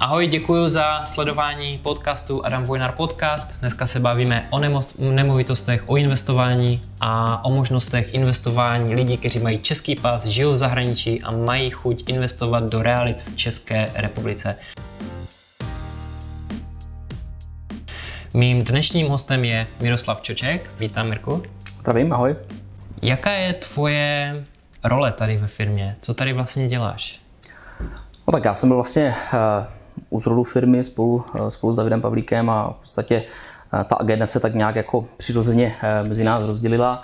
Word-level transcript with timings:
Ahoj, 0.00 0.26
děkuji 0.26 0.68
za 0.68 1.04
sledování 1.04 1.78
podcastu 1.78 2.46
Adam 2.46 2.64
Vojnar 2.64 2.92
Podcast. 2.92 3.60
Dneska 3.60 3.86
se 3.86 4.00
bavíme 4.00 4.46
o 4.50 4.60
nemovitostech, 4.98 5.88
o 5.88 5.96
investování 5.96 6.82
a 7.00 7.44
o 7.44 7.50
možnostech 7.50 8.14
investování 8.14 8.94
lidí, 8.94 9.16
kteří 9.16 9.38
mají 9.38 9.58
český 9.58 9.96
pas, 9.96 10.26
žijou 10.26 10.52
v 10.52 10.56
zahraničí 10.56 11.22
a 11.22 11.30
mají 11.30 11.70
chuť 11.70 12.08
investovat 12.08 12.64
do 12.64 12.82
realit 12.82 13.22
v 13.22 13.36
České 13.36 13.90
republice. 13.94 14.56
Mým 18.34 18.64
dnešním 18.64 19.08
hostem 19.08 19.44
je 19.44 19.66
Miroslav 19.80 20.20
Čoček. 20.20 20.70
Vítám, 20.78 21.08
Mirku. 21.08 21.42
Zdravím, 21.80 22.12
ahoj. 22.12 22.36
Jaká 23.02 23.32
je 23.32 23.52
tvoje 23.52 24.44
role 24.84 25.12
tady 25.12 25.36
ve 25.36 25.46
firmě? 25.46 25.96
Co 26.00 26.14
tady 26.14 26.32
vlastně 26.32 26.68
děláš? 26.68 27.20
No 28.26 28.32
tak 28.32 28.44
já 28.44 28.54
jsem 28.54 28.68
byl 28.68 28.76
vlastně 28.76 29.14
uh, 29.32 29.77
u 30.10 30.20
zrodu 30.20 30.44
firmy 30.44 30.84
spolu, 30.84 31.24
uh, 31.34 31.48
spolu 31.48 31.72
s 31.72 31.76
Davidem 31.76 32.00
Pavlíkem 32.00 32.50
a 32.50 32.70
v 32.70 32.80
podstatě 32.80 33.22
uh, 33.72 33.82
ta 33.82 33.96
agenda 33.96 34.26
se 34.26 34.40
tak 34.40 34.54
nějak 34.54 34.76
jako 34.76 35.04
přirozeně 35.16 35.76
uh, 36.02 36.08
mezi 36.08 36.24
nás 36.24 36.44
rozdělila. 36.44 37.02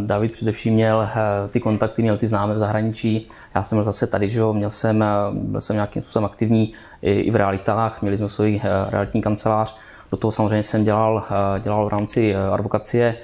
David 0.00 0.32
především 0.32 0.74
měl 0.74 1.08
ty 1.50 1.60
kontakty, 1.60 2.02
měl 2.02 2.16
ty 2.16 2.26
známé 2.26 2.54
v 2.54 2.58
zahraničí. 2.58 3.28
Já 3.54 3.62
jsem 3.62 3.76
byl 3.76 3.84
zase 3.84 4.06
tady, 4.06 4.28
že 4.28 4.40
jo, 4.40 4.52
měl 4.52 4.70
jsem, 4.70 5.04
byl 5.32 5.60
jsem 5.60 5.76
nějakým 5.76 6.02
způsobem 6.02 6.24
aktivní 6.24 6.72
i, 7.02 7.12
i 7.12 7.30
v 7.30 7.36
realitách, 7.36 8.02
měli 8.02 8.16
jsme 8.16 8.28
svůj 8.28 8.60
realitní 8.88 9.22
kancelář. 9.22 9.76
Do 10.10 10.16
toho 10.16 10.32
samozřejmě 10.32 10.62
jsem 10.62 10.84
dělal, 10.84 11.24
dělal 11.62 11.86
v 11.86 11.88
rámci 11.88 12.36
advokacie, 12.36 13.16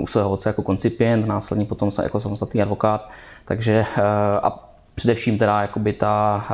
u 0.00 0.06
svého 0.06 0.30
otce 0.30 0.48
jako 0.48 0.62
koncipient, 0.62 1.26
následně 1.26 1.64
potom 1.64 1.90
jako 2.02 2.20
samostatný 2.20 2.62
advokát. 2.62 3.10
Takže 3.44 3.86
a 4.42 4.70
především 4.94 5.38
teda 5.38 5.62
jakoby 5.62 5.92
ta, 5.92 6.44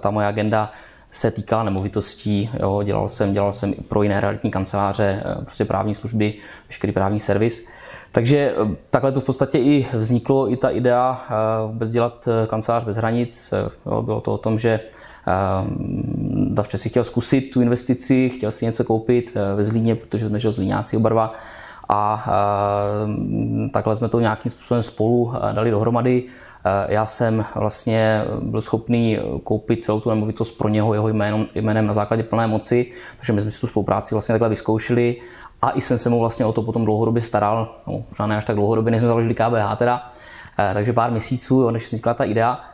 ta 0.00 0.10
moje 0.10 0.26
agenda 0.26 0.70
se 1.10 1.30
týká 1.30 1.62
nemovitostí. 1.62 2.50
Jo, 2.60 2.82
dělal 2.82 3.08
jsem, 3.08 3.32
dělal 3.32 3.52
jsem 3.52 3.74
pro 3.88 4.02
jiné 4.02 4.20
realitní 4.20 4.50
kanceláře, 4.50 5.22
prostě 5.42 5.64
právní 5.64 5.94
služby, 5.94 6.34
veškerý 6.68 6.92
právní 6.92 7.20
servis. 7.20 7.66
Takže 8.12 8.54
takhle 8.90 9.12
to 9.12 9.20
v 9.20 9.24
podstatě 9.24 9.58
i 9.58 9.86
vzniklo, 9.92 10.52
i 10.52 10.56
ta 10.56 10.68
idea 10.70 11.26
vůbec 11.66 11.90
dělat 11.90 12.28
kancelář 12.46 12.84
bez 12.84 12.96
hranic. 12.96 13.54
Jo, 13.86 14.02
bylo 14.02 14.20
to 14.20 14.32
o 14.32 14.38
tom, 14.38 14.58
že 14.58 14.80
Davče 16.48 16.78
si 16.78 16.88
chtěl 16.88 17.04
zkusit 17.04 17.40
tu 17.40 17.60
investici, 17.60 18.28
chtěl 18.28 18.50
si 18.50 18.64
něco 18.64 18.84
koupit 18.84 19.34
ve 19.56 19.64
Zlíně, 19.64 19.94
protože 19.94 20.28
jsme 20.28 20.38
žil 20.38 20.52
Zlíňáci 20.52 20.96
oba 20.96 21.32
a 21.88 22.24
takhle 23.72 23.96
jsme 23.96 24.08
to 24.08 24.20
nějakým 24.20 24.52
způsobem 24.52 24.82
spolu 24.82 25.32
dali 25.52 25.70
dohromady. 25.70 26.22
Já 26.88 27.06
jsem 27.06 27.44
vlastně 27.54 28.24
byl 28.40 28.60
schopný 28.60 29.18
koupit 29.44 29.84
celou 29.84 30.00
tu 30.00 30.10
nemovitost 30.10 30.58
pro 30.58 30.68
něho, 30.68 30.94
jeho 30.94 31.08
jménem, 31.08 31.46
jménem 31.54 31.86
na 31.86 31.94
základě 31.94 32.22
plné 32.22 32.46
moci, 32.46 32.92
takže 33.16 33.32
my 33.32 33.40
jsme 33.40 33.50
si 33.50 33.60
tu 33.60 33.66
spolupráci 33.66 34.14
vlastně 34.14 34.32
takhle 34.32 34.48
vyzkoušeli 34.48 35.16
a 35.62 35.70
i 35.70 35.80
jsem 35.80 35.98
se 35.98 36.08
mu 36.08 36.20
vlastně 36.20 36.44
o 36.44 36.52
to 36.52 36.62
potom 36.62 36.84
dlouhodobě 36.84 37.22
staral, 37.22 37.74
no, 37.86 38.04
možná 38.10 38.26
ne 38.26 38.36
až 38.36 38.44
tak 38.44 38.56
dlouhodobě, 38.56 38.90
než 38.90 39.00
jsme 39.00 39.08
založili 39.08 39.34
KBH 39.34 39.78
teda, 39.78 40.12
takže 40.74 40.92
pár 40.92 41.10
měsíců, 41.10 41.70
než 41.70 41.86
vznikla 41.86 42.14
ta 42.14 42.24
idea. 42.24 42.69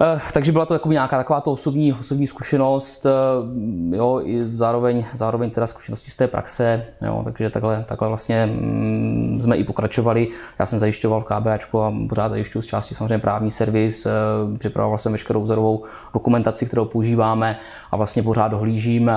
Eh, 0.00 0.20
takže 0.32 0.52
byla 0.52 0.66
to 0.66 0.74
jako 0.74 0.92
nějaká 0.92 1.16
taková 1.16 1.40
to 1.40 1.52
osobní, 1.52 1.92
osobní 1.92 2.26
zkušenost, 2.26 3.06
eh, 3.06 3.96
jo, 3.96 4.20
i 4.24 4.44
zároveň, 4.54 5.04
zároveň 5.14 5.50
teda 5.50 5.66
zkušenosti 5.66 6.10
z 6.10 6.16
té 6.16 6.28
praxe, 6.28 6.84
jo, 7.02 7.20
takže 7.24 7.50
takhle, 7.50 7.84
takhle 7.88 8.08
vlastně 8.08 8.46
mm, 8.46 9.38
jsme 9.42 9.56
i 9.56 9.64
pokračovali. 9.64 10.28
Já 10.58 10.66
jsem 10.66 10.78
zajišťoval 10.78 11.20
v 11.20 11.24
KBAčku 11.24 11.80
a 11.80 11.92
pořád 12.08 12.28
zajišťuju 12.28 12.62
z 12.62 12.66
části 12.66 12.94
samozřejmě 12.94 13.18
právní 13.18 13.50
servis, 13.50 14.06
eh, 14.06 14.10
připravoval 14.58 14.98
jsem 14.98 15.12
veškerou 15.12 15.42
vzorovou 15.42 15.84
dokumentaci, 16.14 16.66
kterou 16.66 16.84
používáme 16.84 17.58
a 17.90 17.96
vlastně 17.96 18.22
pořád 18.22 18.48
dohlížím 18.48 19.10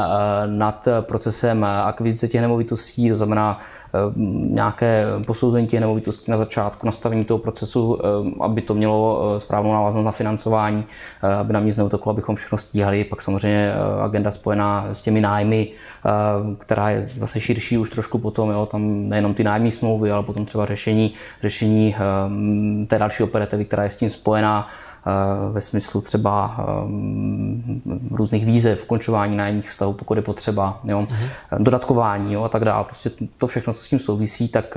nad 0.46 0.88
procesem 1.02 1.64
akvizice 1.64 2.28
těch 2.28 2.42
nemovitostí, 2.42 3.10
to 3.10 3.18
znamená 3.18 3.60
nějaké 4.50 5.06
posouzení 5.26 5.68
těch 5.68 5.80
nemovitostí 5.80 6.32
na 6.32 6.38
začátku, 6.38 6.86
nastavení 6.86 7.26
toho 7.26 7.38
procesu, 7.38 8.00
eh, 8.00 8.44
aby 8.44 8.62
to 8.62 8.74
mělo 8.74 9.22
eh, 9.36 9.40
správnou 9.40 9.74
návaznost 9.74 10.06
na 10.06 10.12
financování, 10.12 10.86
aby 11.40 11.54
nám 11.54 11.66
nic 11.66 11.78
neuteklo, 11.78 12.10
abychom 12.10 12.36
všechno 12.36 12.58
stíhali. 12.58 13.04
Pak 13.04 13.22
samozřejmě 13.22 13.74
agenda 14.04 14.32
spojená 14.32 14.88
s 14.92 15.02
těmi 15.02 15.22
nájmy, 15.22 15.72
která 16.58 16.90
je 16.90 17.10
zase 17.18 17.40
širší 17.40 17.78
už 17.78 17.90
trošku 17.90 18.18
potom, 18.18 18.50
jo, 18.50 18.66
tam 18.66 19.10
nejenom 19.10 19.34
ty 19.34 19.44
nájmní 19.44 19.72
smlouvy, 19.72 20.12
ale 20.12 20.24
potom 20.24 20.46
třeba 20.46 20.66
řešení, 20.66 21.14
řešení 21.42 21.96
té 22.88 23.00
další 23.00 23.24
operativy, 23.24 23.66
která 23.66 23.84
je 23.84 23.90
s 23.90 23.98
tím 23.98 24.10
spojená, 24.10 24.68
Eh, 24.87 24.87
ve 25.52 25.62
smyslu 25.62 26.02
třeba 26.02 26.56
eh, 26.60 26.64
různých 28.12 28.46
výzev, 28.46 28.84
ukončování 28.84 29.38
nájemních 29.38 29.70
vztahů, 29.70 29.94
pokud 29.94 30.18
je 30.18 30.22
potřeba, 30.22 30.80
jo, 30.84 31.02
uh-huh. 31.02 31.64
dodatkování 31.64 32.34
jo, 32.34 32.44
a 32.44 32.50
tak 32.50 32.66
dále. 32.66 32.84
Prostě 32.84 33.12
to 33.38 33.48
všechno, 33.48 33.74
co 33.74 33.84
s 33.84 33.88
tím 33.88 34.00
souvisí, 34.00 34.48
tak 34.48 34.76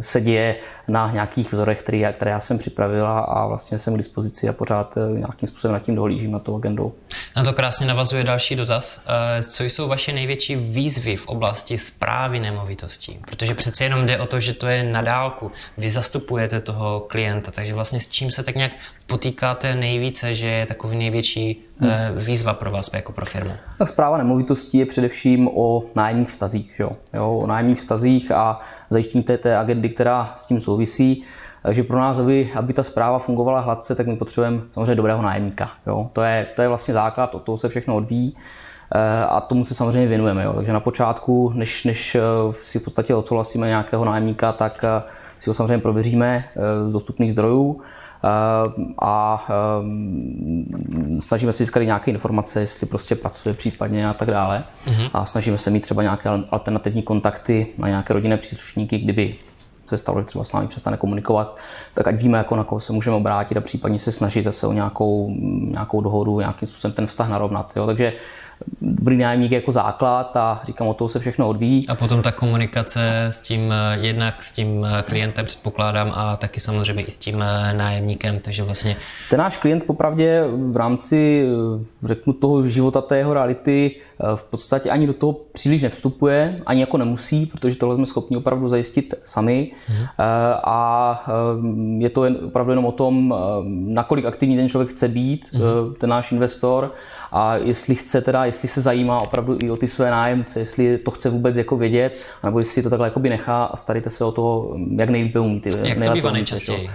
se 0.00 0.20
děje 0.20 0.56
na 0.88 1.10
nějakých 1.12 1.52
vzorech, 1.52 1.82
které, 1.82 2.12
které 2.12 2.30
já 2.30 2.40
jsem 2.40 2.58
připravila 2.58 3.20
a 3.20 3.46
vlastně 3.46 3.78
jsem 3.78 3.94
k 3.94 3.96
dispozici 3.96 4.48
a 4.48 4.52
pořád 4.52 4.98
nějakým 5.16 5.48
způsobem 5.48 5.72
nad 5.72 5.82
tím 5.82 5.94
dohlížím 5.94 6.32
na 6.32 6.38
to 6.38 6.54
agendou. 6.54 6.92
Na 7.36 7.44
to 7.44 7.52
krásně 7.52 7.86
navazuje 7.86 8.24
další 8.24 8.56
dotaz. 8.56 9.00
Co 9.42 9.64
jsou 9.64 9.88
vaše 9.88 10.12
největší 10.12 10.56
výzvy 10.56 11.16
v 11.16 11.26
oblasti 11.26 11.78
zprávy 11.78 12.40
nemovitostí? 12.40 13.18
Protože 13.30 13.54
přece 13.54 13.84
jenom 13.84 14.06
jde 14.06 14.18
o 14.18 14.26
to, 14.26 14.40
že 14.40 14.52
to 14.52 14.66
je 14.66 14.84
na 14.84 15.02
dálku. 15.02 15.50
Vy 15.78 15.90
zastupujete 15.90 16.60
toho 16.60 17.00
klienta, 17.00 17.50
takže 17.50 17.74
vlastně 17.74 18.00
s 18.00 18.08
čím 18.08 18.30
se 18.30 18.42
tak 18.42 18.54
nějak 18.54 18.72
potýkáte 19.06 19.74
nejvíce, 19.74 20.34
že 20.34 20.46
je 20.46 20.66
takový 20.66 20.96
největší 20.96 21.62
hmm. 21.78 21.90
Eh, 21.90 22.12
výzva 22.16 22.54
pro 22.54 22.70
vás 22.70 22.90
jako 22.92 23.12
pro 23.12 23.26
firmu? 23.26 23.52
Tak 23.78 23.88
zpráva 23.88 24.18
nemovitostí 24.18 24.78
je 24.78 24.86
především 24.86 25.48
o 25.48 25.84
nájemních 25.94 26.28
vztazích. 26.28 26.74
Jo? 26.78 26.90
Jo, 27.14 27.32
o 27.32 27.46
nájemních 27.46 27.78
vztazích 27.78 28.30
a 28.30 28.60
zajištění 28.90 29.24
té, 29.24 29.38
té 29.38 29.56
agendy, 29.56 29.88
která 29.88 30.34
s 30.36 30.46
tím 30.46 30.60
souvisí. 30.60 31.24
Takže 31.62 31.82
pro 31.82 31.98
nás, 31.98 32.18
aby, 32.18 32.52
aby 32.54 32.72
ta 32.72 32.82
zpráva 32.82 33.18
fungovala 33.18 33.60
hladce, 33.60 33.94
tak 33.94 34.06
my 34.06 34.16
potřebujeme 34.16 34.60
samozřejmě 34.72 34.94
dobrého 34.94 35.22
nájemníka. 35.22 35.70
Jo? 35.86 36.10
To, 36.12 36.22
je, 36.22 36.46
to 36.56 36.62
je 36.62 36.68
vlastně 36.68 36.94
základ, 36.94 37.34
od 37.34 37.42
toho 37.42 37.58
se 37.58 37.68
všechno 37.68 37.96
odvíjí 37.96 38.36
eh, 38.94 39.24
a 39.24 39.40
tomu 39.40 39.64
se 39.64 39.74
samozřejmě 39.74 40.08
věnujeme. 40.08 40.44
Jo? 40.44 40.52
Takže 40.52 40.72
na 40.72 40.80
počátku, 40.80 41.52
než, 41.54 41.84
než 41.84 42.14
eh, 42.14 42.20
si 42.62 42.78
v 42.78 42.84
podstatě 42.84 43.14
odsouhlasíme 43.14 43.66
nějakého 43.66 44.04
nájemníka, 44.04 44.52
tak 44.52 44.84
si 45.38 45.50
ho 45.50 45.54
samozřejmě 45.54 45.78
prověříme 45.78 46.44
z 46.88 46.92
dostupných 46.92 47.32
zdrojů 47.32 47.82
Eh, 47.82 48.05
a 49.02 49.46
eh, 49.50 51.20
snažíme 51.20 51.52
se 51.52 51.64
získat 51.64 51.80
nějaké 51.80 52.10
informace, 52.10 52.60
jestli 52.60 52.86
prostě 52.86 53.14
pracuje 53.14 53.54
případně 53.54 54.08
a 54.08 54.14
tak 54.14 54.30
dále. 54.30 54.64
Mm-hmm. 54.86 55.10
A 55.12 55.24
snažíme 55.24 55.58
se 55.58 55.70
mít 55.70 55.80
třeba 55.80 56.02
nějaké 56.02 56.28
alternativní 56.50 57.02
kontakty 57.02 57.66
na 57.78 57.88
nějaké 57.88 58.14
rodinné 58.14 58.36
příslušníky, 58.36 58.98
kdyby 58.98 59.34
se 59.86 59.98
stalo, 59.98 60.20
že 60.20 60.26
třeba 60.26 60.44
s 60.44 60.52
námi 60.52 60.68
přestane 60.68 60.96
komunikovat, 60.96 61.58
tak 61.94 62.08
ať 62.08 62.14
víme, 62.14 62.38
jako 62.38 62.56
na 62.56 62.64
koho 62.64 62.80
se 62.80 62.92
můžeme 62.92 63.16
obrátit 63.16 63.56
a 63.56 63.60
případně 63.60 63.98
se 63.98 64.12
snažit 64.12 64.42
zase 64.42 64.66
o 64.66 64.72
nějakou, 64.72 65.30
nějakou 65.70 66.00
dohodu, 66.00 66.40
nějakým 66.40 66.68
způsobem 66.68 66.94
ten 66.94 67.06
vztah 67.06 67.28
narovnat. 67.28 67.72
Jo? 67.76 67.86
Takže 67.86 68.12
dobrý 68.80 69.16
nájemník 69.16 69.52
jako 69.52 69.72
základ 69.72 70.36
a 70.36 70.60
říkám, 70.64 70.88
o 70.88 70.94
toho 70.94 71.08
se 71.08 71.20
všechno 71.20 71.48
odvíjí. 71.48 71.88
A 71.88 71.94
potom 71.94 72.22
ta 72.22 72.32
komunikace 72.32 73.26
s 73.30 73.40
tím, 73.40 73.72
eh, 73.72 73.98
jednak 74.00 74.42
s 74.42 74.52
tím 74.52 74.84
eh, 74.84 75.02
klientem 75.02 75.44
předpokládám 75.44 76.12
a 76.14 76.36
taky 76.36 76.60
samozřejmě 76.60 77.02
i 77.02 77.10
s 77.10 77.16
tím 77.16 77.42
eh, 77.42 77.74
nájemníkem, 77.74 78.38
takže 78.40 78.62
vlastně... 78.62 78.96
Ten 79.30 79.38
náš 79.38 79.56
klient 79.56 79.84
popravdě 79.84 80.44
v 80.70 80.76
rámci, 80.76 81.48
řeknu, 82.04 82.32
toho 82.32 82.68
života 82.68 83.00
té 83.00 83.18
jeho 83.18 83.34
reality 83.34 83.96
v 84.34 84.42
podstatě 84.42 84.90
ani 84.90 85.06
do 85.06 85.12
toho 85.12 85.32
příliš 85.32 85.82
nevstupuje, 85.82 86.60
ani 86.66 86.80
jako 86.80 86.96
nemusí, 86.96 87.46
protože 87.46 87.76
tohle 87.76 87.96
jsme 87.96 88.06
schopni 88.06 88.36
opravdu 88.36 88.68
zajistit 88.68 89.14
sami. 89.24 89.72
Hmm. 89.86 90.06
A 90.64 91.24
je 91.98 92.10
to 92.10 92.26
opravdu 92.46 92.72
jenom 92.72 92.84
o 92.84 92.92
tom, 92.92 93.34
nakolik 93.68 94.24
aktivní 94.24 94.56
ten 94.56 94.68
člověk 94.68 94.90
chce 94.90 95.08
být, 95.08 95.46
hmm. 95.52 95.94
ten 95.98 96.10
náš 96.10 96.32
investor 96.32 96.94
a 97.32 97.56
jestli 97.56 97.94
chce 97.94 98.20
teda, 98.20 98.44
jestli 98.44 98.68
se 98.68 98.80
zajímá 98.80 99.20
opravdu 99.20 99.58
i 99.60 99.70
o 99.70 99.76
ty 99.76 99.88
své 99.88 100.10
nájemce, 100.10 100.58
jestli 100.58 100.98
to 100.98 101.10
chce 101.10 101.30
vůbec 101.30 101.56
jako 101.56 101.76
vědět, 101.76 102.26
nebo 102.44 102.58
jestli 102.58 102.82
to 102.82 102.90
takhle 102.90 103.06
jako 103.06 103.20
by 103.20 103.28
nechá 103.28 103.64
a 103.64 103.76
staríte 103.76 104.10
se 104.10 104.24
o 104.24 104.32
to, 104.32 104.76
jak 104.96 105.10
nejlépe 105.10 105.40
umíte. 105.40 105.70
Jak 105.88 106.04
to 106.04 106.12
bývá 106.12 106.30
nejčastěji? 106.30 106.90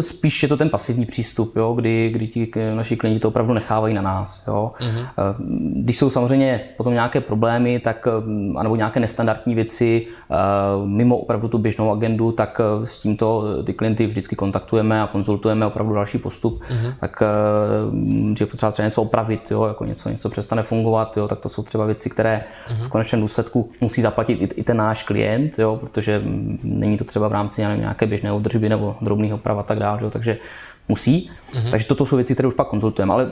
Spíš 0.00 0.42
je 0.42 0.48
to 0.48 0.56
ten 0.56 0.70
pasivní 0.70 1.06
přístup, 1.06 1.56
jo, 1.56 1.72
kdy, 1.72 2.10
kdy 2.10 2.26
ti 2.26 2.50
naši 2.74 2.96
klienti 2.96 3.20
to 3.20 3.28
opravdu 3.28 3.54
nechávají 3.54 3.94
na 3.94 4.02
nás. 4.02 4.44
Jo. 4.46 4.72
Uh-huh. 4.80 5.06
Když 5.82 5.98
jsou 5.98 6.10
samozřejmě 6.10 6.60
potom 6.76 6.92
nějaké 6.92 7.20
problémy, 7.20 7.78
tak, 7.78 8.08
eh, 8.08 8.58
anebo 8.58 8.76
nějaké 8.76 9.00
nestandardní 9.00 9.54
věci 9.54 10.06
eh, 10.06 10.34
mimo 10.84 11.16
opravdu 11.16 11.48
tu 11.48 11.58
běžnou 11.58 11.92
agendu, 11.92 12.32
tak 12.32 12.60
s 12.84 12.98
tímto 12.98 13.44
ty 13.64 13.72
klienty 13.72 14.06
vždycky 14.06 14.36
kontaktujeme 14.36 15.02
a 15.02 15.06
konzultujeme 15.06 15.66
opravdu 15.66 15.94
další 15.94 16.18
postup. 16.18 16.62
Uh-huh. 16.62 16.94
Tak 17.00 17.22
že 18.38 18.46
potřeba 18.46 18.72
třeba 18.72 18.86
něco 18.86 19.02
opravit, 19.02 19.50
jo, 19.50 19.64
jako 19.64 19.84
něco, 19.84 20.08
něco 20.08 20.28
přestane 20.28 20.62
fungovat, 20.62 21.16
jo, 21.16 21.28
tak 21.28 21.40
to 21.40 21.48
jsou 21.48 21.62
třeba 21.62 21.86
věci, 21.86 22.10
které 22.10 22.44
uh-huh. 22.68 22.86
v 22.86 22.88
konečném 22.88 23.20
důsledku 23.20 23.70
musí 23.80 24.02
zaplatit 24.02 24.32
i, 24.32 24.44
i 24.44 24.62
ten 24.62 24.76
náš 24.76 25.02
klient, 25.02 25.58
jo, 25.58 25.76
protože 25.76 26.22
není 26.62 26.96
to 26.96 27.04
třeba 27.04 27.28
v 27.28 27.32
rámci 27.32 27.60
nějaké 27.60 28.06
běžné 28.06 28.32
údržby 28.32 28.68
nebo 28.68 28.96
drobných 29.00 29.34
oprav 29.34 29.66
tak 29.66 29.75
dále. 29.80 30.10
Takže 30.10 30.38
musí. 30.88 31.30
Mm-hmm. 31.54 31.70
Takže 31.70 31.86
toto 31.86 32.06
jsou 32.06 32.16
věci, 32.16 32.34
které 32.34 32.48
už 32.48 32.54
pak 32.54 32.68
konzultujeme. 32.68 33.12
Ale 33.12 33.30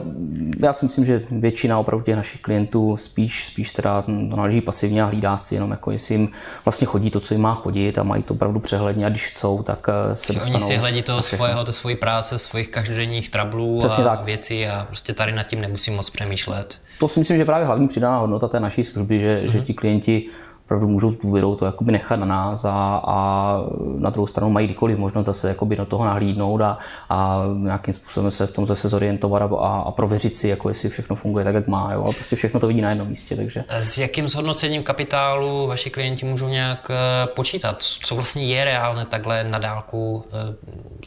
já 0.59 0.73
si 0.73 0.85
myslím, 0.85 1.05
že 1.05 1.21
většina 1.31 1.79
opravdu 1.79 2.05
těch 2.05 2.15
našich 2.15 2.41
klientů 2.41 2.97
spíš, 2.97 3.47
spíš 3.47 3.71
teda 3.71 4.01
to 4.01 4.11
naleží 4.11 4.61
pasivně 4.61 5.03
a 5.03 5.05
hlídá 5.05 5.37
si 5.37 5.55
jenom, 5.55 5.71
jako 5.71 5.91
jestli 5.91 6.15
jim 6.15 6.29
vlastně 6.65 6.87
chodí 6.87 7.11
to, 7.11 7.19
co 7.19 7.33
jim 7.33 7.41
má 7.41 7.53
chodit 7.53 7.97
a 7.97 8.03
mají 8.03 8.23
to 8.23 8.33
opravdu 8.33 8.59
přehledně 8.59 9.05
a 9.05 9.09
když 9.09 9.25
chcou, 9.27 9.63
tak 9.63 9.87
eh, 9.89 10.15
se 10.15 10.33
dostanou. 10.33 10.55
Oni 10.55 10.63
si 10.63 10.77
hledí 10.77 11.01
toho 11.01 11.21
svého, 11.21 11.63
to 11.63 11.73
svojí 11.73 11.95
práce, 11.95 12.37
svých 12.37 12.69
každodenních 12.69 13.29
trablů 13.29 13.79
Přesně 13.79 14.03
a 14.03 14.15
tak. 14.15 14.25
věcí 14.25 14.67
a 14.67 14.85
prostě 14.87 15.13
tady 15.13 15.31
nad 15.31 15.43
tím 15.43 15.61
nemusím 15.61 15.95
moc 15.95 16.09
přemýšlet. 16.09 16.81
To 16.99 17.07
si 17.07 17.19
myslím, 17.19 17.37
že 17.37 17.45
právě 17.45 17.65
hlavní 17.65 17.87
přidaná 17.87 18.17
hodnota 18.17 18.47
té 18.47 18.59
naší 18.59 18.83
služby, 18.83 19.19
že, 19.19 19.41
mm-hmm. 19.41 19.51
že 19.51 19.57
mhm. 19.57 19.65
ti 19.65 19.73
klienti 19.73 20.29
opravdu 20.65 20.87
můžou 20.87 21.11
s 21.11 21.17
důvěrou 21.17 21.55
to 21.55 21.65
jakoby 21.65 21.91
nechat 21.91 22.15
na 22.15 22.25
nás 22.25 22.65
a, 22.65 23.01
a 23.05 23.57
na 23.97 24.09
druhou 24.09 24.27
stranu 24.27 24.49
mají 24.49 24.67
kdykoliv 24.67 24.97
možnost 24.97 25.25
zase 25.25 25.47
jakoby 25.47 25.75
do 25.75 25.85
toho 25.85 26.05
nahlídnout 26.05 26.61
a, 26.61 26.77
a 27.09 27.41
nějakým 27.57 27.93
způsobem 27.93 28.31
se 28.31 28.47
v 28.47 28.51
tom 28.51 28.65
zase 28.65 28.89
zorientovat 28.89 29.41
a, 29.41 29.45
a 29.79 29.91
prověřit 29.91 30.35
si, 30.35 30.47
jako 30.47 30.69
jestli 30.69 30.89
všechno 30.89 31.15
funguje 31.15 31.45
tak, 31.45 31.55
jak 31.55 31.67
má. 31.67 31.93
Jo? 31.93 32.03
Ale 32.03 32.13
prostě 32.13 32.35
všechno 32.35 32.59
to 32.59 32.67
vidí 32.67 32.81
na 32.81 32.89
jednom 32.89 33.07
místě. 33.07 33.35
Takže. 33.35 33.63
S 33.69 33.97
jakým 33.97 34.29
zhodnocením 34.29 34.83
kapitálu 34.83 35.67
vaši 35.67 35.89
klienti 35.89 36.25
můžou 36.25 36.47
nějak 36.47 36.91
eh, 36.91 37.27
počítat? 37.27 37.83
Co 37.83 38.15
vlastně 38.15 38.45
je 38.45 38.65
reálné 38.65 39.05
takhle 39.05 39.43
na 39.43 39.59
dálku 39.59 40.25
eh, 40.27 40.55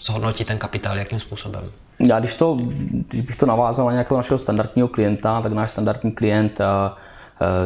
zhodnotit 0.01 0.47
ten 0.47 0.59
kapitál, 0.59 0.99
jakým 0.99 1.21
způsobem? 1.21 1.63
Já 2.07 2.19
když, 2.19 2.35
to, 2.35 2.59
když 3.09 3.21
bych 3.21 3.37
to 3.37 3.47
navázal 3.47 3.87
na 3.87 3.93
nějakého 3.93 4.19
našeho 4.19 4.39
standardního 4.39 4.89
klienta, 4.89 5.41
tak 5.41 5.53
náš 5.53 5.71
standardní 5.71 6.13
klient 6.13 6.61
uh, 6.61 6.67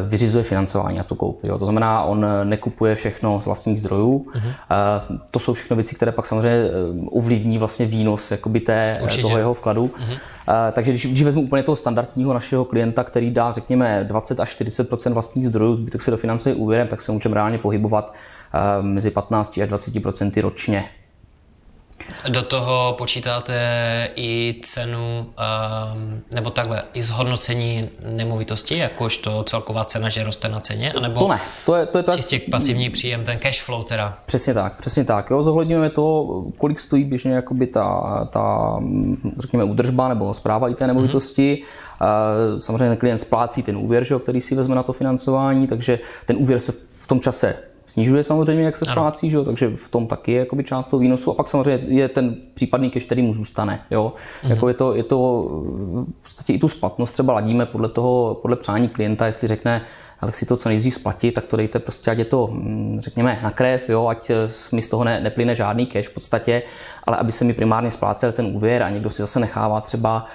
vyřizuje 0.07 0.43
financování 0.43 0.97
na 0.97 1.03
tu 1.03 1.15
koupi. 1.15 1.47
Jo. 1.47 1.59
To 1.59 1.65
znamená, 1.65 2.03
on 2.03 2.25
eh, 2.25 2.45
nekupuje 2.45 2.95
všechno 2.95 3.41
z 3.41 3.45
vlastních 3.45 3.79
zdrojů. 3.79 4.25
Uh-huh. 4.33 4.53
To 5.31 5.39
jsou 5.39 5.53
všechno 5.53 5.75
věci, 5.75 5.95
které 5.95 6.11
pak 6.11 6.25
samozřejmě 6.25 6.69
ovlivní 7.11 7.57
vlastně 7.57 7.85
výnos 7.85 8.31
jakoby 8.31 8.59
té, 8.59 8.93
toho 9.21 9.37
jeho 9.37 9.53
vkladu. 9.53 9.87
Uh-huh. 9.87 10.17
Takže 10.71 10.91
když, 10.91 11.05
když 11.05 11.23
vezmu 11.23 11.41
úplně 11.41 11.63
toho 11.63 11.75
standardního 11.75 12.33
našeho 12.33 12.65
klienta, 12.65 13.03
který 13.03 13.31
dá, 13.31 13.51
řekněme, 13.51 14.03
20 14.03 14.39
až 14.39 14.49
40 14.49 14.89
vlastních 15.09 15.47
zdrojů, 15.47 15.75
zbytek 15.75 16.01
se 16.01 16.11
dofinancuje 16.11 16.55
úvěrem, 16.55 16.87
tak 16.87 17.01
se 17.01 17.11
můžeme 17.11 17.35
reálně 17.35 17.57
pohybovat 17.57 18.13
mezi 18.81 19.11
15 19.11 19.57
až 19.57 19.69
20% 19.69 20.41
ročně 20.41 20.85
do 22.29 22.41
toho 22.41 22.95
počítáte 22.97 23.53
i 24.15 24.55
cenu, 24.61 25.25
um, 25.25 26.21
nebo 26.31 26.49
takhle, 26.49 26.83
i 26.93 27.01
zhodnocení 27.01 27.89
nemovitosti, 28.09 28.77
jakožto 28.77 29.43
celková 29.43 29.85
cena, 29.85 30.09
že 30.09 30.23
roste 30.23 30.49
na 30.49 30.59
ceně, 30.59 30.93
anebo 30.93 31.19
to 31.19 31.27
ne. 31.27 31.39
To 31.65 31.75
je, 31.75 31.85
to 31.85 31.97
je 31.97 32.03
tak... 32.03 32.15
čistě 32.15 32.39
pasivní 32.51 32.89
příjem, 32.89 33.25
ten 33.25 33.39
cash 33.39 33.61
flow 33.61 33.83
teda. 33.83 34.17
Přesně 34.25 34.53
tak, 34.53 34.77
přesně 34.79 35.05
tak. 35.05 35.29
Jo, 35.29 35.43
zohledňujeme 35.43 35.89
to, 35.89 36.25
kolik 36.57 36.79
stojí 36.79 37.03
běžně 37.03 37.31
jakoby 37.31 37.67
ta, 37.67 38.27
ta 38.31 38.77
řekněme, 39.39 39.63
údržba 39.63 40.07
nebo 40.07 40.33
zpráva 40.33 40.69
i 40.69 40.75
té 40.75 40.87
nemovitosti. 40.87 41.63
Mm-hmm. 41.63 42.59
Samozřejmě 42.59 42.89
ten 42.89 42.97
klient 42.97 43.17
splácí 43.17 43.63
ten 43.63 43.77
úvěr, 43.77 44.03
že, 44.03 44.19
který 44.19 44.41
si 44.41 44.55
vezme 44.55 44.75
na 44.75 44.83
to 44.83 44.93
financování, 44.93 45.67
takže 45.67 45.99
ten 46.25 46.37
úvěr 46.39 46.59
se 46.59 46.71
v 46.95 47.07
tom 47.07 47.19
čase 47.19 47.55
snižuje 47.93 48.23
samozřejmě, 48.23 48.63
jak 48.63 48.77
se 48.77 48.85
splácí, 48.85 49.29
že 49.29 49.37
jo? 49.37 49.45
takže 49.45 49.71
v 49.85 49.89
tom 49.89 50.07
taky 50.07 50.31
je 50.31 50.39
jakoby 50.39 50.63
část 50.63 50.87
toho 50.87 50.99
výnosu 50.99 51.31
a 51.31 51.33
pak 51.33 51.47
samozřejmě 51.47 52.01
je 52.01 52.09
ten 52.09 52.35
případný 52.53 52.91
cash, 52.91 53.05
který 53.05 53.21
mu 53.21 53.33
zůstane. 53.33 53.81
Jo? 53.91 54.13
Mm-hmm. 54.13 54.49
Jako 54.49 54.67
je, 54.67 54.73
to, 54.73 54.95
je 54.95 55.03
to 55.03 55.17
v 56.21 56.23
podstatě 56.23 56.53
i 56.53 56.59
tu 56.59 56.67
splatnost 56.67 57.13
třeba 57.13 57.33
ladíme 57.33 57.65
podle 57.65 57.89
toho, 57.89 58.39
podle 58.41 58.57
přání 58.57 58.89
klienta, 58.89 59.25
jestli 59.25 59.47
řekne, 59.47 59.81
ale 60.19 60.31
si 60.31 60.45
to 60.45 60.57
co 60.57 60.69
nejdřív 60.69 60.95
splatit, 60.95 61.31
tak 61.31 61.45
to 61.45 61.57
dejte 61.57 61.79
prostě, 61.79 62.11
ať 62.11 62.17
je 62.17 62.25
to, 62.25 62.47
mm, 62.47 62.97
řekněme, 62.99 63.39
na 63.43 63.51
krev, 63.51 63.89
jo, 63.89 64.07
ať 64.07 64.31
mi 64.71 64.81
z 64.81 64.89
toho 64.89 65.03
ne, 65.03 65.21
neplyne 65.21 65.55
žádný 65.55 65.85
cash 65.85 66.07
v 66.07 66.13
podstatě, 66.13 66.63
ale 67.03 67.17
aby 67.17 67.31
se 67.31 67.45
mi 67.45 67.53
primárně 67.53 67.91
splácel 67.91 68.31
ten 68.31 68.45
úvěr 68.45 68.83
a 68.83 68.89
někdo 68.89 69.09
si 69.09 69.21
zase 69.21 69.39
nechává 69.39 69.81
třeba 69.81 70.25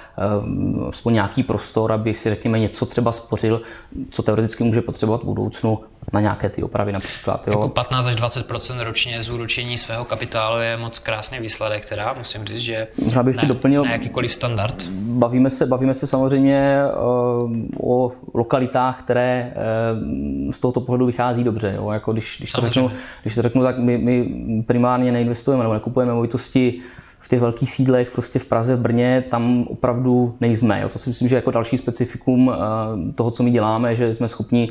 um, 0.42 0.86
aspoň 0.88 1.14
nějaký 1.14 1.42
prostor, 1.42 1.92
aby 1.92 2.14
si, 2.14 2.30
řekněme, 2.30 2.58
něco 2.58 2.86
třeba 2.86 3.12
spořil, 3.12 3.62
co 4.10 4.22
teoreticky 4.22 4.64
může 4.64 4.80
potřebovat 4.80 5.22
v 5.22 5.24
budoucnu, 5.24 5.78
na 6.12 6.20
nějaké 6.20 6.48
ty 6.48 6.62
opravy 6.62 6.92
například. 6.92 7.48
Jo. 7.48 7.52
Jako 7.52 7.68
15 7.68 8.06
až 8.06 8.16
20% 8.16 8.84
ročně 8.84 9.22
z 9.22 9.30
úročení 9.30 9.78
svého 9.78 10.04
kapitálu 10.04 10.60
je 10.60 10.76
moc 10.76 10.98
krásný 10.98 11.38
výsledek, 11.38 11.86
která 11.86 12.12
musím 12.12 12.44
říct, 12.44 12.60
že 12.60 12.88
Možná 13.04 13.22
bych 13.22 13.34
ještě 13.34 13.46
ne, 13.46 13.54
doplnil, 13.54 13.84
na 13.84 13.92
jakýkoliv 13.92 14.32
standard. 14.32 14.88
Bavíme 14.92 15.50
se, 15.50 15.66
bavíme 15.66 15.94
se 15.94 16.06
samozřejmě 16.06 16.82
uh, 17.42 17.52
o 17.80 18.12
lokalitách, 18.34 19.02
které 19.02 19.52
uh, 20.46 20.52
z 20.52 20.58
tohoto 20.58 20.80
pohledu 20.80 21.06
vychází 21.06 21.44
dobře. 21.44 21.72
Jo. 21.76 21.90
Jako 21.90 22.12
když, 22.12 22.36
když, 22.38 22.52
to 22.52 22.60
řeknu, 22.60 22.90
když 23.22 23.34
to 23.34 23.42
řeknu, 23.42 23.62
tak 23.62 23.78
my, 23.78 23.98
my 23.98 24.26
primárně 24.66 25.12
neinvestujeme 25.12 25.64
nebo 25.64 25.74
nekupujeme 25.74 26.14
movitosti 26.14 26.57
v 27.20 27.28
těch 27.28 27.40
velkých 27.40 27.72
sídlech, 27.72 28.10
prostě 28.10 28.38
v 28.38 28.44
Praze, 28.44 28.76
v 28.76 28.80
Brně, 28.80 29.24
tam 29.30 29.62
opravdu 29.62 30.36
nejsme. 30.40 30.80
Jo. 30.80 30.88
To 30.88 30.98
si 30.98 31.10
myslím, 31.10 31.28
že 31.28 31.36
jako 31.36 31.50
další 31.50 31.78
specifikum 31.78 32.52
eh, 32.54 33.12
toho, 33.12 33.30
co 33.30 33.42
my 33.42 33.50
děláme, 33.50 33.96
že 33.96 34.14
jsme 34.14 34.28
schopni 34.28 34.70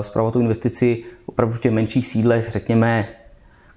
zpravovat 0.00 0.32
eh, 0.32 0.36
tu 0.36 0.40
investici 0.40 1.04
opravdu 1.26 1.54
v 1.54 1.60
těch 1.60 1.72
menších 1.72 2.06
sídlech, 2.06 2.50
řekněme, 2.50 3.08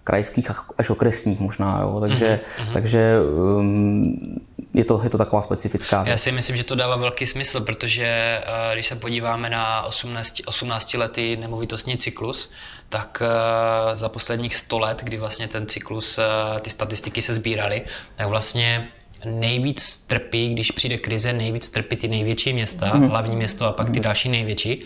krajských 0.05 0.51
až 0.77 0.89
okresních 0.89 1.39
možná, 1.39 1.81
jo. 1.81 1.99
takže, 1.99 2.39
uh-huh. 2.57 2.73
takže 2.73 3.15
um, 3.57 4.39
je, 4.73 4.85
to, 4.85 5.01
je 5.03 5.09
to 5.09 5.17
taková 5.17 5.41
specifická 5.41 6.03
věc. 6.03 6.11
Já 6.11 6.17
si 6.17 6.31
myslím, 6.31 6.55
že 6.57 6.63
to 6.63 6.75
dává 6.75 6.95
velký 6.95 7.27
smysl, 7.27 7.61
protože 7.61 8.39
uh, 8.43 8.73
když 8.73 8.87
se 8.87 8.95
podíváme 8.95 9.49
na 9.49 9.81
18, 9.81 10.41
18 10.45 10.93
letý 10.93 11.37
nemovitostní 11.37 11.97
cyklus, 11.97 12.51
tak 12.89 13.21
uh, 13.21 13.97
za 13.97 14.09
posledních 14.09 14.55
100 14.55 14.79
let, 14.79 15.01
kdy 15.03 15.17
vlastně 15.17 15.47
ten 15.47 15.67
cyklus, 15.67 16.17
uh, 16.17 16.59
ty 16.59 16.69
statistiky 16.69 17.21
se 17.21 17.33
sbíraly, 17.33 17.81
tak 18.15 18.27
vlastně 18.27 18.87
nejvíc 19.25 19.95
trpí, 20.07 20.53
když 20.53 20.71
přijde 20.71 20.97
krize, 20.97 21.33
nejvíc 21.33 21.69
trpí 21.69 21.95
ty 21.95 22.07
největší 22.07 22.53
města, 22.53 22.93
mm. 22.93 23.07
hlavní 23.07 23.35
město 23.35 23.65
a 23.65 23.71
pak 23.71 23.89
ty 23.89 23.99
další 23.99 24.29
největší. 24.29 24.83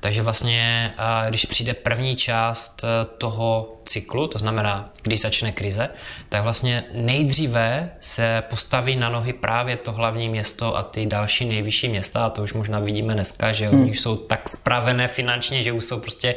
Takže 0.00 0.22
vlastně, 0.22 0.92
když 1.28 1.46
přijde 1.46 1.74
první 1.74 2.16
část 2.16 2.84
toho 3.18 3.76
cyklu, 3.84 4.26
to 4.26 4.38
znamená, 4.38 4.90
když 5.02 5.20
začne 5.20 5.52
krize, 5.52 5.88
tak 6.28 6.42
vlastně 6.42 6.84
nejdříve 6.92 7.90
se 8.00 8.42
postaví 8.50 8.96
na 8.96 9.08
nohy 9.08 9.32
právě 9.32 9.76
to 9.76 9.92
hlavní 9.92 10.28
město 10.28 10.76
a 10.76 10.82
ty 10.82 11.06
další 11.06 11.44
nejvyšší 11.44 11.88
města, 11.88 12.26
a 12.26 12.30
to 12.30 12.42
už 12.42 12.52
možná 12.52 12.78
vidíme 12.78 13.14
dneska, 13.14 13.52
že 13.52 13.68
hmm. 13.68 13.80
oni 13.80 13.90
už 13.90 14.00
jsou 14.00 14.16
tak 14.16 14.48
spravené 14.48 15.08
finančně, 15.08 15.62
že 15.62 15.72
už 15.72 15.84
jsou 15.84 16.00
prostě 16.00 16.34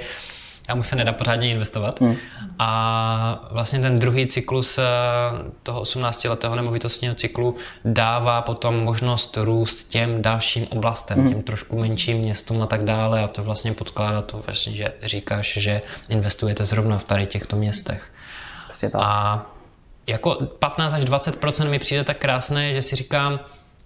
a 0.68 0.76
mu 0.76 0.84
se 0.84 0.96
nedá 0.96 1.14
pořádně 1.14 1.50
investovat. 1.50 2.02
Hmm. 2.02 2.16
A 2.60 3.48
vlastně 3.52 3.80
ten 3.80 4.00
druhý 4.00 4.28
cyklus 4.28 4.78
eh, 4.78 4.84
toho 5.64 5.82
18-letého 5.82 6.56
nemovitostního 6.56 7.16
cyklu 7.16 7.56
dává 7.86 8.42
potom 8.42 8.84
možnost 8.84 9.38
růst 9.38 9.88
těm 9.88 10.22
dalším 10.22 10.68
oblastem, 10.70 11.20
hmm. 11.20 11.30
těm 11.30 11.42
trošku 11.42 11.80
menším 11.80 12.18
městům 12.18 12.62
a 12.62 12.66
tak 12.66 12.84
dále 12.84 13.24
a 13.24 13.28
to 13.28 13.44
vlastně 13.44 13.74
podkládá 13.74 14.22
to 14.22 14.38
vlastně, 14.38 14.76
že 14.76 14.94
říkáš, 15.04 15.58
že 15.58 15.82
investujete 16.10 16.66
zrovna 16.66 16.98
v 16.98 17.04
tady 17.04 17.28
těchto 17.28 17.56
městech. 17.56 18.12
A 18.94 19.46
jako 20.08 20.36
15 20.60 20.94
až 20.94 21.04
20% 21.04 21.70
mi 21.70 21.80
přijde 21.80 22.04
tak 22.04 22.18
krásné, 22.18 22.74
že 22.74 22.82
si 22.82 22.96
říkám, 22.96 23.40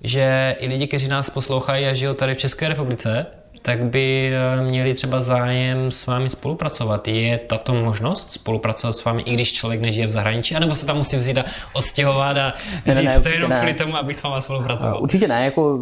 že 0.03 0.55
i 0.60 0.67
lidi, 0.67 0.88
kteří 0.88 1.07
nás 1.07 1.29
poslouchají 1.29 1.86
a 1.86 1.93
žijou 1.93 2.13
tady 2.13 2.34
v 2.34 2.38
České 2.38 2.67
republice, 2.67 3.25
tak 3.67 3.86
by 3.86 4.31
eh, 4.33 4.62
měli 4.63 4.93
třeba 4.93 5.21
zájem 5.21 5.91
s 5.91 6.05
vámi 6.05 6.29
spolupracovat. 6.29 7.07
Je 7.07 7.38
tato 7.38 7.74
možnost 7.74 8.31
spolupracovat 8.31 8.93
s 8.93 9.05
vámi, 9.05 9.21
i 9.21 9.33
když 9.33 9.53
člověk 9.53 9.81
nežije 9.81 10.07
v 10.07 10.12
zahraničí, 10.12 10.55
anebo 10.55 10.75
se 10.75 10.86
tam 10.86 10.97
musí 10.97 11.17
vzít 11.17 11.38
a 11.38 11.45
odstěhovat 11.74 12.38
a 12.38 12.53
ne, 12.86 12.93
říct 12.93 13.15
ne, 13.15 13.19
to 13.19 13.29
jenom 13.29 13.50
ne. 13.50 13.57
kvůli 13.57 13.74
tomu, 13.74 13.97
abych 13.97 14.15
s 14.15 14.24
vámi 14.24 14.41
spolupracoval? 14.41 15.01
Určitě 15.01 15.27
ne, 15.27 15.45
jako 15.45 15.79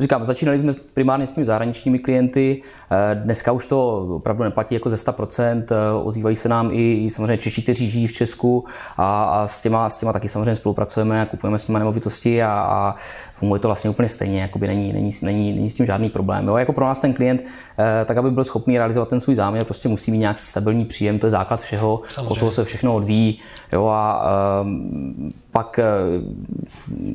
říkám, 0.00 0.24
začínali 0.24 0.60
jsme 0.60 0.72
primárně 0.94 1.26
s 1.26 1.32
těmi 1.32 1.46
zahraničními 1.46 1.98
klienty, 1.98 2.62
dneska 3.14 3.52
už 3.52 3.66
to 3.66 4.06
opravdu 4.16 4.44
neplatí 4.44 4.74
jako 4.74 4.90
ze 4.90 4.96
100%, 4.96 5.64
eh, 5.70 5.76
ozývají 6.02 6.36
se 6.36 6.48
nám 6.48 6.70
i, 6.72 7.08
samozřejmě 7.10 7.38
Češi, 7.38 7.62
kteří 7.62 7.90
žijí 7.90 8.06
v 8.06 8.12
Česku 8.12 8.64
a, 8.96 9.24
a 9.24 9.46
s, 9.46 9.60
těma, 9.60 9.90
s 9.90 9.98
těma 9.98 10.12
taky 10.12 10.28
samozřejmě 10.28 10.56
spolupracujeme, 10.56 11.26
kupujeme 11.30 11.58
s 11.58 11.68
nimi 11.68 11.78
nemovitosti 11.78 12.42
a, 12.42 12.50
a 12.50 12.94
funguje 13.34 13.60
to 13.60 13.68
vlastně 13.68 13.90
úplně 13.90 14.08
stejně, 14.08 14.40
jakoby 14.40 14.66
není, 14.66 14.92
není, 14.92 15.10
není, 15.22 15.52
není 15.52 15.70
s 15.70 15.74
tím 15.74 15.86
žádný 15.86 16.10
problém. 16.10 16.48
Jo? 16.48 16.56
Jako 16.56 16.72
pro 16.72 16.86
nás 16.86 17.00
ten 17.00 17.14
klient, 17.14 17.44
eh, 17.78 18.04
tak 18.04 18.16
aby 18.16 18.30
byl 18.30 18.44
schopný 18.44 18.78
realizovat 18.78 19.08
ten 19.08 19.20
svůj 19.20 19.34
záměr, 19.34 19.64
prostě 19.64 19.88
musí 19.88 20.10
mít 20.10 20.18
nějaký 20.18 20.46
stabilní 20.46 20.84
příjem, 20.84 21.18
to 21.18 21.26
je 21.26 21.30
základ 21.30 21.60
všeho, 21.60 22.00
Samozřejmě. 22.08 22.32
od 22.32 22.38
toho 22.38 22.50
se 22.52 22.64
všechno 22.64 22.94
odvíjí. 22.94 23.40
Jo? 23.72 23.86
A 23.86 24.22
um, 24.62 25.32
pak 25.52 25.78
eh, 25.78 25.84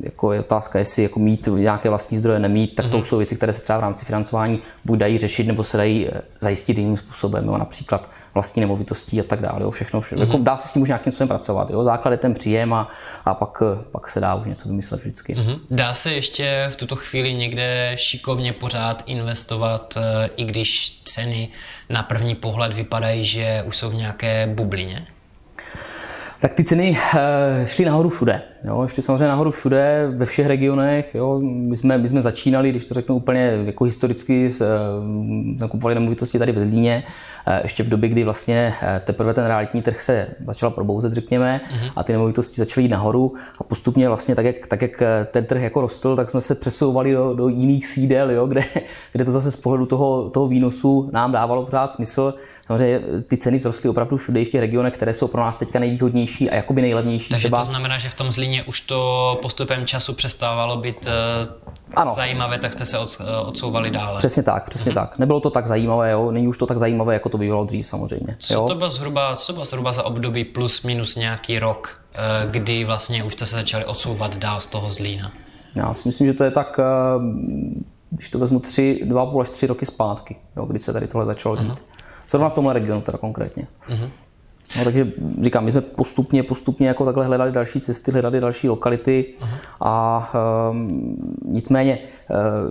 jako 0.02 0.32
je 0.32 0.40
otázka, 0.40 0.78
jestli 0.78 1.02
jako 1.02 1.20
mít 1.20 1.48
nějaké 1.56 1.88
vlastní 1.88 2.18
zdroje, 2.18 2.38
nemít, 2.38 2.74
tak 2.74 2.86
to 2.86 2.96
mm-hmm. 2.96 3.00
už 3.00 3.08
jsou 3.08 3.16
věci, 3.16 3.36
které 3.36 3.52
se 3.52 3.62
třeba 3.62 3.78
v 3.78 3.82
rámci 3.82 4.04
financování 4.04 4.60
buď 4.84 4.98
dají 4.98 5.18
řešit, 5.18 5.46
nebo 5.46 5.64
se 5.64 5.76
dají 5.76 6.08
eh, 6.08 6.22
zajistit 6.40 6.78
jiným 6.78 6.96
způsobem. 6.96 7.46
Jo? 7.46 7.58
Například 7.58 8.08
vlastní 8.34 8.60
nemovitostí 8.60 9.20
a 9.20 9.24
tak 9.24 9.40
dále. 9.40 9.62
Jo, 9.62 9.70
všechno, 9.70 10.00
všechno. 10.00 10.24
Mm-hmm. 10.24 10.28
Jako 10.28 10.42
dá 10.42 10.56
se 10.56 10.68
s 10.68 10.72
tím 10.72 10.82
už 10.82 10.88
nějakým 10.88 11.12
způsobem 11.12 11.28
pracovat. 11.28 11.70
Jo. 11.70 11.84
Základ 11.84 12.10
je 12.10 12.16
ten 12.16 12.34
příjem 12.34 12.72
a, 12.72 12.90
a 13.24 13.34
pak, 13.34 13.62
pak 13.92 14.10
se 14.10 14.20
dá 14.20 14.34
už 14.34 14.46
něco 14.46 14.68
vymyslet 14.68 15.00
vždycky. 15.00 15.34
Mm-hmm. 15.34 15.58
Dá 15.70 15.94
se 15.94 16.12
ještě 16.12 16.66
v 16.70 16.76
tuto 16.76 16.96
chvíli 16.96 17.34
někde 17.34 17.92
šikovně 17.94 18.52
pořád 18.52 19.02
investovat, 19.06 19.94
eh, 19.96 20.30
i 20.36 20.44
když 20.44 21.00
ceny 21.04 21.48
na 21.90 22.02
první 22.02 22.34
pohled 22.34 22.74
vypadají, 22.74 23.24
že 23.24 23.62
už 23.66 23.76
jsou 23.76 23.90
v 23.90 23.94
nějaké 23.94 24.46
bublině? 24.46 25.06
Tak 26.46 26.54
ty 26.54 26.64
ceny 26.64 26.98
eh, 27.14 27.66
šly 27.66 27.84
nahoru 27.84 28.08
všude. 28.08 28.42
Jo, 28.66 28.86
šli 28.88 29.02
samozřejmě 29.02 29.26
nahoru 29.26 29.50
všude, 29.50 30.08
ve 30.16 30.26
všech 30.26 30.46
regionech. 30.46 31.14
Jo. 31.14 31.40
My, 31.42 31.76
jsme, 31.76 31.98
my 31.98 32.08
jsme 32.08 32.22
začínali, 32.22 32.70
když 32.70 32.84
to 32.84 32.94
řeknu 32.94 33.14
úplně 33.16 33.62
jako 33.64 33.84
historicky, 33.84 34.50
s, 34.50 34.66
nakupovali 35.58 35.94
nemovitosti 35.94 36.38
tady 36.38 36.52
ve 36.52 36.66
Zlíně, 36.66 37.02
ještě 37.62 37.82
v 37.82 37.88
době, 37.88 38.08
kdy 38.08 38.24
vlastně 38.24 38.74
teprve 39.04 39.34
ten 39.34 39.46
realitní 39.46 39.82
trh 39.82 40.02
se 40.02 40.26
začal 40.46 40.70
probouzet, 40.70 41.12
řekněme, 41.12 41.60
uh-huh. 41.70 41.92
a 41.96 42.02
ty 42.02 42.12
nemovitosti 42.12 42.60
začaly 42.60 42.84
jít 42.84 42.88
nahoru 42.88 43.34
a 43.58 43.64
postupně 43.64 44.08
vlastně 44.08 44.34
tak, 44.34 44.44
jak, 44.44 44.66
tak, 44.66 44.82
jak 44.82 45.02
ten 45.30 45.44
trh 45.44 45.62
jako 45.62 45.80
rostl, 45.80 46.16
tak 46.16 46.30
jsme 46.30 46.40
se 46.40 46.54
přesouvali 46.54 47.12
do, 47.12 47.34
do 47.34 47.48
jiných 47.48 47.86
sídel, 47.86 48.30
jo, 48.30 48.46
kde, 48.46 48.64
kde 49.12 49.24
to 49.24 49.32
zase 49.32 49.50
z 49.50 49.56
pohledu 49.56 49.86
toho, 49.86 50.30
toho 50.30 50.48
výnosu 50.48 51.10
nám 51.12 51.32
dávalo 51.32 51.64
pořád 51.64 51.92
smysl. 51.92 52.34
Samozřejmě 52.66 53.00
ty 53.28 53.36
ceny 53.36 53.58
vzrostly 53.58 53.88
opravdu 53.88 54.16
všude 54.16 54.44
v 54.44 54.48
těch 54.48 54.60
regionech, 54.60 54.94
které 54.94 55.14
jsou 55.14 55.28
pro 55.28 55.40
nás 55.40 55.58
teďka 55.58 55.78
nejvýhodnější 55.78 56.50
a 56.50 56.54
jakoby 56.54 56.82
nejlevnější. 56.82 57.28
Takže 57.28 57.48
třeba. 57.48 57.58
to 57.58 57.64
znamená, 57.64 57.98
že 57.98 58.08
v 58.08 58.14
tom 58.14 58.32
Zlíně 58.32 58.55
už 58.62 58.80
to 58.80 59.38
postupem 59.42 59.86
času 59.86 60.14
přestávalo 60.14 60.76
být 60.76 61.06
uh, 61.06 61.12
ano. 61.94 62.14
zajímavé, 62.14 62.58
tak 62.58 62.72
jste 62.72 62.84
se 62.84 62.98
uh, 62.98 63.04
odsouvali 63.46 63.90
dále. 63.90 64.18
Přesně 64.18 64.42
tak, 64.42 64.70
přesně 64.70 64.92
uh-huh. 64.92 64.94
tak. 64.94 65.18
Nebylo 65.18 65.40
to 65.40 65.50
tak 65.50 65.66
zajímavé, 65.66 66.10
jo? 66.10 66.30
není 66.30 66.48
už 66.48 66.58
to 66.58 66.66
tak 66.66 66.78
zajímavé, 66.78 67.14
jako 67.14 67.28
to 67.28 67.38
bývalo 67.38 67.64
dřív 67.64 67.88
samozřejmě. 67.88 68.36
Co, 68.38 68.54
jo? 68.54 68.66
To 68.68 68.74
bylo 68.74 68.90
zhruba, 68.90 69.36
co 69.36 69.46
to 69.46 69.52
bylo 69.52 69.64
zhruba 69.64 69.92
za 69.92 70.02
období 70.02 70.44
plus 70.44 70.82
minus 70.82 71.16
nějaký 71.16 71.58
rok, 71.58 72.00
uh, 72.14 72.50
kdy 72.50 72.84
vlastně 72.84 73.24
už 73.24 73.32
jste 73.32 73.46
se 73.46 73.56
začali 73.56 73.84
odsouvat 73.84 74.36
dál 74.36 74.60
z 74.60 74.66
toho 74.66 74.90
Zlína? 74.90 75.32
Já 75.74 75.94
si 75.94 76.08
myslím, 76.08 76.26
že 76.26 76.34
to 76.34 76.44
je 76.44 76.50
tak, 76.50 76.80
když 78.10 78.30
to 78.30 78.38
vezmu 78.38 78.60
tři, 78.60 79.00
dva 79.04 79.26
půl 79.26 79.42
až 79.42 79.50
tři 79.50 79.66
roky 79.66 79.86
zpátky, 79.86 80.36
jo, 80.56 80.66
kdy 80.66 80.78
se 80.78 80.92
tady 80.92 81.06
tohle 81.08 81.26
začalo 81.26 81.56
dít. 81.56 81.84
Zrovna 82.30 82.48
v 82.48 82.52
tomhle 82.52 82.72
regionu 82.72 83.00
teda 83.00 83.18
konkrétně. 83.18 83.66
Uh-huh. 83.88 84.08
No, 84.78 84.84
takže 84.84 85.12
říkám, 85.40 85.64
my 85.64 85.72
jsme 85.72 85.80
postupně, 85.80 86.42
postupně 86.42 86.88
jako 86.88 87.04
takhle 87.04 87.26
hledali 87.26 87.52
další 87.52 87.80
cesty, 87.80 88.10
hledali 88.10 88.40
další 88.40 88.68
lokality 88.68 89.34
uh-huh. 89.40 89.48
a 89.80 90.32
um, 90.70 91.16
nicméně 91.44 91.98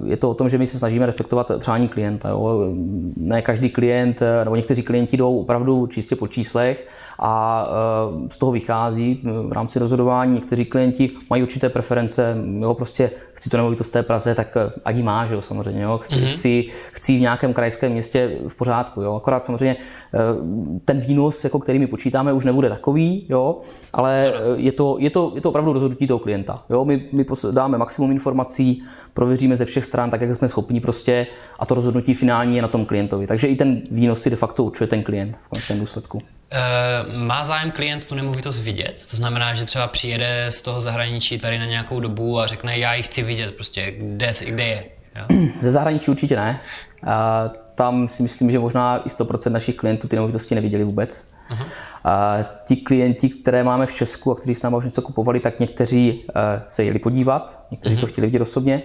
je 0.06 0.18
to 0.18 0.30
o 0.30 0.34
tom, 0.34 0.50
že 0.50 0.58
my 0.58 0.68
se 0.68 0.80
snažíme 0.80 1.06
respektovat 1.06 1.52
přání 1.60 1.88
klienta. 1.88 2.30
Jo. 2.30 2.74
Ne 3.18 3.42
každý 3.42 3.70
klient, 3.70 4.22
eh, 4.22 4.44
nebo 4.44 4.56
někteří 4.56 4.84
klienti 4.84 5.18
jdou 5.18 5.40
opravdu 5.40 5.88
čistě 5.88 6.16
po 6.16 6.28
číslech 6.28 6.88
a 7.20 7.68
uh, 7.68 8.28
z 8.30 8.38
toho 8.38 8.52
vychází 8.52 9.22
v 9.48 9.52
rámci 9.52 9.80
rozhodování. 9.80 10.34
Někteří 10.34 10.66
klienti 10.66 11.12
mají 11.30 11.44
určité 11.44 11.70
preference, 11.70 12.38
jo, 12.60 12.74
prostě 12.74 13.12
chci 13.36 13.50
tu 13.50 13.58
nemovitost 13.58 13.90
v 13.90 13.92
té 13.92 14.04
Praze, 14.04 14.36
tak 14.36 14.58
eh, 14.58 14.72
ať 14.86 14.96
má, 14.96 15.28
že 15.28 15.34
jo, 15.34 15.42
samozřejmě. 15.42 15.84
Jo. 15.84 15.98
Chci, 15.98 16.16
mm-hmm. 16.16 16.34
chci, 16.34 16.70
chci 16.92 17.18
v 17.18 17.22
nějakém 17.22 17.54
krajském 17.54 17.92
městě 17.92 18.38
v 18.48 18.56
pořádku. 18.56 19.02
Jo. 19.02 19.16
Akorát 19.16 19.46
samozřejmě 19.46 19.76
eh, 19.76 20.18
ten 20.86 21.00
výnos, 21.00 21.44
jako 21.44 21.60
který 21.60 21.80
my 21.80 21.88
počítáme, 21.88 22.34
už 22.34 22.46
nebude 22.46 22.70
takový, 22.70 23.26
jo, 23.30 23.62
ale 23.94 24.34
eh, 24.36 24.42
je 24.56 24.72
to, 24.72 24.98
je, 25.00 25.10
to, 25.10 25.32
je 25.36 25.42
to 25.42 25.50
opravdu 25.50 25.74
rozhodnutí 25.74 26.08
toho 26.08 26.20
klienta. 26.20 26.64
Jo. 26.70 26.86
My, 26.86 27.10
my 27.12 27.26
dáme 27.52 27.78
maximum 27.78 28.12
informací, 28.12 28.84
prověříme 29.16 29.58
ze 29.58 29.66
všech 29.66 29.86
stran, 29.86 30.12
tak 30.12 30.22
jak 30.22 30.36
jsme 30.36 30.48
schopni 30.48 30.80
prostě 30.82 31.28
a 31.60 31.66
to 31.66 31.76
rozhodnutí 31.76 32.14
finální 32.14 32.56
je 32.56 32.62
na 32.62 32.68
tom 32.68 32.86
klientovi. 32.86 33.28
Takže 33.28 33.48
i 33.48 33.56
ten 33.56 33.82
výnos 33.92 34.22
si 34.22 34.30
de 34.30 34.36
facto 34.36 34.64
určuje 34.64 34.88
ten 34.88 35.04
klient 35.04 35.38
v 35.46 35.50
konečném 35.50 35.80
důsledku. 35.80 36.18
Uh, 36.18 37.18
má 37.18 37.44
zájem 37.44 37.72
klient 37.72 38.06
tu 38.06 38.16
nemovitost 38.16 38.60
vidět? 38.60 39.08
To 39.12 39.18
znamená, 39.18 39.54
že 39.54 39.66
třeba 39.66 39.88
přijede 39.88 40.46
z 40.50 40.62
toho 40.62 40.82
zahraničí 40.82 41.40
tady 41.40 41.60
na 41.60 41.66
nějakou 41.66 42.00
dobu 42.00 42.40
a 42.40 42.48
řekne, 42.48 42.78
já 42.78 42.94
ji 42.94 43.04
chci 43.04 43.24
vidět, 43.24 43.56
prostě 43.56 43.92
kde, 43.92 44.32
kde 44.46 44.64
je. 44.64 44.86
Jo? 45.16 45.48
Ze 45.62 45.72
zahraničí 45.72 46.12
určitě 46.12 46.36
ne. 46.36 46.60
Uh, 47.04 47.10
tam 47.76 48.08
si 48.08 48.24
myslím, 48.24 48.52
že 48.52 48.60
možná 48.60 48.98
i 48.98 49.10
100% 49.10 49.52
našich 49.52 49.76
klientů 49.76 50.08
ty 50.08 50.16
nemovitosti 50.16 50.56
neviděli 50.56 50.84
vůbec. 50.84 51.24
Uh-huh. 51.52 51.64
Uh, 51.64 52.46
ti 52.66 52.76
klienti, 52.76 53.30
které 53.30 53.64
máme 53.64 53.86
v 53.86 53.94
Česku 53.94 54.32
a 54.32 54.36
kteří 54.36 54.56
s 54.56 54.62
námi 54.62 54.76
už 54.76 54.86
něco 54.86 55.02
kupovali, 55.02 55.40
tak 55.40 55.60
někteří 55.60 56.26
se 56.68 56.84
jeli 56.84 57.00
podívat, 57.00 57.66
někteří 57.72 57.96
uh-huh. 57.96 58.00
to 58.00 58.08
chtěli 58.08 58.28
vidět 58.28 58.42
osobně. 58.42 58.82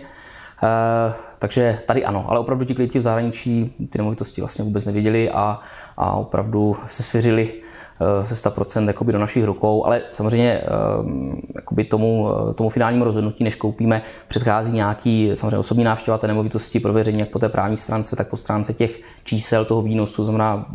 Uh, 0.63 1.13
takže 1.39 1.79
tady 1.87 2.05
ano, 2.05 2.25
ale 2.29 2.39
opravdu 2.39 2.65
ti 2.65 2.75
klienti 2.75 2.99
v 2.99 3.03
zahraničí 3.03 3.75
ty 3.91 3.99
nemovitosti 3.99 4.41
vlastně 4.41 4.65
vůbec 4.65 4.87
neviděli 4.87 5.31
a, 5.31 5.61
a 5.97 6.13
opravdu 6.13 6.77
se 6.87 7.03
svěřili 7.03 7.53
se 8.25 8.35
100% 8.35 8.87
jakoby 8.87 9.13
do 9.13 9.19
našich 9.19 9.45
rukou, 9.45 9.85
ale 9.85 10.03
samozřejmě 10.13 10.63
jakoby 11.55 11.85
tomu, 11.85 12.29
tomu 12.55 12.69
finálnímu 12.71 13.05
rozhodnutí, 13.05 13.45
než 13.45 13.55
koupíme, 13.55 14.03
předchází 14.29 14.73
nějaký 14.73 15.31
samozřejmě 15.35 15.59
osobní 15.59 15.85
návštěva 15.85 16.19
té 16.19 16.27
nemovitosti, 16.27 16.81
prověření 16.81 17.21
jak 17.21 17.29
po 17.29 17.39
té 17.39 17.49
právní 17.49 17.77
stránce, 17.77 18.17
tak 18.17 18.29
po 18.29 18.37
stránce 18.37 18.75
těch 18.75 19.01
čísel 19.25 19.65
toho 19.65 19.83
výnosu, 19.83 20.25
znamená 20.25 20.67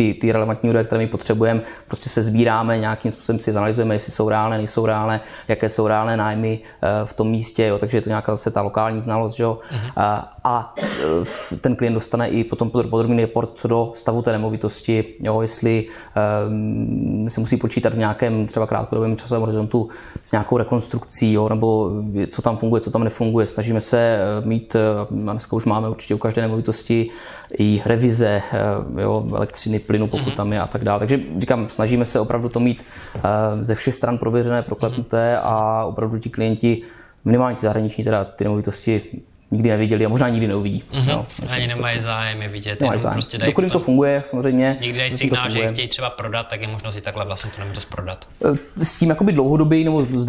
ty, 0.00 0.14
ty 0.14 0.32
relevantní 0.32 0.70
údaje, 0.70 0.84
které 0.84 0.98
my 0.98 1.06
potřebujeme, 1.06 1.60
prostě 1.88 2.08
se 2.08 2.22
sbíráme, 2.22 2.78
nějakým 2.78 3.10
způsobem 3.12 3.38
si 3.38 3.52
zanalizujeme, 3.52 3.94
jestli 3.94 4.12
jsou 4.12 4.28
reálné, 4.28 4.56
nejsou 4.56 4.86
reálné, 4.86 5.20
jaké 5.48 5.68
jsou 5.68 5.86
reálné 5.86 6.16
nájmy 6.16 6.60
eh, 6.62 6.88
v 7.04 7.12
tom 7.12 7.28
místě, 7.30 7.66
jo, 7.66 7.78
takže 7.78 7.96
je 7.96 8.02
to 8.02 8.08
nějaká 8.08 8.34
zase 8.34 8.50
ta 8.50 8.62
lokální 8.62 9.02
znalost, 9.02 9.38
jo. 9.38 9.58
Uh-huh. 9.70 9.92
A, 9.96 10.36
a 10.44 10.74
eh, 10.82 11.56
ten 11.60 11.76
klient 11.76 11.94
dostane 11.94 12.28
i 12.28 12.44
potom 12.44 12.70
podrobný 12.70 13.20
report 13.20 13.50
co 13.54 13.68
do 13.68 13.92
stavu 13.94 14.22
té 14.22 14.32
nemovitosti, 14.32 15.04
jo, 15.20 15.40
jestli 15.40 15.86
um, 16.48 17.28
se 17.28 17.40
musí 17.40 17.56
počítat 17.56 17.94
v 17.94 17.98
nějakém 17.98 18.46
třeba 18.46 18.66
krátkodobém 18.66 19.16
časovém 19.16 19.40
horizontu 19.40 19.88
s 20.24 20.32
nějakou 20.32 20.56
rekonstrukcí, 20.56 21.32
jo, 21.32 21.48
nebo 21.48 21.90
co 22.30 22.42
tam 22.42 22.56
funguje, 22.56 22.80
co 22.80 22.90
tam 22.90 23.04
nefunguje. 23.04 23.46
Snažíme 23.46 23.80
se 23.80 24.18
mít, 24.44 24.76
a 24.76 25.32
dneska 25.32 25.56
už 25.56 25.64
máme 25.64 25.88
určitě 25.88 26.14
u 26.14 26.18
každé 26.18 26.42
nemovitosti 26.42 27.10
i 27.58 27.82
revize 27.84 28.42
jo, 28.98 29.24
elektřiny, 29.36 29.78
plynu, 29.78 30.08
pokud 30.08 30.28
mm-hmm. 30.28 30.36
tam 30.36 30.52
je 30.52 30.60
a 30.60 30.66
tak 30.66 30.84
dále. 30.84 30.98
Takže 30.98 31.20
říkám, 31.38 31.68
snažíme 31.68 32.04
se 32.04 32.20
opravdu 32.20 32.48
to 32.48 32.60
mít 32.60 32.82
ze 33.62 33.74
všech 33.74 33.94
stran 33.94 34.18
prověřené, 34.18 34.62
proklepnuté 34.62 35.34
mm-hmm. 35.34 35.40
a 35.42 35.84
opravdu 35.84 36.18
ti 36.18 36.30
klienti 36.30 36.82
minimálně 37.24 37.56
ty 37.56 37.62
zahraniční 37.62 38.04
teda 38.04 38.24
ty 38.24 38.44
nemovitosti 38.44 39.02
nikdy 39.50 39.68
neviděli 39.68 40.06
a 40.06 40.08
možná 40.08 40.28
nikdy 40.28 40.46
neuvidí. 40.46 40.84
Mm-hmm. 40.92 41.08
No, 41.08 41.26
Ani 41.48 41.66
nemají 41.66 42.00
zájem 42.00 42.42
je 42.42 42.48
vidět, 42.48 42.80
nemají 42.80 43.00
zájem. 43.00 43.12
prostě 43.12 43.38
dají 43.38 43.52
Dokud 43.52 43.60
jim 43.60 43.70
to 43.70 43.78
funguje, 43.78 44.22
samozřejmě. 44.26 44.76
Někdy 44.80 44.98
dají 44.98 45.10
signál, 45.10 45.50
že 45.50 45.58
je 45.58 45.68
chtějí 45.68 45.88
třeba 45.88 46.10
prodat, 46.10 46.48
tak 46.48 46.60
je 46.60 46.68
možnost 46.68 46.94
si 46.94 47.00
takhle 47.00 47.24
vlastně 47.24 47.50
to 47.50 47.60
nemohou 47.60 47.80
prodat. 47.88 48.28
Eh, 48.78 48.84
s 48.84 48.96
tím 48.96 49.08
jakoby 49.08 49.32
dlouhodobý 49.32 49.84
nebo 49.84 50.04
z 50.04 50.24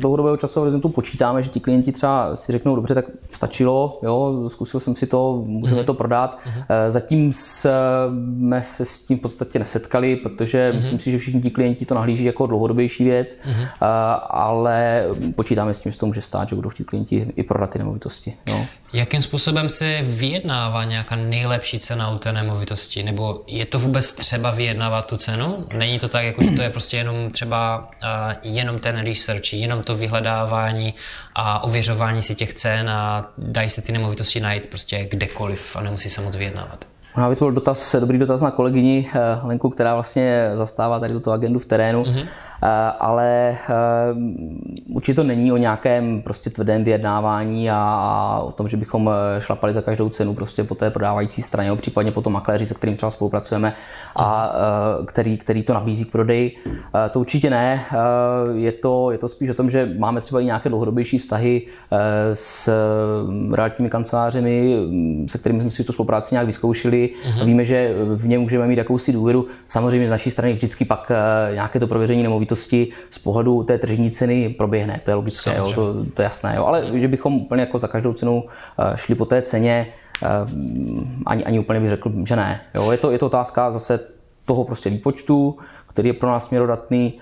dlouhodobého 0.00 0.36
časového 0.36 0.62
horizontu 0.62 0.88
počítáme, 0.88 1.42
že 1.42 1.48
ti 1.48 1.60
klienti 1.60 1.92
třeba 1.92 2.36
si 2.36 2.52
řeknou, 2.52 2.76
dobře, 2.76 2.94
tak 2.94 3.04
stačilo, 3.32 3.98
jo, 4.02 4.48
zkusil 4.48 4.80
jsem 4.80 4.94
si 4.94 5.06
to, 5.06 5.42
můžeme 5.46 5.80
mm-hmm. 5.80 5.84
to 5.84 5.94
prodat. 5.94 6.38
Mm-hmm. 6.38 6.64
Zatím 6.88 7.32
jsme 7.32 8.62
se 8.62 8.84
s 8.84 9.06
tím 9.06 9.18
v 9.18 9.20
podstatě 9.20 9.58
nesetkali, 9.58 10.16
protože 10.16 10.70
mm-hmm. 10.70 10.76
myslím 10.76 10.98
si, 10.98 11.10
že 11.10 11.18
všichni 11.18 11.42
ti 11.42 11.50
klienti 11.50 11.86
to 11.86 11.94
nahlíží 11.94 12.24
jako 12.24 12.46
dlouhodobější 12.46 13.04
věc, 13.04 13.38
mm-hmm. 13.44 13.68
ale 14.30 15.04
počítáme 15.34 15.74
s 15.74 15.78
tím, 15.78 15.92
že 15.92 15.98
to 15.98 16.06
může 16.06 16.20
stát, 16.20 16.48
že 16.48 16.56
budou 16.56 16.70
chtít 16.70 16.84
klienti 16.84 17.32
i 17.36 17.42
prodat 17.42 17.70
ty 17.70 17.78
nemovitosti. 17.78 18.34
Jo. 18.48 18.65
Jakým 18.92 19.22
způsobem 19.22 19.68
se 19.68 19.98
vyjednává 20.02 20.84
nějaká 20.84 21.16
nejlepší 21.16 21.78
cena 21.78 22.10
u 22.10 22.18
té 22.18 22.32
nemovitosti? 22.32 23.02
Nebo 23.02 23.44
je 23.46 23.66
to 23.66 23.78
vůbec 23.78 24.12
třeba 24.12 24.50
vyjednávat 24.50 25.06
tu 25.06 25.16
cenu? 25.16 25.66
Není 25.76 25.98
to 25.98 26.08
tak, 26.08 26.24
jako, 26.24 26.44
že 26.44 26.50
to 26.50 26.62
je 26.62 26.70
prostě 26.70 26.96
jenom 26.96 27.30
třeba 27.30 27.88
uh, 28.02 28.32
jenom 28.42 28.78
ten 28.78 28.98
research, 29.06 29.52
jenom 29.52 29.82
to 29.82 29.96
vyhledávání 29.96 30.94
a 31.34 31.64
ověřování 31.64 32.22
si 32.22 32.34
těch 32.34 32.54
cen 32.54 32.90
a 32.90 33.30
dají 33.38 33.70
se 33.70 33.82
ty 33.82 33.92
nemovitosti 33.92 34.40
najít 34.40 34.66
prostě 34.66 35.08
kdekoliv 35.10 35.76
a 35.76 35.80
nemusí 35.80 36.10
se 36.10 36.20
moc 36.20 36.36
vyjednávat? 36.36 36.84
Možná 37.16 37.28
by 37.28 37.36
to 37.36 37.44
byl 37.44 37.52
dotaz, 37.52 37.96
dobrý 38.00 38.18
dotaz 38.18 38.40
na 38.40 38.50
kolegyni 38.50 39.10
eh, 39.14 39.18
Lenku, 39.42 39.70
která 39.70 39.94
vlastně 39.94 40.50
zastává 40.54 41.00
tady 41.00 41.12
tuto 41.12 41.32
agendu 41.32 41.58
v 41.58 41.66
terénu. 41.66 42.02
Mm-hmm. 42.02 42.26
Eh, 42.62 42.92
ale 43.00 43.50
eh, 43.50 43.74
určitě 44.88 45.14
to 45.14 45.24
není 45.24 45.52
o 45.52 45.56
nějakém 45.56 46.22
prostě 46.22 46.50
tvrdém 46.50 46.84
vyjednávání 46.84 47.70
a 47.70 48.40
o 48.44 48.52
tom, 48.52 48.68
že 48.68 48.76
bychom 48.76 49.10
eh, 49.10 49.40
šlapali 49.40 49.74
za 49.74 49.82
každou 49.82 50.08
cenu 50.08 50.34
prostě 50.34 50.64
po 50.64 50.74
té 50.74 50.90
prodávající 50.90 51.42
straně, 51.42 51.76
případně 51.76 52.12
po 52.12 52.22
tom 52.22 52.32
makléři, 52.32 52.66
se 52.66 52.74
kterým 52.74 52.96
třeba 52.96 53.10
spolupracujeme 53.10 53.74
a 54.16 54.52
který, 55.06 55.38
který 55.38 55.62
to 55.62 55.74
nabízí 55.74 56.04
k 56.04 56.12
prodeji. 56.12 56.56
To 57.10 57.20
určitě 57.20 57.50
ne. 57.50 57.84
Je 58.54 58.72
to, 58.72 59.10
je 59.10 59.18
to 59.18 59.28
spíš 59.28 59.48
o 59.48 59.54
tom, 59.54 59.70
že 59.70 59.88
máme 59.98 60.20
třeba 60.20 60.40
i 60.40 60.44
nějaké 60.44 60.68
dlouhodobější 60.68 61.18
vztahy 61.18 61.62
s 62.32 62.70
realitními 63.52 63.90
kancelářemi, 63.90 64.76
se 65.26 65.38
kterými 65.38 65.60
jsme 65.60 65.70
si 65.70 65.84
tu 65.84 65.92
spolupráci 65.92 66.34
nějak 66.34 66.46
vyzkoušeli. 66.46 67.10
Uh-huh. 67.10 67.44
Víme, 67.44 67.64
že 67.64 67.94
v 68.14 68.26
ně 68.26 68.38
můžeme 68.38 68.66
mít 68.66 68.78
jakousi 68.78 69.12
důvěru. 69.12 69.46
Samozřejmě 69.68 70.08
z 70.08 70.10
naší 70.10 70.30
strany 70.30 70.52
vždycky 70.52 70.84
pak 70.84 71.12
nějaké 71.52 71.80
to 71.80 71.86
prověření 71.86 72.22
nemovitosti 72.22 72.45
nemovitosti 72.46 72.92
z 73.10 73.18
pohledu 73.18 73.62
té 73.62 73.78
tržní 73.78 74.10
ceny 74.10 74.48
proběhne, 74.48 75.00
to 75.04 75.10
je 75.10 75.14
logické, 75.14 75.56
jo, 75.56 75.72
to, 75.72 76.04
to 76.14 76.22
je 76.22 76.24
jasné, 76.24 76.54
jo. 76.56 76.64
ale 76.64 76.90
že 76.94 77.08
bychom 77.08 77.34
úplně 77.34 77.60
jako 77.60 77.78
za 77.78 77.88
každou 77.88 78.12
cenu 78.12 78.44
eh, 78.78 78.96
šli 78.96 79.14
po 79.14 79.24
té 79.24 79.42
ceně, 79.42 79.86
eh, 80.22 80.28
ani, 81.26 81.44
ani 81.44 81.58
úplně 81.58 81.80
bych 81.80 81.90
řekl, 81.90 82.12
že 82.26 82.36
ne. 82.36 82.60
Jo. 82.74 82.90
Je, 82.90 82.98
to, 82.98 83.10
je 83.10 83.18
to 83.18 83.26
otázka 83.26 83.72
zase 83.72 84.00
toho 84.44 84.64
prostě 84.64 84.90
výpočtu, 84.90 85.58
který 85.88 86.08
je 86.08 86.12
pro 86.12 86.28
nás 86.28 86.46
směrodatný 86.46 87.18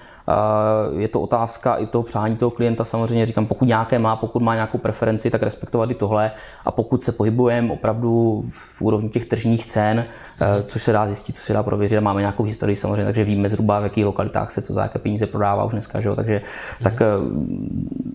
Je 0.99 1.09
to 1.09 1.21
otázka 1.21 1.75
i 1.75 1.87
toho 1.87 2.03
přání 2.03 2.37
toho 2.37 2.51
klienta. 2.51 2.85
Samozřejmě 2.85 3.27
říkám, 3.27 3.47
pokud 3.47 3.65
nějaké 3.65 3.99
má, 3.99 4.17
pokud 4.17 4.43
má 4.43 4.55
nějakou 4.55 4.79
preferenci, 4.79 5.31
tak 5.31 5.43
respektovat 5.43 5.91
i 5.91 5.95
tohle. 5.95 6.31
A 6.65 6.71
pokud 6.71 7.03
se 7.03 7.13
pohybujeme 7.13 7.73
opravdu 7.73 8.45
v 8.51 8.83
úrovni 8.83 9.09
těch 9.09 9.25
tržních 9.25 9.67
cen, 9.67 10.07
Eh, 10.41 10.63
což 10.63 10.83
se 10.83 10.93
dá 10.93 11.07
zjistit, 11.07 11.37
co 11.37 11.43
se 11.43 11.53
dá 11.53 11.63
prověřit. 11.63 12.01
Máme 12.01 12.21
nějakou 12.21 12.45
historii 12.45 12.77
samozřejmě, 12.77 13.05
takže 13.05 13.25
víme 13.25 13.49
zhruba, 13.49 13.81
v 13.81 13.83
jakých 13.83 14.05
lokalitách 14.05 14.51
se 14.51 14.63
co 14.63 14.73
za 14.73 14.83
jaké 14.83 14.99
peníze 14.99 15.27
prodává 15.27 15.65
už 15.65 15.73
dneska, 15.73 16.01
že 16.01 16.09
jo? 16.09 16.17
takže 16.17 16.43
tak 16.83 17.03
eh, 17.03 17.05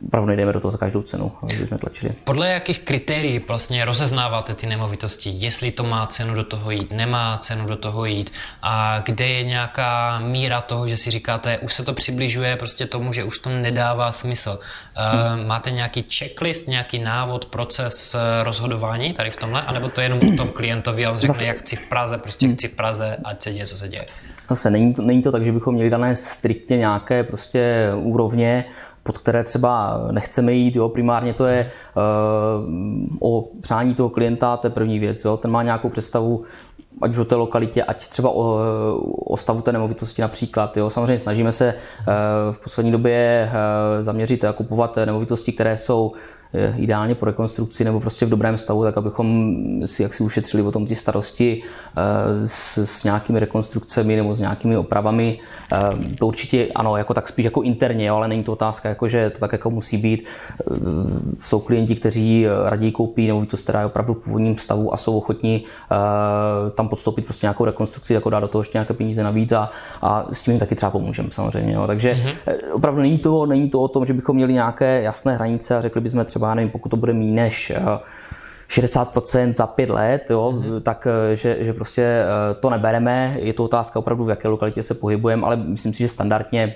opravdu 0.06 0.28
nejdeme 0.28 0.54
do 0.54 0.60
toho 0.60 0.72
za 0.72 0.78
každou 0.78 1.02
cenu, 1.02 1.32
aby 1.42 1.54
jsme 1.54 1.78
tlačili. 1.78 2.14
Podle 2.24 2.50
jakých 2.50 2.80
kritérií 2.80 3.40
vlastně 3.48 3.86
rozeznáváte 3.86 4.54
ty 4.54 4.68
nemovitosti, 4.68 5.30
jestli 5.34 5.72
to 5.72 5.84
má 5.84 6.08
cenu 6.08 6.34
do 6.36 6.44
toho 6.44 6.72
jít, 6.72 6.92
nemá 6.92 7.38
cenu 7.38 7.66
do 7.68 7.76
toho 7.76 8.06
jít 8.06 8.32
a 8.62 9.00
kde 9.06 9.28
je 9.28 9.44
nějaká 9.44 10.20
míra 10.20 10.62
toho, 10.62 10.88
že 10.88 10.98
si 10.98 11.12
říkáte, 11.12 11.58
už 11.58 11.74
se 11.74 11.84
to 11.84 11.94
přibližuje 12.00 12.56
prostě 12.56 12.86
tomu, 12.86 13.14
že 13.14 13.24
už 13.24 13.38
to 13.38 13.50
nedává 13.50 14.12
smysl. 14.12 14.60
Hmm. 14.96 15.48
Máte 15.48 15.72
nějaký 15.72 16.06
checklist, 16.18 16.68
nějaký 16.68 17.00
návod, 17.00 17.46
proces 17.46 18.16
rozhodování 18.44 19.14
tady 19.14 19.30
v 19.30 19.38
tomhle, 19.38 19.62
anebo 19.62 19.90
to 19.90 20.02
je 20.02 20.06
jenom 20.06 20.20
o 20.34 20.38
tom 20.38 20.48
klientovi 20.48 21.06
a 21.06 21.12
on 21.12 21.18
řekne, 21.18 21.46
jak 21.46 21.58
chci 21.58 21.76
v 21.76 21.90
Praze 21.90 22.10
Praze, 22.10 22.18
prostě 22.18 22.46
hmm. 22.46 22.56
chci 22.56 22.68
v 22.68 22.76
Praze, 22.76 23.18
ať 23.24 23.44
se 23.44 23.54
děje, 23.54 23.66
co 23.66 23.78
se 23.78 23.88
děje. 23.88 24.06
Zase 24.50 24.70
není 24.70 24.94
to, 24.94 25.02
není 25.02 25.22
to 25.22 25.32
tak, 25.32 25.46
že 25.46 25.52
bychom 25.52 25.76
měli 25.76 25.90
dané 25.90 26.16
striktně 26.16 26.78
nějaké 26.78 27.24
prostě 27.24 27.92
úrovně, 27.96 28.66
pod 29.04 29.18
které 29.18 29.44
třeba 29.44 30.00
nechceme 30.12 30.54
jít. 30.54 30.76
Jo. 30.76 30.90
Primárně 30.90 31.34
to 31.34 31.46
je 31.46 31.72
uh, 33.22 33.32
o 33.32 33.48
přání 33.62 33.96
toho 33.96 34.10
klienta, 34.10 34.58
to 34.58 34.68
je 34.68 34.72
první 34.72 35.00
věc. 35.00 35.26
Jo. 35.26 35.38
Ten 35.38 35.52
má 35.52 35.64
nějakou 35.64 35.90
představu, 35.90 36.44
ať 37.02 37.12
už 37.12 37.18
o 37.18 37.26
té 37.26 37.36
lokalitě, 37.36 37.84
ať 37.84 38.08
třeba 38.08 38.30
o, 38.30 38.60
o 39.26 39.38
stavu 39.38 39.62
té 39.62 39.72
nemovitosti 39.72 40.22
například. 40.22 40.78
Jo. 40.78 40.90
Samozřejmě 40.90 41.20
snažíme 41.20 41.52
se 41.52 41.74
uh, 41.74 42.56
v 42.56 42.60
poslední 42.64 42.92
době 42.92 43.50
uh, 43.52 44.04
zaměřit 44.04 44.44
a 44.44 44.54
kupovat 44.54 44.96
nemovitosti, 45.06 45.52
které 45.52 45.78
jsou 45.78 46.14
ideálně 46.78 47.16
po 47.16 47.26
rekonstrukci 47.26 47.84
nebo 47.84 48.00
prostě 48.00 48.26
v 48.26 48.30
dobrém 48.30 48.58
stavu, 48.58 48.84
tak 48.84 48.98
abychom 48.98 49.56
si 49.86 50.04
jaksi 50.04 50.24
ušetřili 50.24 50.64
o 50.64 50.72
tom 50.72 50.86
ty 50.88 50.96
starosti 50.96 51.64
eh, 51.98 52.02
s, 52.48 52.78
s 52.78 53.04
nějakými 53.04 53.40
rekonstrukcemi 53.40 54.16
nebo 54.16 54.36
s 54.36 54.40
nějakými 54.40 54.78
opravami. 54.78 55.40
Eh, 55.74 56.16
to 56.20 56.28
určitě 56.28 56.68
ano, 56.76 56.98
jako 56.98 57.14
tak 57.14 57.30
spíš 57.30 57.46
jako 57.46 57.62
interně, 57.62 58.06
jo, 58.06 58.16
ale 58.16 58.28
není 58.28 58.44
to 58.44 58.52
otázka, 58.52 58.90
jako, 58.90 59.10
že 59.10 59.30
to 59.30 59.40
tak 59.40 59.52
jako 59.52 59.70
musí 59.70 59.98
být. 59.98 60.26
Eh, 60.60 60.76
jsou 61.40 61.60
klienti, 61.60 61.96
kteří 61.96 62.46
raději 62.66 62.92
koupí 62.92 63.28
nemovitost, 63.28 63.64
která 63.64 63.80
je 63.80 63.86
opravdu 63.86 64.14
v 64.14 64.24
původním 64.24 64.58
stavu 64.58 64.94
a 64.94 64.98
jsou 64.98 65.18
ochotní 65.18 65.66
tam 66.76 66.88
podstoupit 66.88 67.26
prostě 67.26 67.46
nějakou 67.46 67.66
rekonstrukci, 67.66 68.14
jako 68.14 68.30
dát 68.30 68.40
do 68.40 68.48
toho 68.48 68.62
ještě 68.62 68.78
nějaké 68.78 68.94
peníze 68.94 69.24
navíc 69.24 69.52
a, 69.52 69.72
a 70.02 70.26
s 70.32 70.44
tím 70.44 70.52
jim 70.52 70.60
taky 70.60 70.76
třeba 70.76 70.92
pomůžeme 70.92 71.30
samozřejmě. 71.32 71.74
Jo. 71.74 71.88
Takže 71.88 72.12
mm-hmm. 72.12 72.56
opravdu 72.72 73.02
není 73.02 73.18
to, 73.18 73.46
není 73.46 73.70
to 73.70 73.82
o 73.82 73.88
tom, 73.88 74.06
že 74.06 74.14
bychom 74.14 74.36
měli 74.36 74.54
nějaké 74.54 75.02
jasné 75.02 75.36
hranice 75.36 75.78
a 75.78 75.82
řekli 75.82 76.02
bychom 76.02 76.26
třeba 76.26 76.39
třeba, 76.40 76.56
nevím, 76.56 76.72
pokud 76.72 76.90
to 76.90 76.98
bude 76.98 77.14
méně 77.14 77.32
než 77.32 77.72
60% 78.70 79.50
eh, 79.50 79.54
za 79.54 79.68
pět 79.68 79.90
let, 79.90 80.26
jo, 80.30 80.54
mm-hmm. 80.56 80.82
tak 80.82 81.08
eh, 81.08 81.36
že, 81.36 81.58
že 81.60 81.74
prostě 81.74 82.02
eh, 82.02 82.54
to 82.60 82.70
nebereme. 82.70 83.38
Je 83.40 83.54
to 83.54 83.64
otázka 83.64 84.00
opravdu, 84.00 84.26
v 84.26 84.30
jaké 84.30 84.48
lokalitě 84.48 84.84
se 84.84 84.94
pohybujeme, 84.94 85.46
ale 85.46 85.56
myslím 85.56 85.94
si, 85.94 86.00
že 86.00 86.08
standardně, 86.08 86.76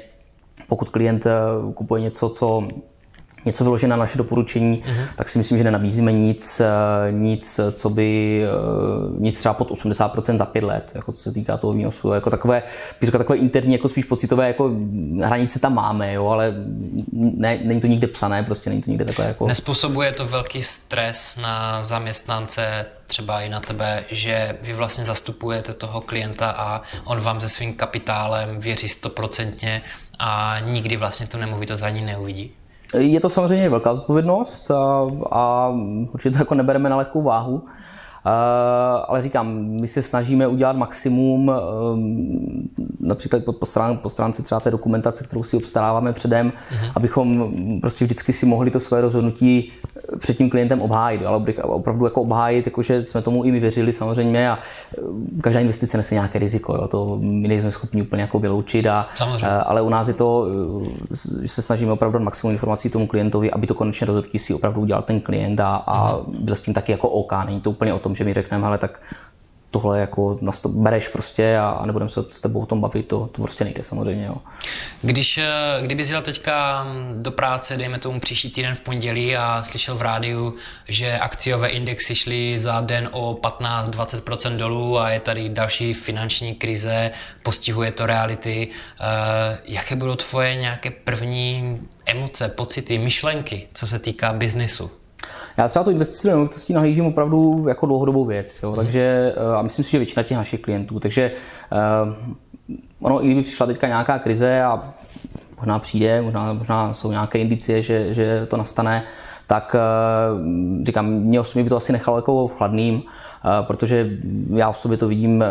pokud 0.67 0.89
klient 0.89 1.27
kupuje 1.73 2.01
něco, 2.01 2.29
co 2.29 2.67
něco 3.45 3.63
vyložit 3.63 3.87
na 3.87 3.95
naše 3.95 4.17
doporučení, 4.17 4.83
mm-hmm. 4.85 5.07
tak 5.15 5.29
si 5.29 5.37
myslím, 5.37 5.57
že 5.57 5.63
nenabízíme 5.63 6.11
nic, 6.11 6.59
eh, 6.59 7.11
nic, 7.11 7.59
co 7.71 7.89
by, 7.89 8.41
eh, 8.43 8.49
nic 9.19 9.39
třeba 9.39 9.53
pod 9.53 9.71
80% 9.71 10.37
za 10.37 10.45
pět 10.45 10.63
let, 10.63 10.91
jako 10.95 11.11
co 11.11 11.21
se 11.21 11.31
týká 11.31 11.57
toho 11.57 11.73
výnosu. 11.73 12.11
Jako 12.11 12.29
takové, 12.29 12.63
bych 13.01 13.07
řekl, 13.07 13.17
takové 13.17 13.37
interní, 13.37 13.73
jako 13.73 13.89
spíš 13.89 14.05
pocitové, 14.05 14.47
jako 14.47 14.71
hranice 15.23 15.59
tam 15.59 15.73
máme, 15.73 16.13
jo, 16.13 16.27
ale 16.27 16.53
ne, 17.13 17.59
není 17.63 17.81
to 17.81 17.87
nikde 17.87 18.07
psané, 18.07 18.43
prostě 18.43 18.69
není 18.69 18.81
to 18.81 18.91
nikde 18.91 19.05
takové 19.05 19.27
jako... 19.27 19.47
Nespůsobuje 19.47 20.11
to 20.11 20.25
velký 20.25 20.63
stres 20.63 21.37
na 21.41 21.83
zaměstnance, 21.83 22.85
třeba 23.05 23.41
i 23.41 23.49
na 23.49 23.59
tebe, 23.59 24.03
že 24.11 24.57
vy 24.61 24.73
vlastně 24.73 25.05
zastupujete 25.05 25.73
toho 25.73 26.01
klienta 26.01 26.49
a 26.49 26.81
on 27.03 27.19
vám 27.19 27.41
se 27.41 27.49
svým 27.49 27.73
kapitálem 27.73 28.59
věří 28.59 28.87
stoprocentně 28.87 29.81
a 30.19 30.57
nikdy 30.59 30.97
vlastně 30.97 31.27
tu 31.27 31.37
nemovitost 31.37 31.81
ani 31.81 32.01
neuvidí? 32.01 32.51
Je 32.97 33.19
to 33.19 33.29
samozřejmě 33.29 33.69
velká 33.69 33.95
zodpovědnost 33.95 34.71
a, 34.71 35.11
a 35.31 35.69
určitě 36.13 36.31
to 36.31 36.37
jako 36.37 36.55
nebereme 36.55 36.89
na 36.89 36.97
lehkou 36.97 37.21
váhu. 37.21 37.63
Eh, 38.25 39.03
ale 39.07 39.21
říkám, 39.23 39.47
my 39.81 39.87
se 39.87 40.01
snažíme 40.01 40.47
udělat 40.47 40.75
maximum, 40.75 41.51
eh, 41.51 41.55
například 42.99 43.43
po, 43.59 43.65
strán, 43.65 43.97
po 43.97 44.09
stránce 44.09 44.43
třeba 44.43 44.59
té 44.59 44.71
dokumentace, 44.71 45.23
kterou 45.23 45.43
si 45.43 45.57
obstaráváme 45.57 46.13
předem, 46.13 46.49
uh-huh. 46.49 46.91
abychom 46.95 47.51
prostě 47.81 48.05
vždycky 48.05 48.33
si 48.33 48.45
mohli 48.45 48.71
to 48.71 48.79
své 48.79 49.01
rozhodnutí 49.01 49.71
před 50.17 50.37
tím 50.37 50.49
klientem 50.49 50.81
obhájit, 50.81 51.25
ale 51.25 51.43
opravdu 51.63 52.05
jako 52.05 52.21
obhájit, 52.21 52.65
jakože 52.65 53.03
jsme 53.03 53.21
tomu 53.21 53.43
i 53.43 53.51
my 53.51 53.59
věřili 53.59 53.93
samozřejmě 53.93 54.49
a 54.49 54.59
eh, 54.97 55.01
každá 55.41 55.59
investice 55.59 55.97
nese 55.97 56.15
nějaké 56.15 56.39
riziko, 56.39 56.75
jo, 56.75 56.87
to 56.87 57.17
my 57.21 57.47
nejsme 57.47 57.71
schopni 57.71 58.01
úplně 58.01 58.21
jako 58.21 58.39
vyloučit, 58.39 58.87
a, 58.87 59.07
ale 59.65 59.81
u 59.81 59.89
nás 59.89 60.07
je 60.07 60.13
to, 60.13 60.47
že 61.41 61.47
se 61.47 61.61
snažíme 61.61 61.91
opravdu 61.91 62.19
maximum 62.19 62.53
informací 62.53 62.89
tomu 62.89 63.07
klientovi, 63.07 63.51
aby 63.51 63.67
to 63.67 63.73
konečně 63.73 64.07
rozhodnutí 64.07 64.39
si 64.39 64.53
opravdu 64.53 64.81
udělal 64.81 65.03
ten 65.03 65.21
klient 65.21 65.59
a, 65.59 65.75
a 65.75 66.17
mhm. 66.17 66.45
byl 66.45 66.55
s 66.55 66.61
tím 66.61 66.73
taky 66.73 66.91
jako 66.91 67.09
OK, 67.09 67.31
není 67.45 67.61
to 67.61 67.69
úplně 67.69 67.93
o 67.93 67.99
tom, 67.99 68.12
že 68.15 68.23
mi 68.23 68.33
řekneme, 68.33 68.67
ale 68.67 68.77
tak 68.77 69.01
tohle 69.73 69.99
jako 69.99 70.37
nás 70.41 70.59
to 70.59 70.69
bereš 70.69 71.07
prostě 71.07 71.57
a, 71.57 71.85
nebudeme 71.85 72.09
se 72.09 72.23
s 72.23 72.41
tebou 72.41 72.59
o 72.59 72.65
tom 72.65 72.81
bavit, 72.81 73.07
to, 73.07 73.29
to 73.31 73.41
prostě 73.41 73.63
nejde 73.63 73.83
samozřejmě. 73.83 74.25
Jo. 74.25 74.35
Když, 75.01 75.37
eh, 75.37 75.51
kdyby 75.81 76.03
jel 76.07 76.21
teďka 76.21 76.85
do 77.15 77.31
práce, 77.31 77.77
dejme 77.77 77.99
tomu 77.99 78.19
příští 78.19 78.49
týden 78.49 78.75
v 78.75 78.81
pondělí 78.81 79.37
a 79.37 79.63
slyšel 79.63 79.95
v 79.95 80.01
rádiu, 80.01 80.55
že 80.87 81.19
akciové 81.19 81.69
indexy 81.69 82.15
šly 82.15 82.59
za 82.59 82.81
den 82.81 83.09
o 83.11 83.33
15-20% 83.33 84.57
dolů 84.57 84.99
a 84.99 85.09
je 85.09 85.19
tady 85.19 85.49
další 85.49 85.93
finanční 85.93 86.55
krize, 86.55 87.11
postihuje 87.43 87.91
to 87.91 88.05
reality, 88.05 88.67
eh, 88.67 89.57
jaké 89.65 89.95
budou 89.95 90.15
tvoje 90.15 90.55
nějaké 90.55 90.91
první 90.91 91.79
emoce, 92.05 92.49
pocity, 92.49 92.97
myšlenky, 92.97 93.67
co 93.73 93.87
se 93.87 93.99
týká 93.99 94.33
biznisu? 94.33 95.02
Já 95.57 95.67
třeba 95.67 95.83
tu 95.83 95.91
investici 95.91 96.27
do 96.27 96.31
nemovitostí 96.31 96.73
nahlížím 96.73 97.05
opravdu 97.05 97.65
jako 97.67 97.85
dlouhodobou 97.85 98.25
věc, 98.25 98.63
jo, 98.63 98.69
mm. 98.69 98.75
takže 98.75 99.33
eh, 99.37 99.55
a 99.55 99.61
myslím 99.61 99.85
si, 99.85 99.91
že 99.91 99.97
většina 99.97 100.23
těch 100.23 100.37
našich 100.37 100.61
klientů, 100.61 100.99
takže 100.99 101.31
uh, 101.71 102.77
ono, 103.01 103.23
i 103.23 103.25
kdyby 103.25 103.41
přišla 103.41 103.65
teďka 103.65 103.87
nějaká 103.87 104.19
krize 104.19 104.63
a 104.63 104.93
možná 105.57 105.79
přijde, 105.79 106.21
možná, 106.21 106.53
možná 106.53 106.93
jsou 106.93 107.11
nějaké 107.11 107.39
indicie, 107.39 107.81
že, 107.81 108.13
že 108.13 108.45
to 108.45 108.57
nastane, 108.57 109.03
tak 109.47 109.75
uh, 109.75 110.85
říkám, 110.85 111.05
mě 111.05 111.39
osobně 111.39 111.63
by 111.63 111.69
to 111.69 111.77
asi 111.77 111.91
nechalo 111.91 112.17
jako 112.17 112.47
chladným, 112.47 113.03
protože 113.61 114.09
já 114.53 114.69
o 114.69 114.73
sobě 114.73 114.97
to 114.97 115.07
vidím 115.07 115.43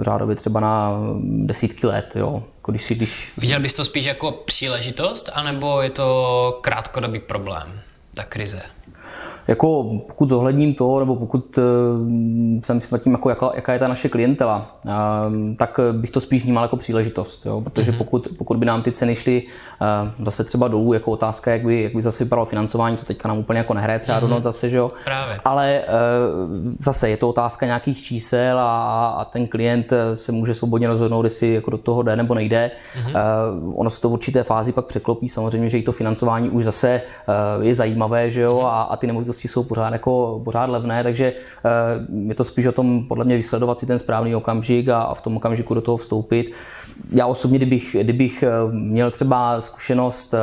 řádově 0.00 0.36
třeba 0.36 0.60
na 0.60 0.92
desítky 1.20 1.86
let, 1.86 2.16
jo. 2.16 2.42
Jako 2.56 2.72
když 2.72 2.84
si, 2.84 2.94
když... 2.94 3.32
Viděl 3.38 3.60
bys 3.60 3.74
to 3.74 3.84
spíš 3.84 4.04
jako 4.04 4.32
příležitost, 4.32 5.30
anebo 5.34 5.82
je 5.82 5.90
to 5.90 6.58
krátkodobý 6.62 7.18
problém, 7.18 7.80
ta 8.14 8.24
krize? 8.24 8.62
Jako 9.48 9.84
pokud 10.06 10.28
zohledním 10.28 10.74
to, 10.74 10.98
nebo 10.98 11.16
pokud 11.16 11.58
uh, 11.58 11.64
jsem 12.62 12.80
si 12.80 12.98
tím, 12.98 13.12
jako 13.12 13.28
jaká, 13.28 13.50
jaká 13.54 13.72
je 13.72 13.78
ta 13.78 13.88
naše 13.88 14.08
klientela, 14.08 14.76
uh, 14.84 14.92
tak 15.56 15.80
bych 15.92 16.10
to 16.10 16.20
spíš 16.20 16.42
vnímal 16.42 16.64
jako 16.64 16.76
příležitost, 16.76 17.46
jo? 17.46 17.60
protože 17.60 17.92
mm-hmm. 17.92 17.98
pokud, 17.98 18.28
pokud 18.38 18.56
by 18.56 18.66
nám 18.66 18.82
ty 18.82 18.92
ceny 18.92 19.14
šly 19.14 19.42
uh, 20.16 20.24
zase 20.24 20.44
třeba 20.44 20.68
dolů, 20.68 20.92
jako 20.92 21.10
otázka, 21.10 21.50
jak 21.50 21.64
by, 21.64 21.82
jak 21.82 21.94
by 21.94 22.02
zase 22.02 22.24
vypadalo 22.24 22.46
financování, 22.46 22.96
to 22.96 23.04
teďka 23.04 23.28
nám 23.28 23.38
úplně 23.38 23.58
jako 23.58 23.74
nehraje 23.74 23.98
třeba 23.98 24.20
do 24.20 24.40
zase, 24.40 24.70
že 24.70 24.76
jo? 24.76 24.92
Právě. 25.04 25.40
Ale 25.44 25.82
uh, 25.88 26.72
zase 26.78 27.10
je 27.10 27.16
to 27.16 27.28
otázka 27.28 27.66
nějakých 27.66 28.02
čísel 28.02 28.58
a, 28.58 29.06
a 29.08 29.24
ten 29.24 29.46
klient 29.46 29.92
se 30.14 30.32
může 30.32 30.54
svobodně 30.54 30.88
rozhodnout, 30.88 31.24
jestli 31.24 31.54
jako 31.54 31.70
do 31.70 31.78
toho 31.78 32.02
jde 32.02 32.16
nebo 32.16 32.34
nejde. 32.34 32.70
Mm-hmm. 32.96 33.72
Ono 33.74 33.90
se 33.90 34.00
to 34.00 34.08
v 34.08 34.12
určité 34.12 34.42
fázi 34.42 34.72
pak 34.72 34.86
překlopí, 34.86 35.28
samozřejmě, 35.28 35.68
že 35.68 35.78
i 35.78 35.82
to 35.82 35.92
financování 35.92 36.50
už 36.50 36.64
zase 36.64 37.00
je 37.60 37.74
zajímavé, 37.74 38.30
že 38.30 38.40
jo, 38.40 38.58
mm-hmm. 38.58 38.66
a, 38.66 38.82
a 38.82 38.96
ty 38.96 39.06
nemovitosti 39.06 39.33
nemovitosti 39.34 39.48
jsou 39.48 39.64
pořád, 39.64 39.92
jako, 39.92 40.40
pořád 40.44 40.70
levné, 40.70 41.02
takže 41.02 41.32
eh, 41.64 41.70
je 42.28 42.34
to 42.34 42.44
spíš 42.44 42.66
o 42.66 42.72
tom 42.72 43.06
podle 43.08 43.24
mě 43.24 43.36
vysledovat 43.36 43.78
si 43.78 43.86
ten 43.86 43.98
správný 43.98 44.34
okamžik 44.34 44.88
a, 44.88 45.14
v 45.14 45.20
tom 45.20 45.36
okamžiku 45.36 45.74
do 45.74 45.80
toho 45.80 45.96
vstoupit. 45.96 46.52
Já 47.10 47.26
osobně, 47.26 47.58
kdybych, 47.58 47.96
kdybych 48.00 48.42
eh, 48.42 48.50
měl 48.70 49.10
třeba 49.10 49.60
zkušenost, 49.60 50.34
eh, 50.34 50.38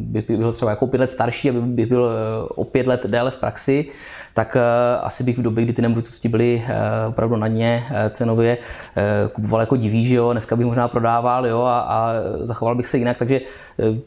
bych 0.00 0.30
byl 0.30 0.52
třeba 0.52 0.70
jako 0.70 0.86
pět 0.86 1.00
let 1.00 1.10
starší, 1.10 1.50
aby 1.50 1.60
bych 1.60 1.86
byl 1.86 2.10
o 2.54 2.64
pět 2.64 2.86
let 2.86 3.06
déle 3.06 3.30
v 3.30 3.36
praxi, 3.36 3.90
tak 4.36 4.56
asi 5.00 5.24
bych 5.24 5.38
v 5.38 5.42
době, 5.42 5.64
kdy 5.64 5.72
ty 5.72 5.82
nemovitosti 5.82 6.28
byly 6.28 6.64
opravdu 7.08 7.36
na 7.36 7.48
dně 7.48 7.84
cenově, 8.10 8.58
kupoval 9.32 9.60
jako 9.60 9.76
diví, 9.76 10.08
že 10.08 10.14
jo, 10.14 10.32
dneska 10.32 10.56
bych 10.56 10.66
možná 10.66 10.88
prodával, 10.88 11.46
jo, 11.46 11.62
a, 11.62 11.80
a 11.80 12.12
zachoval 12.40 12.74
bych 12.74 12.86
se 12.86 12.98
jinak, 12.98 13.16
takže 13.16 13.40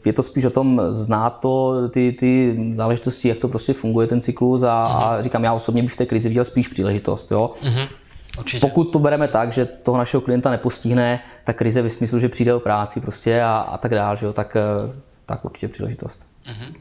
je 0.04 0.12
to 0.12 0.22
spíš 0.22 0.44
o 0.44 0.50
tom 0.50 0.82
znát 0.90 1.40
to, 1.40 1.88
ty, 1.88 2.16
ty 2.18 2.58
záležitosti, 2.74 3.28
jak 3.28 3.38
to 3.38 3.48
prostě 3.48 3.72
funguje 3.72 4.06
ten 4.06 4.20
cyklus 4.20 4.62
a, 4.62 4.66
uh-huh. 4.66 5.04
a 5.04 5.12
mhm. 5.14 5.22
říkám, 5.22 5.44
já 5.44 5.52
osobně 5.52 5.82
bych 5.82 5.92
v 5.92 5.96
té 5.96 6.06
krizi 6.06 6.28
viděl 6.28 6.44
spíš 6.44 6.68
příležitost, 6.68 7.30
jo. 7.30 7.54
Uh-huh. 7.62 7.88
Určitě. 8.38 8.66
Pokud 8.66 8.84
to 8.84 8.98
bereme 8.98 9.28
tak, 9.28 9.52
že 9.52 9.66
toho 9.66 9.98
našeho 9.98 10.20
klienta 10.20 10.50
nepostihne, 10.50 11.20
tak 11.44 11.56
krize 11.56 11.82
ve 11.82 11.90
smyslu, 11.90 12.18
že 12.18 12.28
přijde 12.28 12.54
o 12.54 12.60
práci 12.60 13.00
prostě 13.00 13.42
a, 13.42 13.56
a 13.58 13.78
tak 13.78 13.94
dále, 13.94 14.16
že 14.16 14.26
jo, 14.26 14.32
tak, 14.32 14.56
eh, 14.56 14.92
tak 15.26 15.44
určitě 15.44 15.68
příležitost. 15.68 16.24
Uh-huh. 16.46 16.74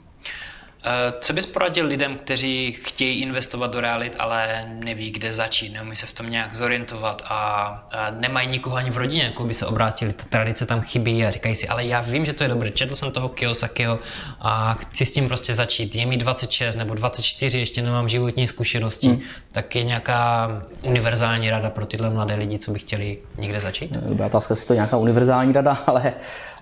Eh, 0.84 1.14
co 1.22 1.34
bys 1.34 1.46
poradil 1.46 1.86
lidem, 1.86 2.16
kteří 2.16 2.72
chtějí 2.72 3.22
investovat 3.22 3.72
do 3.72 3.82
realit, 3.82 4.16
ale 4.20 4.66
neví, 4.74 5.12
kde 5.12 5.34
začít, 5.34 5.74
neumí 5.74 5.96
se 5.96 6.06
v 6.06 6.14
tom 6.14 6.30
nějak 6.30 6.56
zorientovat 6.56 7.22
a 7.26 7.90
nemají 8.20 8.48
nikoho 8.48 8.76
ani 8.76 8.90
v 8.90 8.98
rodině, 8.98 9.24
jako 9.24 9.44
by 9.44 9.54
se 9.54 9.66
obrátili, 9.66 10.14
ta 10.14 10.24
tradice 10.30 10.66
tam 10.66 10.82
chybí 10.82 11.26
a 11.26 11.32
říkají 11.32 11.56
si, 11.56 11.68
ale 11.68 11.86
já 11.86 12.02
vím, 12.02 12.26
že 12.26 12.34
to 12.34 12.44
je 12.44 12.50
dobré, 12.50 12.70
četl 12.70 12.96
jsem 12.96 13.12
toho 13.12 13.30
Kiyosakiho 13.30 14.00
a 14.40 14.74
chci 14.74 15.06
s 15.06 15.12
tím 15.12 15.28
prostě 15.28 15.56
začít, 15.56 15.96
je 15.96 16.06
mi 16.06 16.18
26 16.18 16.76
nebo 16.76 16.94
24, 16.94 17.60
ještě 17.60 17.82
nemám 17.82 18.10
životní 18.10 18.48
zkušenosti, 18.48 19.08
hmm. 19.08 19.20
tak 19.52 19.76
je 19.76 19.84
nějaká 19.84 20.50
univerzální 20.84 21.50
rada 21.50 21.70
pro 21.70 21.86
tyhle 21.86 22.10
mladé 22.10 22.36
lidi, 22.36 22.60
co 22.60 22.72
by 22.72 22.80
chtěli 22.80 23.18
někde 23.38 23.60
začít? 23.60 23.92
Dobrá 23.92 24.26
otázka, 24.26 24.54
jestli 24.54 24.68
to 24.68 24.74
je 24.74 24.78
nějaká 24.78 24.98
univerzální 24.98 25.54
rada, 25.54 25.72
ale 25.86 26.14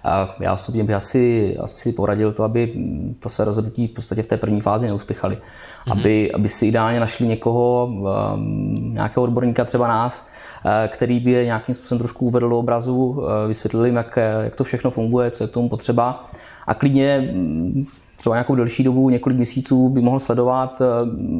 a 0.03 0.35
já 0.39 0.53
osobně 0.53 0.83
bych 0.83 0.95
asi, 0.95 1.57
asi 1.57 1.91
poradil 1.91 2.31
to, 2.31 2.43
aby 2.43 2.73
to 3.19 3.29
své 3.29 3.45
rozhodnutí 3.45 3.87
v 3.87 3.91
podstatě 3.91 4.23
v 4.23 4.27
té 4.27 4.37
první 4.37 4.61
fázi 4.61 4.87
neuspěchali. 4.87 5.35
Mm-hmm. 5.35 5.91
Aby, 5.91 6.31
aby 6.31 6.49
si 6.49 6.67
ideálně 6.67 6.99
našli 6.99 7.27
někoho, 7.27 7.85
um, 7.85 8.93
nějakého 8.93 9.23
odborníka, 9.23 9.65
třeba 9.65 9.87
nás, 9.87 10.29
eh, 10.65 10.87
který 10.87 11.19
by 11.19 11.31
je 11.31 11.45
nějakým 11.45 11.75
způsobem 11.75 11.99
trošku 11.99 12.25
uvedl 12.25 12.49
do 12.49 12.59
obrazu, 12.59 13.23
eh, 13.23 13.47
vysvětlil 13.47 13.85
jim, 13.85 13.95
jak, 13.95 14.19
jak 14.43 14.55
to 14.55 14.63
všechno 14.63 14.91
funguje, 14.91 15.31
co 15.31 15.43
je 15.43 15.47
k 15.47 15.51
tomu 15.51 15.69
potřeba. 15.69 16.29
A 16.67 16.73
klidně 16.73 17.29
mm, 17.33 17.85
třeba 18.17 18.35
nějakou 18.35 18.55
delší 18.55 18.83
dobu, 18.83 19.09
několik 19.09 19.37
měsíců 19.37 19.89
by 19.89 20.01
mohl 20.01 20.19
sledovat, 20.19 20.81
eh, 20.81 20.85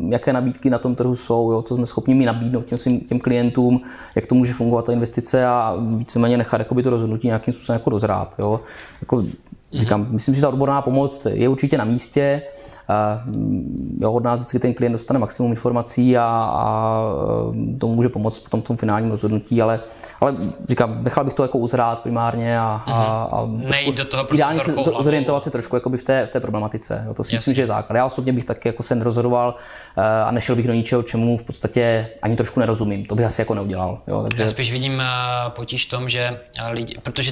jaké 0.10 0.34
nabídky 0.34 0.70
na 0.70 0.78
tom 0.78 0.96
trhu 0.96 1.16
jsou, 1.16 1.52
jo, 1.52 1.62
co 1.62 1.76
jsme 1.76 1.86
schopni 1.86 2.13
mi 2.13 2.26
nabídnout 2.26 2.66
těm 2.66 2.78
svým 2.78 3.00
těm 3.00 3.20
klientům, 3.20 3.80
jak 4.16 4.26
to 4.26 4.36
může 4.36 4.54
fungovat 4.54 4.86
ta 4.86 4.94
investice 4.94 5.46
a 5.46 5.76
víceméně 5.98 6.38
nechat 6.38 6.60
jakoby, 6.60 6.84
to 6.84 6.90
rozhodnutí 6.90 7.28
nějakým 7.28 7.54
způsobem 7.54 7.80
jako 7.80 7.90
dozrát. 7.90 8.36
Jo. 8.40 8.60
Jako, 9.02 9.24
říkám, 9.74 10.04
mm-hmm. 10.04 10.12
myslím, 10.12 10.36
že 10.36 10.42
ta 10.42 10.50
odborná 10.50 10.82
pomoc 10.82 11.28
je 11.32 11.50
určitě 11.50 11.78
na 11.78 11.86
místě, 11.86 12.42
jo, 14.00 14.13
od 14.13 14.23
nás 14.23 14.39
vždycky 14.39 14.60
ten 14.60 14.73
klient 14.73 14.91
dostane 14.91 15.19
maximum 15.19 15.52
informací 15.52 16.17
a, 16.17 16.23
a 16.54 17.02
e, 17.76 17.78
to 17.78 17.88
může 17.88 18.10
pomoct 18.10 18.45
v 18.45 18.50
tom, 18.50 18.78
finálním 18.78 19.12
rozhodnutí, 19.12 19.62
ale, 19.62 19.80
ale 20.19 20.36
říkám, 20.69 21.04
nechal 21.04 21.23
bych 21.23 21.34
to 21.34 21.43
jako 21.43 21.58
uzrát 21.58 22.00
primárně 22.00 22.60
a, 22.60 22.84
mm-hmm. 22.88 22.93
a, 22.93 23.23
a 23.23 23.45
Nejít 23.45 23.97
do 23.97 24.06
toho 24.06 24.23
prostě 24.23 24.43
ideálně 24.43 24.60
se 24.60 24.73
zorientovat 25.00 25.43
se 25.43 25.52
trošku 25.52 25.76
v 25.97 26.04
té, 26.04 26.28
v 26.28 26.32
té 26.32 26.39
problematice. 26.39 27.04
Jo, 27.08 27.13
to 27.13 27.23
si 27.23 27.28
Jasně. 27.28 27.38
myslím, 27.38 27.56
že 27.56 27.62
je 27.62 27.67
základ. 27.67 27.95
Já 27.95 28.06
osobně 28.06 28.34
bych 28.34 28.45
taky 28.45 28.69
jako 28.69 28.84
sen 28.84 29.02
rozhodoval 29.02 29.56
e, 29.97 30.23
a 30.23 30.32
nešel 30.32 30.56
bych 30.56 30.67
do 30.67 30.73
ničeho, 30.73 31.04
čemu 31.04 31.38
v 31.38 31.43
podstatě 31.43 32.10
ani 32.21 32.36
trošku 32.36 32.60
nerozumím. 32.60 33.06
To 33.06 33.15
bych 33.15 33.26
asi 33.26 33.41
jako 33.41 33.54
neudělal. 33.54 34.00
Jo, 34.08 34.23
takže... 34.23 34.43
Já 34.43 34.50
spíš 34.50 34.71
vidím 34.71 35.02
e, 35.02 35.06
potíž 35.50 35.86
v 35.86 35.89
tom, 35.89 36.10
že 36.10 36.39
lidi, 36.71 36.95
protože 37.04 37.32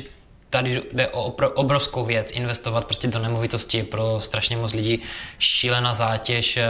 tady 0.49 0.81
jde 0.91 1.07
o 1.07 1.23
obrovskou 1.53 2.05
věc, 2.05 2.31
investovat 2.31 2.85
prostě 2.85 3.07
do 3.07 3.19
nemovitosti 3.19 3.83
pro 3.83 4.19
strašně 4.19 4.57
moc 4.57 4.73
lidí. 4.73 4.99
Šílená 5.39 5.93
zátěž, 5.93 6.57
eh, 6.57 6.65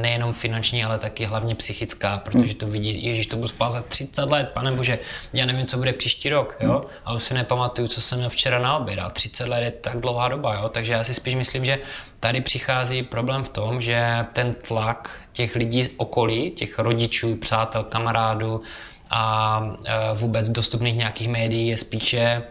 nejenom 0.00 0.32
finanční, 0.32 0.84
ale 0.84 0.98
taky 0.98 1.24
hlavně 1.24 1.54
psychická, 1.54 2.18
protože 2.18 2.54
to 2.54 2.66
vidí, 2.66 3.04
ježíš, 3.04 3.26
to 3.26 3.36
budu 3.36 3.48
spát 3.48 3.70
za 3.70 3.82
30 3.82 4.30
let, 4.30 4.50
pane 4.54 4.72
bože, 4.72 4.98
já 5.32 5.46
nevím, 5.46 5.66
co 5.66 5.76
bude 5.76 5.92
příští 5.92 6.28
rok, 6.28 6.56
jo, 6.60 6.84
a 7.04 7.12
už 7.12 7.22
si 7.22 7.34
nepamatuju, 7.34 7.88
co 7.88 8.00
jsem 8.00 8.18
měl 8.18 8.30
včera 8.30 8.58
na 8.58 8.76
oběd, 8.76 8.98
a 8.98 9.10
30 9.10 9.48
let 9.48 9.62
je 9.62 9.70
tak 9.70 10.00
dlouhá 10.00 10.28
doba, 10.28 10.54
jo, 10.54 10.68
takže 10.68 10.92
já 10.92 11.04
si 11.04 11.14
spíš 11.14 11.34
myslím, 11.34 11.64
že 11.64 11.78
tady 12.20 12.40
přichází 12.40 13.02
problém 13.02 13.44
v 13.44 13.48
tom, 13.48 13.80
že 13.80 14.26
ten 14.32 14.54
tlak 14.54 15.20
těch 15.32 15.56
lidí 15.56 15.88
okolí, 15.96 16.50
těch 16.50 16.78
rodičů, 16.78 17.36
přátel, 17.36 17.84
kamarádů 17.84 18.62
a 19.10 19.62
eh, 19.84 19.92
vůbec 20.14 20.50
dostupných 20.50 20.96
nějakých 20.96 21.28
médií 21.28 21.68
je 21.68 21.76
spíše 21.76 22.42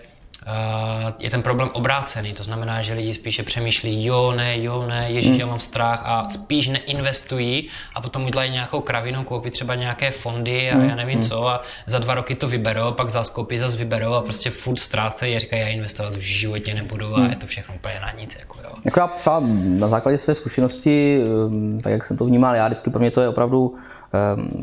je 1.20 1.30
ten 1.30 1.42
problém 1.42 1.70
obrácený. 1.74 2.34
To 2.34 2.44
znamená, 2.44 2.82
že 2.82 2.94
lidi 2.94 3.14
spíše 3.14 3.44
přemýšlí, 3.44 4.06
jo, 4.06 4.34
ne, 4.38 4.64
jo, 4.64 4.86
ne, 4.88 5.06
ježíš, 5.12 5.32
hmm. 5.32 5.40
já 5.40 5.46
mám 5.46 5.60
strach 5.60 6.04
a 6.06 6.30
spíš 6.30 6.68
neinvestují 6.68 7.68
a 7.96 8.02
potom 8.02 8.26
udělají 8.26 8.52
nějakou 8.52 8.82
kravinu, 8.82 9.24
koupí 9.24 9.50
třeba 9.50 9.76
nějaké 9.76 10.12
fondy 10.12 10.72
a 10.72 10.76
hmm. 10.76 10.90
já 10.90 10.96
nevím 10.96 11.20
hmm. 11.20 11.24
co 11.24 11.48
a 11.48 11.62
za 11.86 12.00
dva 12.00 12.14
roky 12.14 12.36
to 12.36 12.48
vyberou, 12.48 12.92
pak 12.92 13.10
zase 13.10 13.32
koupí, 13.34 13.58
zase 13.58 13.78
vyberou 13.78 14.14
a 14.14 14.22
prostě 14.22 14.50
furt 14.50 14.80
ztrácejí 14.80 15.36
a 15.36 15.40
říkají, 15.40 15.62
já 15.62 15.68
investovat 15.68 16.14
v 16.16 16.20
životě 16.20 16.74
nebudu 16.74 17.18
a 17.18 17.26
je 17.26 17.36
to 17.36 17.48
všechno 17.48 17.76
úplně 17.76 18.00
na 18.00 18.12
nic. 18.12 18.38
Jako, 18.40 18.58
jo. 18.64 18.70
Jako 18.86 19.00
já 19.00 19.08
třeba 19.08 19.42
na 19.64 19.88
základě 19.88 20.18
své 20.18 20.36
zkušenosti, 20.36 21.20
um, 21.48 21.80
tak 21.84 21.92
jak 21.92 22.04
jsem 22.04 22.18
to 22.18 22.26
vnímal, 22.26 22.56
já 22.56 22.68
vždycky 22.68 22.90
pro 22.90 23.00
mě 23.00 23.12
to 23.12 23.22
je 23.22 23.30
opravdu 23.30 23.76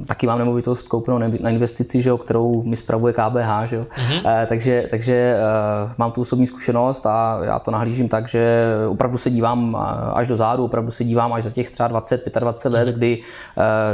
taky 0.07 0.27
mám 0.27 0.39
nemovitost 0.39 0.89
koupenou 0.89 1.19
na 1.19 1.51
investici, 1.51 2.03
že 2.03 2.09
jo, 2.09 2.19
kterou 2.19 2.63
mi 2.63 2.77
spravuje 2.77 3.13
KBH, 3.13 3.69
že 3.69 3.77
jo. 3.77 3.87
Mm-hmm. 3.97 4.47
Takže 4.47 4.89
takže 4.91 5.37
uh, 5.85 5.91
mám 5.99 6.13
tu 6.13 6.21
osobní 6.21 6.47
zkušenost 6.47 7.07
a 7.07 7.39
já 7.43 7.59
to 7.59 7.71
nahlížím 7.71 8.09
tak, 8.09 8.29
že 8.29 8.65
opravdu 8.89 9.19
se 9.19 9.31
dívám 9.31 9.77
až 10.15 10.27
do 10.27 10.37
zádu, 10.37 10.65
opravdu 10.65 10.91
se 10.91 11.05
dívám 11.05 11.33
až 11.33 11.45
za 11.45 11.51
těch 11.51 11.71
třeba 11.71 11.89
20, 11.89 12.33
25 12.39 12.79
let, 12.79 12.89
mm-hmm. 12.89 12.99
kdy 12.99 13.23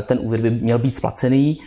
ten 0.07 0.19
úvěr 0.23 0.41
by 0.41 0.51
měl 0.51 0.79
být 0.79 0.95
splacený. 0.95 1.61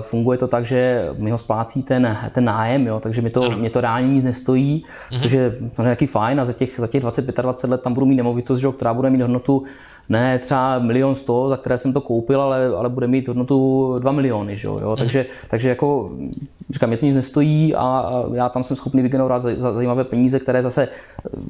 Funguje 0.00 0.38
to 0.38 0.48
tak, 0.48 0.64
že 0.64 1.08
mi 1.18 1.30
ho 1.30 1.38
splácí 1.38 1.82
ten, 1.82 2.18
ten 2.32 2.44
nájem, 2.44 2.86
jo, 2.86 3.00
takže 3.00 3.22
mi 3.22 3.30
to, 3.30 3.50
mě 3.50 3.70
to 3.70 3.80
reálně 3.80 4.08
nic 4.08 4.24
nestojí, 4.24 4.84
mm-hmm. 5.10 5.20
což 5.20 5.32
je 5.32 5.54
nějaký 5.82 6.06
fajn 6.06 6.40
a 6.40 6.44
za 6.44 6.52
těch, 6.52 6.70
za 6.78 6.86
těch 6.86 7.02
20, 7.02 7.36
25 7.42 7.70
let 7.70 7.82
tam 7.82 7.94
budu 7.94 8.06
mít 8.06 8.16
nemovitost, 8.16 8.60
že 8.60 8.66
jo, 8.66 8.72
která 8.72 8.94
bude 8.94 9.10
mít 9.10 9.20
hodnotu 9.20 9.64
ne 10.08 10.38
třeba 10.38 10.78
milion 10.78 11.14
sto, 11.14 11.48
za 11.48 11.56
které 11.56 11.78
jsem 11.78 11.92
to 11.92 12.00
koupil, 12.00 12.42
ale, 12.42 12.66
ale 12.66 12.88
bude 12.88 13.06
mít 13.06 13.21
hodnotu 13.28 13.98
2 13.98 14.12
miliony. 14.12 14.56
Že 14.56 14.68
jo? 14.68 14.96
Takže, 14.98 15.26
takže 15.50 15.68
jako, 15.68 16.10
říkám, 16.70 16.88
mě 16.88 16.98
to 16.98 17.06
nic 17.06 17.14
nestojí 17.14 17.74
a 17.74 18.10
já 18.34 18.48
tam 18.48 18.64
jsem 18.64 18.76
schopný 18.76 19.02
vygenerovat 19.02 19.42
zajímavé 19.42 20.04
peníze, 20.04 20.38
které 20.38 20.62
zase 20.62 20.88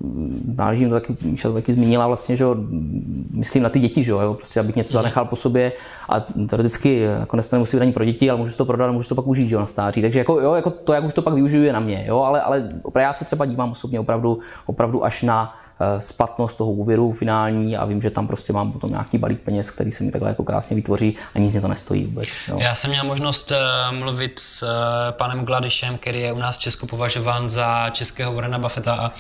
mm, 0.03 0.55
náležím 0.59 0.89
to 0.89 0.95
taky, 0.95 1.17
to 1.43 1.53
taky 1.53 1.75
zmínila 1.75 2.07
vlastně, 2.07 2.37
že 2.37 2.45
jo, 2.45 2.57
myslím 3.31 3.63
na 3.63 3.69
ty 3.69 3.81
děti, 3.81 4.05
že 4.05 4.11
jo, 4.11 4.35
prostě 4.35 4.61
abych 4.61 4.77
něco 4.77 4.93
zanechal 4.93 5.25
po 5.25 5.37
sobě 5.37 5.73
a 6.09 6.21
teoreticky 6.49 6.99
jako 7.01 7.37
to 7.37 7.43
nemusí 7.53 7.77
být 7.77 7.83
ani 7.83 7.93
pro 7.93 8.05
děti, 8.05 8.31
ale 8.31 8.39
můžu 8.39 8.57
to 8.57 8.65
prodat 8.65 8.93
můžu 8.93 9.09
to 9.09 9.15
pak 9.15 9.27
užít, 9.27 9.49
že 9.49 9.55
jo, 9.55 9.61
na 9.61 9.67
stáří. 9.67 10.03
Takže 10.03 10.19
jako, 10.19 10.41
jo, 10.41 10.55
jako 10.55 10.71
to, 10.71 10.93
jak 10.93 11.05
už 11.05 11.15
to 11.15 11.23
pak 11.23 11.35
využiju, 11.35 11.65
je 11.65 11.73
na 11.73 11.81
mě, 11.81 12.05
jo, 12.09 12.21
ale, 12.21 12.41
ale 12.41 12.73
já 13.01 13.13
se 13.13 13.25
třeba 13.25 13.47
dívám 13.47 13.71
osobně 13.71 14.01
opravdu, 14.01 14.39
opravdu 14.67 15.05
až 15.05 15.23
na 15.23 15.55
Eh, 15.55 15.62
splatnost 15.99 16.57
toho 16.57 16.73
úvěru 16.73 17.13
finální 17.13 17.77
a 17.77 17.85
vím, 17.85 18.03
že 18.03 18.11
tam 18.11 18.27
prostě 18.27 18.53
mám 18.53 18.73
potom 18.73 18.91
nějaký 18.91 19.19
balík 19.19 19.41
peněz, 19.41 19.71
který 19.71 19.93
se 19.93 20.05
mi 20.05 20.13
takhle 20.13 20.31
jako 20.31 20.45
krásně 20.45 20.77
vytvoří 20.77 21.17
a 21.35 21.39
nic 21.39 21.53
mě 21.53 21.61
to 21.61 21.69
nestojí 21.69 22.05
vůbec. 22.05 22.29
Jo. 22.49 22.59
Já 22.59 22.75
jsem 22.75 22.91
měl 22.91 23.05
možnost 23.05 23.53
eh, 23.53 23.57
mluvit 23.93 24.39
s 24.39 24.63
eh, 24.63 25.13
panem 25.13 25.45
Gladišem, 25.45 25.99
který 25.99 26.21
je 26.21 26.33
u 26.33 26.39
nás 26.39 26.59
v 26.59 26.61
Česku 26.61 26.87
považován 26.87 27.49
za 27.49 27.91
českého 27.91 28.35
Warrena 28.35 28.59
Buffetta 28.59 28.95
a 28.95 29.13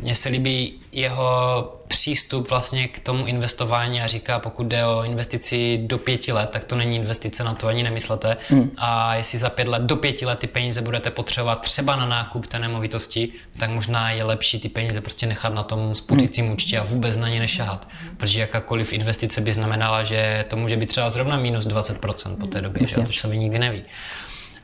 mně 0.00 0.14
se 0.14 0.28
líbí 0.28 0.80
jeho 0.96 1.72
přístup 1.88 2.50
vlastně 2.50 2.88
k 2.88 3.00
tomu 3.00 3.26
investování 3.26 4.00
a 4.00 4.06
říká, 4.06 4.38
pokud 4.38 4.66
jde 4.66 4.86
o 4.86 5.04
investici 5.04 5.78
do 5.86 5.98
pěti 5.98 6.32
let, 6.32 6.50
tak 6.50 6.64
to 6.64 6.76
není 6.76 6.96
investice, 6.96 7.44
na 7.44 7.54
to 7.54 7.66
ani 7.66 7.82
nemyslete. 7.82 8.36
Mm. 8.50 8.70
A 8.76 9.14
jestli 9.14 9.38
za 9.38 9.50
pět 9.50 9.68
let, 9.68 9.82
do 9.82 9.96
pěti 9.96 10.26
let 10.26 10.38
ty 10.38 10.46
peníze 10.46 10.82
budete 10.82 11.10
potřebovat 11.10 11.60
třeba 11.60 11.96
na 11.96 12.06
nákup 12.06 12.46
té 12.46 12.58
nemovitosti, 12.58 13.28
tak 13.58 13.70
možná 13.70 14.10
je 14.10 14.24
lepší 14.24 14.60
ty 14.60 14.68
peníze 14.68 15.00
prostě 15.00 15.26
nechat 15.26 15.54
na 15.54 15.62
tom 15.62 15.94
spořícím 15.94 16.44
mm. 16.44 16.52
účtě 16.52 16.78
a 16.78 16.84
vůbec 16.84 17.16
na 17.16 17.28
ně 17.28 17.40
nešahat. 17.40 17.88
Protože 18.16 18.40
jakákoliv 18.40 18.92
investice 18.92 19.40
by 19.40 19.52
znamenala, 19.52 20.04
že 20.04 20.44
to 20.48 20.56
může 20.56 20.76
být 20.76 20.88
třeba 20.88 21.10
zrovna 21.10 21.36
minus 21.36 21.66
20% 21.66 22.36
po 22.36 22.46
té 22.46 22.60
době, 22.60 22.86
že? 22.86 22.96
to 22.96 23.12
člověk 23.12 23.40
nikdy 23.40 23.58
neví. 23.58 23.84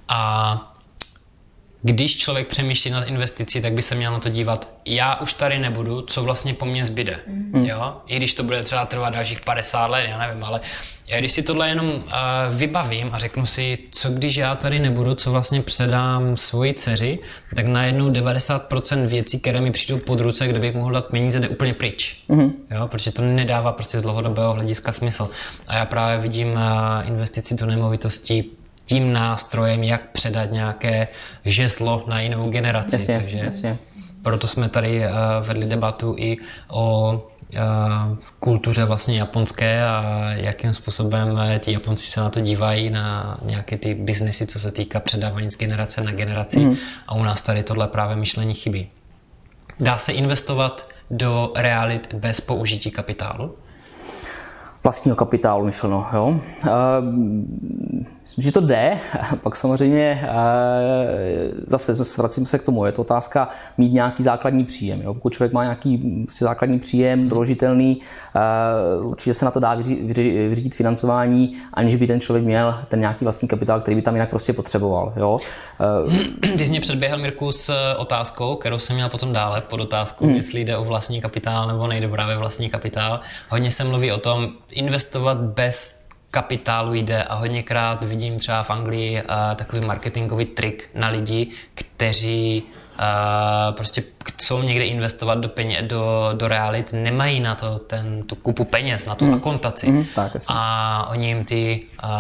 A 0.09 0.72
když 1.83 2.17
člověk 2.17 2.49
přemýšlí 2.49 2.91
nad 2.91 3.05
investicí, 3.05 3.61
tak 3.61 3.73
by 3.73 3.83
se 3.83 3.95
měl 3.95 4.13
na 4.13 4.19
to 4.19 4.29
dívat, 4.29 4.71
já 4.87 5.17
už 5.17 5.35
tady 5.35 5.59
nebudu, 5.59 6.03
co 6.03 6.23
vlastně 6.23 6.55
po 6.55 6.65
mně 6.65 6.85
zbyde. 6.85 7.21
Mm. 7.27 7.65
Jo? 7.65 7.97
I 8.07 8.17
když 8.17 8.35
to 8.35 8.43
bude 8.43 8.63
třeba 8.63 8.87
trvat 8.87 9.15
dalších 9.15 9.41
50 9.41 9.87
let, 9.87 10.07
já 10.09 10.19
nevím, 10.19 10.45
ale 10.45 10.61
já 11.09 11.19
když 11.19 11.33
si 11.33 11.43
tohle 11.43 11.69
jenom 11.69 11.87
uh, 11.87 12.03
vybavím 12.57 13.09
a 13.13 13.19
řeknu 13.19 13.47
si, 13.47 13.79
co 13.91 14.11
když 14.11 14.37
já 14.37 14.55
tady 14.55 14.79
nebudu, 14.79 15.15
co 15.15 15.31
vlastně 15.31 15.63
předám 15.63 16.37
svoji 16.37 16.75
dceři, 16.75 17.19
tak 17.57 17.67
najednou 17.67 18.11
90% 18.11 19.07
věcí, 19.07 19.41
které 19.41 19.61
mi 19.61 19.71
přijdou 19.71 19.99
pod 19.99 20.21
ruce, 20.21 20.49
kde 20.49 20.59
bych 20.59 20.75
mohl 20.75 20.93
dát 20.93 21.07
peníze, 21.07 21.41
jde 21.41 21.49
úplně 21.49 21.75
pryč. 21.75 22.23
Mm. 22.29 22.53
Jo? 22.71 22.89
Protože 22.89 23.13
to 23.13 23.23
nedává 23.23 23.73
prostě 23.73 23.99
z 23.99 24.03
dlouhodobého 24.03 24.53
hlediska 24.53 24.93
smysl. 24.93 25.31
A 25.67 25.77
já 25.77 25.85
právě 25.85 26.19
vidím 26.19 26.53
uh, 26.53 26.59
investici 27.09 27.55
do 27.55 27.67
nemovitostí 27.67 28.45
tím 28.85 29.13
nástrojem, 29.13 29.83
jak 29.83 30.11
předat 30.11 30.53
nějaké 30.53 31.09
žezlo 31.45 32.05
na 32.07 32.21
jinou 32.21 32.51
generaci. 32.51 32.97
Jasně, 32.97 33.17
Takže 33.17 33.39
jasně. 33.39 33.79
proto 34.23 34.47
jsme 34.47 34.69
tady 34.69 35.01
uh, 35.01 35.07
vedli 35.47 35.67
debatu 35.67 36.15
i 36.19 36.37
o 36.69 37.13
uh, 37.13 38.19
kultuře 38.41 38.85
vlastně 38.85 39.19
japonské 39.19 39.85
a 39.85 40.27
jakým 40.35 40.73
způsobem 40.73 41.39
eh, 41.39 41.59
ti 41.59 41.73
Japonci 41.73 42.07
se 42.07 42.21
na 42.21 42.31
to 42.31 42.41
dívají, 42.41 42.91
na 42.91 43.39
nějaké 43.43 43.79
ty 43.79 43.95
biznesy, 43.95 44.47
co 44.47 44.61
se 44.61 44.71
týká 44.73 45.01
předávání 45.01 45.51
z 45.51 45.57
generace 45.57 46.01
na 46.01 46.13
generaci. 46.13 46.61
Mm. 46.61 46.77
A 47.07 47.15
u 47.15 47.23
nás 47.23 47.43
tady 47.43 47.63
tohle 47.63 47.89
právě 47.89 48.17
myšlení 48.17 48.55
chybí. 48.55 48.89
Dá 49.81 49.99
se 49.99 50.13
investovat 50.13 50.89
do 51.11 51.53
realit 51.57 52.15
bez 52.15 52.41
použití 52.41 52.91
kapitálu? 52.91 53.57
Vlastního 54.85 55.17
kapitálu 55.17 55.65
myšleno, 55.65 56.07
jo. 56.13 56.27
Uh, 56.27 56.71
Myslím, 58.23 58.43
že 58.43 58.53
to 58.53 58.61
jde. 58.61 58.99
Pak 59.43 59.57
samozřejmě 59.57 60.29
zase 61.67 61.95
vracím 62.19 62.47
se 62.47 62.59
k 62.59 62.63
tomu. 62.63 62.87
Je 62.87 62.93
to 62.93 63.03
otázka 63.03 63.49
mít 63.79 63.93
nějaký 63.93 64.23
základní 64.23 64.65
příjem. 64.65 65.03
Jo? 65.03 65.15
Pokud 65.15 65.33
člověk 65.33 65.53
má 65.53 65.63
nějaký 65.63 65.99
prostě 66.27 66.45
základní 66.45 66.79
příjem, 66.79 67.29
doložitelný, 67.29 68.01
určitě 69.03 69.35
se 69.35 69.45
na 69.45 69.51
to 69.51 69.61
dá 69.61 69.75
vyřídit 69.75 70.75
financování, 70.75 71.57
aniž 71.75 71.97
by 71.97 72.07
ten 72.07 72.21
člověk 72.21 72.45
měl 72.45 72.75
ten 72.89 73.01
nějaký 73.01 73.25
vlastní 73.25 73.49
kapitál, 73.49 73.81
který 73.81 73.95
by 73.95 74.03
tam 74.03 74.15
jinak 74.15 74.31
prostě 74.31 74.53
potřeboval. 74.53 75.13
Jo? 75.17 75.39
Ty 76.41 76.67
jsi 76.67 76.71
mě 76.71 76.81
předběhl, 76.81 77.19
Mirku, 77.19 77.53
s 77.53 77.75
otázkou, 77.97 78.57
kterou 78.57 78.79
jsem 78.79 78.97
měl 78.97 79.09
potom 79.09 79.33
dále 79.33 79.61
pod 79.61 79.81
otázkou, 79.81 80.27
hmm. 80.27 80.37
jestli 80.37 80.61
jde 80.61 80.77
o 80.77 80.85
vlastní 80.85 81.21
kapitál 81.21 81.67
nebo 81.67 81.87
nejde 81.87 82.09
právě 82.09 82.37
vlastní 82.37 82.71
kapitál. 82.71 83.21
Hodně 83.49 83.71
se 83.71 83.85
mluví 83.85 84.13
o 84.13 84.19
tom, 84.19 84.53
investovat 84.73 85.39
bez 85.39 86.07
kapitálu 86.31 86.95
jde 86.95 87.23
a 87.23 87.35
hodněkrát 87.35 88.05
vidím 88.05 88.39
třeba 88.39 88.63
v 88.63 88.71
Anglii 88.71 89.23
uh, 89.23 89.29
takový 89.57 89.83
marketingový 89.83 90.45
trik 90.45 90.91
na 90.95 91.09
lidi, 91.09 91.49
kteří 91.75 92.63
uh, 92.99 93.75
prostě 93.75 94.03
chcou 94.29 94.63
někde 94.63 94.85
investovat 94.85 95.39
do, 95.39 95.49
peně, 95.49 95.83
do, 95.83 96.31
do 96.35 96.49
realit, 96.49 96.93
nemají 96.93 97.41
na 97.41 97.55
to 97.55 97.79
ten, 97.79 98.23
tu 98.23 98.35
kupu 98.35 98.65
peněz, 98.65 99.07
na 99.07 99.15
tu 99.15 99.25
mm. 99.25 99.35
akontaci. 99.35 99.91
Mm, 99.91 100.05
tak, 100.15 100.37
a 100.49 101.09
oni 101.11 101.27
jim 101.27 101.45
ty 101.45 101.81
uh, 102.05 102.11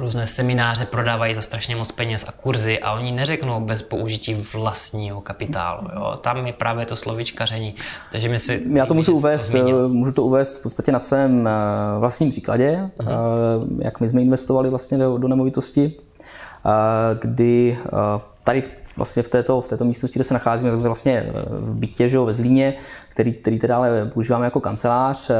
různé 0.00 0.26
semináře 0.26 0.84
prodávají 0.84 1.34
za 1.34 1.40
strašně 1.40 1.76
moc 1.76 1.92
peněz 1.92 2.26
a 2.28 2.32
kurzy 2.32 2.78
a 2.78 2.92
oni 2.92 3.12
neřeknou 3.12 3.60
bez 3.60 3.82
použití 3.82 4.34
vlastního 4.34 5.20
kapitálu. 5.20 5.88
Jo? 5.94 6.14
Tam 6.20 6.46
je 6.46 6.52
právě 6.52 6.86
to 6.86 6.96
slovičkaření. 6.96 7.74
Takže 8.12 8.28
my 8.28 8.38
si, 8.38 8.62
Já 8.72 8.86
to 8.86 8.94
můžu 8.94 9.14
uvést, 9.14 9.48
to 9.48 9.88
můžu 9.88 10.12
to 10.12 10.22
uvést 10.22 10.58
v 10.58 10.62
podstatě 10.62 10.92
na 10.92 10.98
svém 10.98 11.48
vlastním 11.98 12.30
příkladě, 12.30 12.76
mm. 12.76 13.06
uh, 13.06 13.12
jak 13.78 14.00
my 14.00 14.08
jsme 14.08 14.22
investovali 14.22 14.70
vlastně 14.70 14.98
do, 14.98 15.18
do 15.18 15.28
nemovitosti, 15.28 15.92
uh, 16.64 16.72
kdy 17.20 17.78
uh, 17.92 17.98
tady 18.44 18.60
v 18.60 18.70
vlastně 18.96 19.22
v 19.22 19.28
této, 19.28 19.60
v 19.60 19.68
této 19.68 19.84
místnosti, 19.84 20.18
kde 20.18 20.24
se 20.24 20.34
nacházíme, 20.34 20.72
jsme 20.72 20.80
vlastně 20.80 21.18
eh, 21.18 21.32
v 21.50 21.74
bytě 21.74 22.08
že, 22.08 22.18
ve 22.18 22.34
Zlíně, 22.34 22.74
který, 23.08 23.32
který 23.32 23.58
teda 23.58 23.76
ale 23.76 24.10
používáme 24.14 24.44
jako 24.44 24.60
kancelář. 24.60 25.30
Eh, 25.30 25.34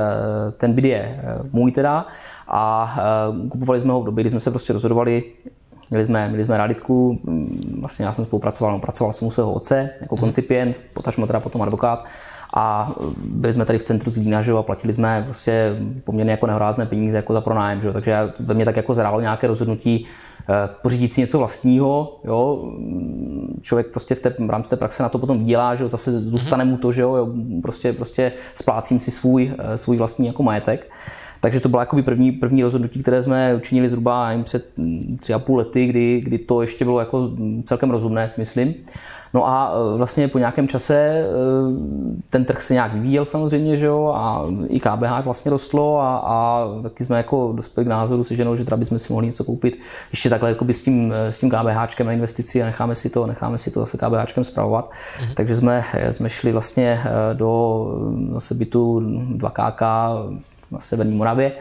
ten 0.56 0.72
byt 0.72 0.84
je 0.84 0.98
eh, 0.98 1.38
můj 1.52 1.72
teda 1.72 2.06
a 2.48 2.98
kupovali 3.50 3.80
jsme 3.80 3.92
ho 3.92 4.00
v 4.00 4.04
době, 4.04 4.22
kdy 4.22 4.30
jsme 4.30 4.40
se 4.40 4.50
prostě 4.50 4.72
rozhodovali, 4.72 5.22
Měli 5.90 6.04
jsme, 6.04 6.28
měli 6.28 6.44
jsme 6.44 6.56
realitku, 6.56 7.20
mm, 7.24 7.78
vlastně 7.80 8.04
já 8.04 8.12
jsem 8.12 8.24
spolupracoval, 8.24 8.72
no, 8.72 8.78
pracoval 8.78 9.12
jsem 9.12 9.28
u 9.28 9.30
svého 9.30 9.52
otce 9.52 9.90
jako 10.00 10.16
mhm. 10.16 10.20
koncipient, 10.20 10.80
potažmo 10.94 11.26
teda 11.26 11.40
potom 11.40 11.62
advokát 11.62 12.04
a 12.54 12.92
byli 13.24 13.52
jsme 13.52 13.64
tady 13.64 13.78
v 13.78 13.82
centru 13.82 14.10
Zlína 14.10 14.42
že, 14.42 14.52
a 14.52 14.62
platili 14.62 14.92
jsme 14.92 15.22
prostě 15.24 15.76
poměrně 16.04 16.30
jako 16.30 16.46
nehorázné 16.46 16.86
peníze 16.86 17.16
jako 17.16 17.32
za 17.32 17.40
pronájem. 17.40 17.80
Že, 17.80 17.92
takže 17.92 18.32
ve 18.40 18.54
mně 18.54 18.64
tak 18.64 18.76
jako 18.76 18.94
zrálo 18.94 19.20
nějaké 19.20 19.46
rozhodnutí, 19.46 20.06
pořídit 20.82 21.12
si 21.12 21.20
něco 21.20 21.38
vlastního, 21.38 22.20
jo, 22.24 22.72
člověk 23.60 23.86
prostě 23.86 24.14
v, 24.14 24.20
té, 24.20 24.34
v 24.38 24.50
rámci 24.50 24.70
té 24.70 24.76
praxe 24.76 25.02
na 25.02 25.08
to 25.08 25.18
potom 25.18 25.44
dělá, 25.44 25.74
že 25.74 25.82
jo, 25.82 25.88
zase 25.88 26.20
zůstane 26.20 26.64
mu 26.64 26.76
to, 26.76 26.92
že 26.92 27.00
jo, 27.00 27.28
prostě, 27.62 27.92
prostě 27.92 28.32
splácím 28.54 29.00
si 29.00 29.10
svůj, 29.10 29.54
eh, 29.58 29.78
svůj 29.78 29.96
vlastní 29.96 30.26
jako 30.26 30.42
majetek. 30.42 30.90
Takže 31.40 31.60
to 31.60 31.68
bylo 31.68 31.82
jako 31.82 32.02
první, 32.02 32.32
první 32.32 32.62
rozhodnutí, 32.62 33.02
které 33.02 33.22
jsme 33.22 33.54
učinili 33.54 33.88
zhruba 33.88 34.30
před 34.44 34.72
tři 35.20 35.34
a 35.34 35.38
půl 35.38 35.58
lety, 35.58 35.86
kdy, 35.86 36.20
kdy 36.20 36.38
to 36.38 36.62
ještě 36.62 36.84
bylo 36.84 37.00
jako 37.00 37.30
celkem 37.64 37.90
rozumné, 37.90 38.28
si 38.28 38.40
myslím. 38.40 38.74
No 39.34 39.48
a 39.48 39.72
e, 39.94 39.96
vlastně 39.96 40.28
po 40.28 40.38
nějakém 40.38 40.68
čase 40.68 40.94
e, 40.94 41.26
ten 42.30 42.44
trh 42.44 42.62
se 42.62 42.74
nějak 42.74 42.92
vyvíjel 42.92 43.24
samozřejmě, 43.24 43.76
že 43.76 43.86
jo, 43.86 44.12
a 44.16 44.46
i 44.68 44.80
KBH 44.80 45.24
vlastně 45.24 45.50
rostlo 45.50 46.00
a, 46.00 46.16
a 46.16 46.66
taky 46.82 47.04
jsme 47.04 47.16
jako 47.16 47.52
dospěli 47.56 47.84
k 47.84 47.88
názoru 47.88 48.24
se 48.24 48.36
ženou, 48.36 48.56
že 48.56 48.64
třeba 48.64 48.76
bychom 48.76 48.98
si 48.98 49.12
mohli 49.12 49.26
něco 49.26 49.44
koupit 49.44 49.78
ještě 50.10 50.30
takhle 50.30 50.48
jako 50.48 50.64
by 50.64 50.74
s 50.74 50.82
tím, 50.82 51.12
e, 51.12 51.32
s 51.32 51.38
tím 51.38 51.50
KBHčkem 51.50 52.06
na 52.06 52.12
investici 52.12 52.62
a 52.62 52.66
necháme 52.66 52.94
si 52.94 53.10
to, 53.10 53.26
necháme 53.26 53.58
si 53.58 53.70
to 53.70 53.80
zase 53.80 53.98
KBHčkem 53.98 54.44
zpravovat. 54.44 54.90
Mm-hmm. 54.90 55.34
Takže 55.34 55.56
jsme, 55.56 55.84
jsme 56.10 56.30
šli 56.30 56.52
vlastně 56.52 57.02
do 57.32 57.86
zase 58.32 58.54
bytu 58.54 59.00
2KK 59.36 59.82
na 60.70 60.80
Severní 60.80 61.16
Moravě 61.16 61.52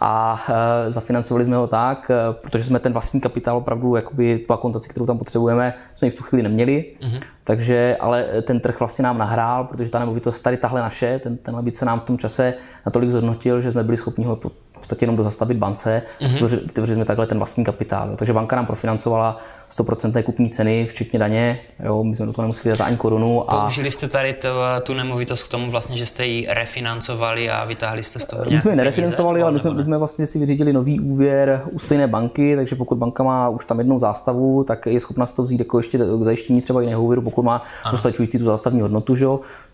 a 0.00 0.44
zafinancovali 0.88 1.44
jsme 1.44 1.56
ho 1.56 1.66
tak, 1.66 2.10
protože 2.42 2.64
jsme 2.64 2.78
ten 2.78 2.92
vlastní 2.92 3.20
kapitál 3.20 3.56
opravdu, 3.56 3.96
jakoby 3.96 4.38
tu 4.38 4.52
akontaci, 4.52 4.88
kterou 4.88 5.06
tam 5.06 5.18
potřebujeme, 5.18 5.74
jsme 5.96 6.06
ji 6.06 6.10
v 6.10 6.14
tu 6.14 6.22
chvíli 6.22 6.42
neměli, 6.42 6.84
mm-hmm. 7.00 7.20
takže, 7.44 7.96
ale 8.00 8.26
ten 8.42 8.60
trh 8.60 8.78
vlastně 8.78 9.02
nám 9.02 9.18
nahrál, 9.18 9.64
protože 9.64 9.90
ta 9.90 9.98
nemovitost 9.98 10.40
tady 10.40 10.56
tahle 10.56 10.80
naše, 10.80 11.18
ten, 11.18 11.36
tenhle 11.36 11.62
byt 11.62 11.74
se 11.74 11.84
nám 11.84 12.00
v 12.00 12.04
tom 12.04 12.18
čase 12.18 12.54
natolik 12.86 13.10
zhodnotil, 13.10 13.60
že 13.60 13.72
jsme 13.72 13.84
byli 13.84 13.96
schopni 13.96 14.24
ho 14.24 14.36
v 14.36 14.78
podstatě 14.78 15.04
jenom 15.04 15.16
dozastavit 15.16 15.58
bance, 15.58 16.02
mm-hmm. 16.20 16.60
vytvořili 16.66 16.96
jsme 16.96 17.04
takhle 17.04 17.26
ten 17.26 17.38
vlastní 17.38 17.64
kapitál. 17.64 18.16
Takže 18.16 18.32
banka 18.32 18.56
nám 18.56 18.66
profinancovala 18.66 19.40
100% 19.78 20.22
kupní 20.22 20.50
ceny, 20.50 20.86
včetně 20.90 21.18
daně. 21.18 21.60
Jo, 21.84 22.04
my 22.04 22.14
jsme 22.14 22.26
do 22.26 22.32
toho 22.32 22.42
nemuseli 22.42 22.78
dát 22.78 22.84
ani 22.84 22.96
korunu. 22.96 23.50
A... 23.50 23.60
Použili 23.60 23.90
jste 23.90 24.08
tady 24.08 24.32
to, 24.32 24.48
tu 24.82 24.94
nemovitost 24.94 25.42
k 25.42 25.48
tomu 25.48 25.70
vlastně, 25.70 25.96
že 25.96 26.06
jste 26.06 26.26
ji 26.26 26.46
refinancovali 26.50 27.50
a 27.50 27.64
vytáhli 27.64 28.02
jste 28.02 28.18
z 28.18 28.26
toho 28.26 28.44
My 28.50 28.60
jsme 28.60 28.72
ji 28.72 28.76
nerefinancovali, 28.76 29.42
ale 29.42 29.52
my 29.52 29.58
jsme, 29.58 29.74
my 29.74 29.82
jsme 29.82 29.98
vlastně 29.98 30.26
si 30.26 30.38
vyřídili 30.38 30.72
nový 30.72 31.00
úvěr 31.00 31.62
u 31.70 31.78
stejné 31.78 32.06
banky, 32.06 32.56
takže 32.56 32.76
pokud 32.76 32.98
banka 32.98 33.22
má 33.22 33.48
už 33.48 33.64
tam 33.64 33.78
jednou 33.78 33.98
zástavu, 33.98 34.64
tak 34.64 34.86
je 34.86 35.00
schopna 35.00 35.26
z 35.26 35.32
toho 35.32 35.46
vzít 35.46 35.58
jako 35.58 35.78
ještě 35.78 35.98
k 35.98 36.22
zajištění 36.22 36.60
třeba 36.60 36.80
jiného 36.80 37.02
úvěru, 37.02 37.22
pokud 37.22 37.42
má 37.42 37.62
ano. 37.84 37.92
dostačující 37.92 38.38
tu 38.38 38.44
zástavní 38.44 38.80
hodnotu. 38.80 39.16
Že? 39.16 39.26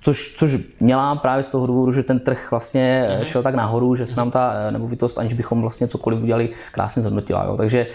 Což, 0.04 0.34
což 0.36 0.56
měla 0.80 1.14
právě 1.14 1.44
z 1.44 1.48
toho 1.48 1.66
důvodu, 1.66 1.92
že 1.92 2.02
ten 2.02 2.20
trh 2.20 2.50
vlastně 2.50 3.08
mm. 3.18 3.24
šel 3.24 3.42
tak 3.42 3.54
nahoru, 3.54 3.96
že 3.96 4.06
se 4.06 4.16
nám 4.16 4.30
ta 4.30 4.52
eh, 4.54 4.72
nemovitost, 4.72 5.18
aniž 5.18 5.32
bychom 5.32 5.60
vlastně 5.60 5.88
cokoliv 5.88 6.22
udělali, 6.22 6.50
krásně 6.72 7.02
zhodnotila. 7.02 7.44
Jo. 7.44 7.56
Takže 7.56 7.86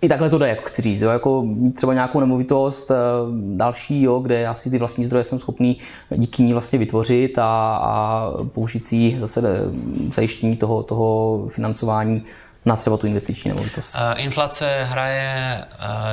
i 0.00 0.08
takhle 0.08 0.30
to 0.30 0.38
jde, 0.38 0.48
jako 0.48 0.62
chci 0.62 0.82
říct. 0.82 1.00
Jo. 1.00 1.10
Jako 1.10 1.42
mít 1.42 1.74
třeba 1.74 1.94
nějakou 1.94 2.20
nemovitost 2.20 2.90
eh, 2.90 2.94
další, 3.56 4.02
jo, 4.02 4.18
kde 4.18 4.40
já 4.40 4.54
si 4.54 4.70
ty 4.70 4.78
vlastní 4.78 5.04
zdroje 5.04 5.24
jsem 5.24 5.38
schopný 5.38 5.78
díky 6.16 6.42
ní 6.42 6.52
vlastně 6.52 6.78
vytvořit 6.78 7.38
a, 7.38 7.76
a 7.76 8.30
použít 8.54 8.86
si 8.86 9.16
zase 9.20 9.42
eh, 9.48 10.12
zajištění 10.12 10.56
toho, 10.56 10.82
toho 10.82 11.44
financování 11.48 12.22
na 12.64 12.76
třeba 12.76 12.96
tu 12.96 13.06
investiční 13.06 13.48
nemovitost. 13.48 13.96
Inflace 14.16 14.84
hraje 14.84 15.64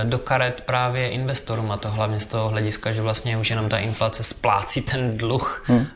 do 0.03 0.19
karet 0.19 0.61
právě 0.61 1.09
investorům 1.09 1.71
a 1.71 1.77
to 1.77 1.91
hlavně 1.91 2.19
z 2.19 2.25
toho 2.25 2.49
hlediska, 2.49 2.91
že 2.91 3.01
vlastně 3.01 3.37
už 3.37 3.49
jenom 3.49 3.69
ta 3.69 3.77
inflace 3.77 4.23
splácí 4.23 4.81
ten 4.81 5.17
dluh 5.17 5.63
hmm. 5.67 5.87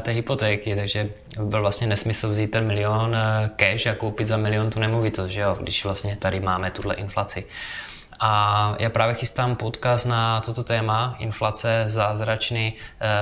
té 0.00 0.10
hypotéky, 0.10 0.76
takže 0.76 1.08
byl 1.42 1.60
vlastně 1.60 1.86
nesmysl 1.86 2.30
vzít 2.30 2.50
ten 2.50 2.66
milion 2.66 3.16
cash 3.56 3.86
a 3.86 3.94
koupit 3.94 4.26
za 4.26 4.36
milion 4.36 4.70
tu 4.70 4.80
nemovitost, 4.80 5.30
že 5.30 5.40
jo, 5.40 5.56
když 5.60 5.84
vlastně 5.84 6.16
tady 6.16 6.40
máme 6.40 6.70
tuhle 6.70 6.94
inflaci. 6.94 7.46
A 8.20 8.74
já 8.78 8.90
právě 8.90 9.14
chystám 9.14 9.56
podcast 9.56 10.06
na 10.06 10.40
toto 10.40 10.64
téma, 10.64 11.16
inflace, 11.18 11.84
zázračný, 11.86 12.74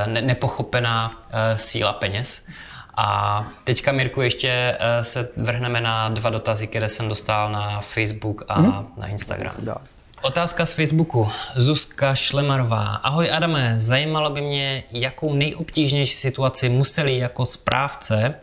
ne- 0.07 0.23
nepochopená 0.23 1.27
síla 1.57 1.93
peněz. 1.93 2.43
A 2.97 3.47
teďka, 3.65 3.93
Mirku, 3.93 4.23
ještě 4.23 4.49
eh, 4.51 5.05
se 5.05 5.29
vrhneme 5.37 5.81
na 5.81 6.09
dva 6.09 6.31
dotazy, 6.31 6.67
které 6.67 6.89
jsem 6.89 7.09
dostal 7.09 7.53
na 7.53 7.81
Facebook 7.81 8.43
a 8.49 8.61
hmm. 8.61 8.87
na 8.97 9.07
Instagram. 9.07 9.55
Otázka 10.23 10.67
z 10.67 10.73
Facebooku. 10.73 11.29
Zuzka 11.55 12.15
Šlemarová. 12.15 12.95
Ahoj 12.95 13.31
Adame, 13.33 13.75
zajímalo 13.77 14.31
by 14.31 14.41
mě, 14.41 14.85
jakou 14.93 15.35
nejobtížnější 15.35 16.17
situaci 16.17 16.69
museli 16.69 17.19
jako 17.19 17.47
správce 17.47 18.35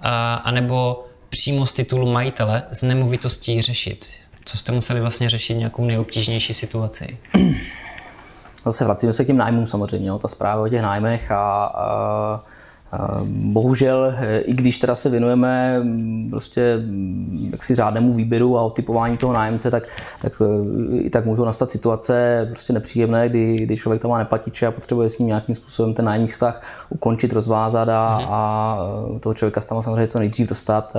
a, 0.00 0.34
anebo 0.34 1.06
přímo 1.28 1.66
z 1.66 1.72
titulu 1.72 2.12
majitele 2.12 2.62
z 2.72 2.82
nemovitostí 2.82 3.62
řešit. 3.62 4.06
Co 4.44 4.58
jste 4.58 4.72
museli 4.72 5.00
vlastně 5.00 5.28
řešit 5.28 5.54
nějakou 5.54 5.84
nejobtížnější 5.84 6.54
situaci? 6.54 7.18
Zase 8.64 8.84
vracíme 8.84 9.12
se 9.12 9.24
k 9.24 9.26
těm 9.26 9.36
nájmům 9.36 9.66
samozřejmě, 9.66 10.08
jo, 10.08 10.18
ta 10.18 10.28
zpráva 10.28 10.62
o 10.62 10.68
těch 10.68 10.82
nájmech 10.82 11.30
a, 11.30 11.64
a 11.64 12.40
Bohužel, 13.28 14.14
i 14.44 14.54
když 14.54 14.78
teda 14.78 14.94
se 14.94 15.10
věnujeme 15.10 15.80
mm, 15.80 16.30
prostě 16.30 16.76
mm, 16.76 17.48
jaksi 17.52 17.74
řádnému 17.74 18.12
výběru 18.12 18.58
a 18.58 18.62
otypování 18.62 19.16
toho 19.16 19.32
nájemce, 19.32 19.70
tak, 19.70 19.82
tak 20.22 20.32
e, 20.40 20.96
i 20.96 21.10
tak 21.10 21.24
můžou 21.26 21.44
nastat 21.44 21.70
situace 21.70 22.46
prostě 22.50 22.72
nepříjemné, 22.72 23.28
kdy, 23.28 23.56
kdy 23.56 23.76
člověk 23.76 24.02
tam 24.02 24.10
má 24.10 24.18
nepatiče 24.18 24.66
a 24.66 24.70
potřebuje 24.70 25.08
s 25.08 25.18
ním 25.18 25.28
nějakým 25.28 25.54
způsobem 25.54 25.94
ten 25.94 26.04
nájemní 26.04 26.28
vztah 26.28 26.62
ukončit, 26.88 27.32
rozvázat 27.32 27.88
a, 27.88 28.18
mhm. 28.18 28.28
a 28.30 28.78
e, 29.16 29.20
toho 29.20 29.34
člověka 29.34 29.60
tam 29.60 29.82
samozřejmě 29.82 30.08
co 30.08 30.18
nejdřív 30.18 30.48
dostat, 30.48 30.94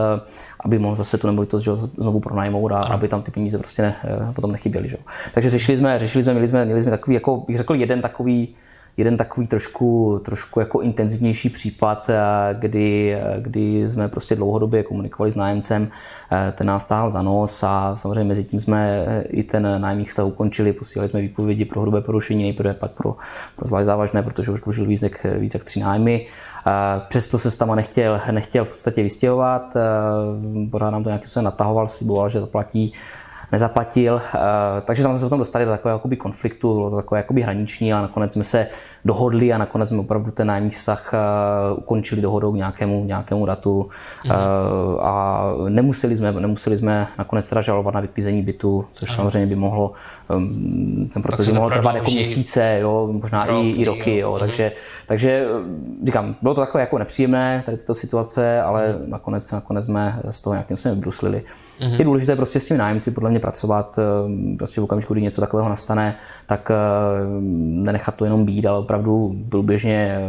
aby 0.59 0.79
mohl 0.79 0.95
zase 0.95 1.17
tu 1.17 1.27
nemovitost 1.27 1.63
že, 1.63 1.75
znovu 1.75 2.19
pronajmout 2.19 2.71
a 2.71 2.79
aby 2.79 3.07
tam 3.07 3.21
ty 3.21 3.31
peníze 3.31 3.57
prostě 3.57 3.81
ne, 3.81 3.95
potom 4.35 4.51
nechyběly. 4.51 4.89
Že. 4.89 4.97
Takže 5.33 5.49
řešili 5.49 5.77
jsme, 5.77 5.99
řešili 5.99 6.23
jsme, 6.23 6.33
měli 6.33 6.47
jsme, 6.47 6.65
měli 6.65 6.81
jsme 6.81 6.91
takový, 6.91 7.13
jako 7.13 7.43
bych 7.47 7.57
řekl, 7.57 7.75
jeden 7.75 8.01
takový 8.01 8.55
jeden 8.97 9.17
takový 9.17 9.47
trošku, 9.47 10.21
trošku 10.25 10.59
jako 10.59 10.81
intenzivnější 10.81 11.49
případ, 11.49 12.09
eh, 12.09 12.19
kdy, 12.59 13.13
eh, 13.13 13.35
kdy 13.41 13.89
jsme 13.89 14.07
prostě 14.07 14.35
dlouhodobě 14.35 14.83
komunikovali 14.83 15.31
s 15.31 15.35
nájemcem, 15.35 15.87
eh, 16.31 16.53
ten 16.57 16.67
nás 16.67 16.83
stáhl 16.83 17.09
za 17.09 17.21
nos 17.21 17.63
a 17.63 17.95
samozřejmě 17.95 18.23
mezi 18.23 18.43
tím 18.43 18.59
jsme 18.59 19.05
i 19.29 19.43
ten 19.43 19.81
nájemní 19.81 20.05
vztah 20.05 20.25
ukončili, 20.25 20.73
posílali 20.73 21.09
jsme 21.09 21.21
výpovědi 21.21 21.65
pro 21.65 21.81
hrubé 21.81 22.01
porušení, 22.01 22.43
nejprve 22.43 22.73
pak 22.73 22.91
pro, 22.91 23.15
pro 23.55 23.67
zvlášť 23.67 23.85
závažné, 23.85 24.23
protože 24.23 24.51
už 24.51 24.61
dlužil 24.61 24.85
víc 24.85 25.03
víc 25.37 25.53
jak 25.53 25.63
tři 25.63 25.79
nájmy. 25.79 26.27
Přesto 27.07 27.39
se 27.39 27.57
tam 27.57 27.75
nechtěl, 27.75 28.21
nechtěl 28.31 28.65
v 28.65 28.67
podstatě 28.67 29.03
vystěhovat, 29.03 29.73
pořád 30.71 30.89
nám 30.89 31.03
to 31.03 31.09
nějakým 31.09 31.29
se 31.29 31.41
natahoval, 31.41 31.87
sliboval, 31.87 32.29
že 32.29 32.39
zaplatí 32.39 32.93
nezaplatil. 33.51 34.21
Takže 34.85 35.03
tam 35.03 35.11
jsme 35.11 35.19
se 35.19 35.25
potom 35.25 35.39
dostali 35.39 35.65
do 35.65 35.71
takového 35.71 35.99
konfliktu, 36.17 36.73
bylo 36.73 36.89
to 36.89 36.95
takové 36.95 37.23
hraniční, 37.43 37.93
ale 37.93 38.01
nakonec 38.01 38.33
jsme 38.33 38.43
se 38.43 38.67
dohodli 39.07 39.53
a 39.53 39.57
nakonec 39.57 39.89
jsme 39.89 39.99
opravdu 39.99 40.31
ten 40.31 40.47
nájemní 40.47 40.69
vztah 40.69 41.13
ukončili 41.75 42.21
dohodou 42.21 42.51
k 42.51 42.55
nějakému, 42.55 43.05
nějakému 43.05 43.45
datu 43.45 43.89
mm. 44.25 44.31
a 45.01 45.43
nemuseli 45.69 46.17
jsme, 46.17 46.31
nemuseli 46.31 46.77
jsme 46.77 47.07
nakonec 47.17 47.49
teda 47.49 47.61
žalovat 47.61 47.93
na 47.93 48.01
vyklízení 48.01 48.41
bytu, 48.41 48.85
což 48.91 49.09
Aha. 49.09 49.15
samozřejmě 49.15 49.47
by 49.47 49.55
mohlo 49.55 49.93
ten 51.13 51.23
proces 51.23 51.47
by 51.47 51.53
mohl 51.53 51.69
trvat 51.69 51.95
jako 51.95 52.11
měsíce, 52.11 52.77
jo, 52.81 53.09
možná 53.11 53.45
roky, 53.45 53.69
i, 53.69 53.81
i 53.81 53.85
roky, 53.85 54.17
jo, 54.17 54.29
jo. 54.29 54.31
Mhm. 54.31 54.39
Takže, 54.39 54.71
takže 55.07 55.47
říkám, 56.05 56.35
bylo 56.41 56.55
to 56.55 56.61
takové 56.61 56.81
jako 56.81 56.97
nepříjemné, 56.97 57.63
tady 57.65 57.77
tyto 57.77 57.95
situace, 57.95 58.61
ale 58.61 58.87
mm. 58.93 59.09
nakonec, 59.09 59.51
nakonec 59.51 59.85
jsme 59.85 60.19
z 60.29 60.41
toho 60.41 60.53
nějakým 60.53 60.77
se 60.77 60.95
vybruslili. 60.95 61.43
Mm-hmm. 61.79 61.99
Je 61.99 62.05
důležité 62.05 62.35
prostě 62.35 62.59
s 62.59 62.65
těmi 62.65 62.77
nájemci 62.77 63.11
podle 63.11 63.29
mě 63.29 63.39
pracovat, 63.39 63.99
eh, 63.99 64.57
prostě 64.57 64.81
v 64.81 64.83
okamžiku, 64.83 65.13
kdy 65.13 65.21
něco 65.21 65.41
takového 65.41 65.69
nastane, 65.69 66.15
tak 66.45 66.71
eh, 66.71 66.75
nenechat 67.59 68.15
to 68.15 68.25
jenom 68.25 68.45
být, 68.45 68.65
ale 68.65 68.79
opravdu 68.79 68.96
průběžně 69.49 70.17
eh, 70.17 70.23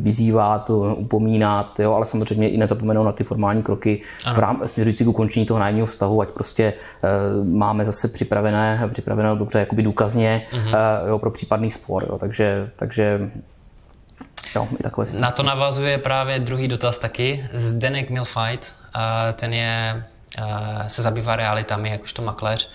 vyzývat, 0.00 0.70
upomínat, 0.96 1.80
jo, 1.80 1.92
ale 1.92 2.04
samozřejmě 2.04 2.48
i 2.48 2.56
nezapomenout 2.56 3.04
na 3.04 3.12
ty 3.12 3.24
formální 3.24 3.62
kroky 3.62 4.02
v 4.34 4.38
rám, 4.38 4.62
směřující 4.66 5.04
k 5.04 5.08
ukončení 5.08 5.46
toho 5.46 5.60
nájemního 5.60 5.86
vztahu, 5.86 6.20
ať 6.20 6.28
prostě 6.28 6.72
máme 7.44 7.84
zase 7.84 8.08
připravené, 8.08 8.88
připravené 8.92 9.36
dobře 9.36 9.58
jakoby 9.58 9.82
důkazně 9.82 10.46
mm-hmm. 10.52 10.76
jo, 11.08 11.18
pro 11.18 11.30
případný 11.30 11.70
spor. 11.70 12.06
Jo, 12.08 12.18
takže, 12.18 12.70
takže 12.76 13.30
Jo, 14.56 14.68
i 14.80 14.82
takové 14.82 15.06
Na 15.18 15.30
to 15.30 15.42
navazuje 15.42 15.98
právě 15.98 16.40
druhý 16.40 16.68
dotaz 16.68 16.98
taky. 16.98 17.44
Zdenek 17.52 18.10
Milfight, 18.10 18.74
ten 19.34 19.52
je 19.52 20.04
Eh, 20.38 20.88
se 20.88 21.02
zabývá 21.02 21.36
realitami, 21.36 21.90
jakožto 21.90 22.22
makléř. 22.22 22.70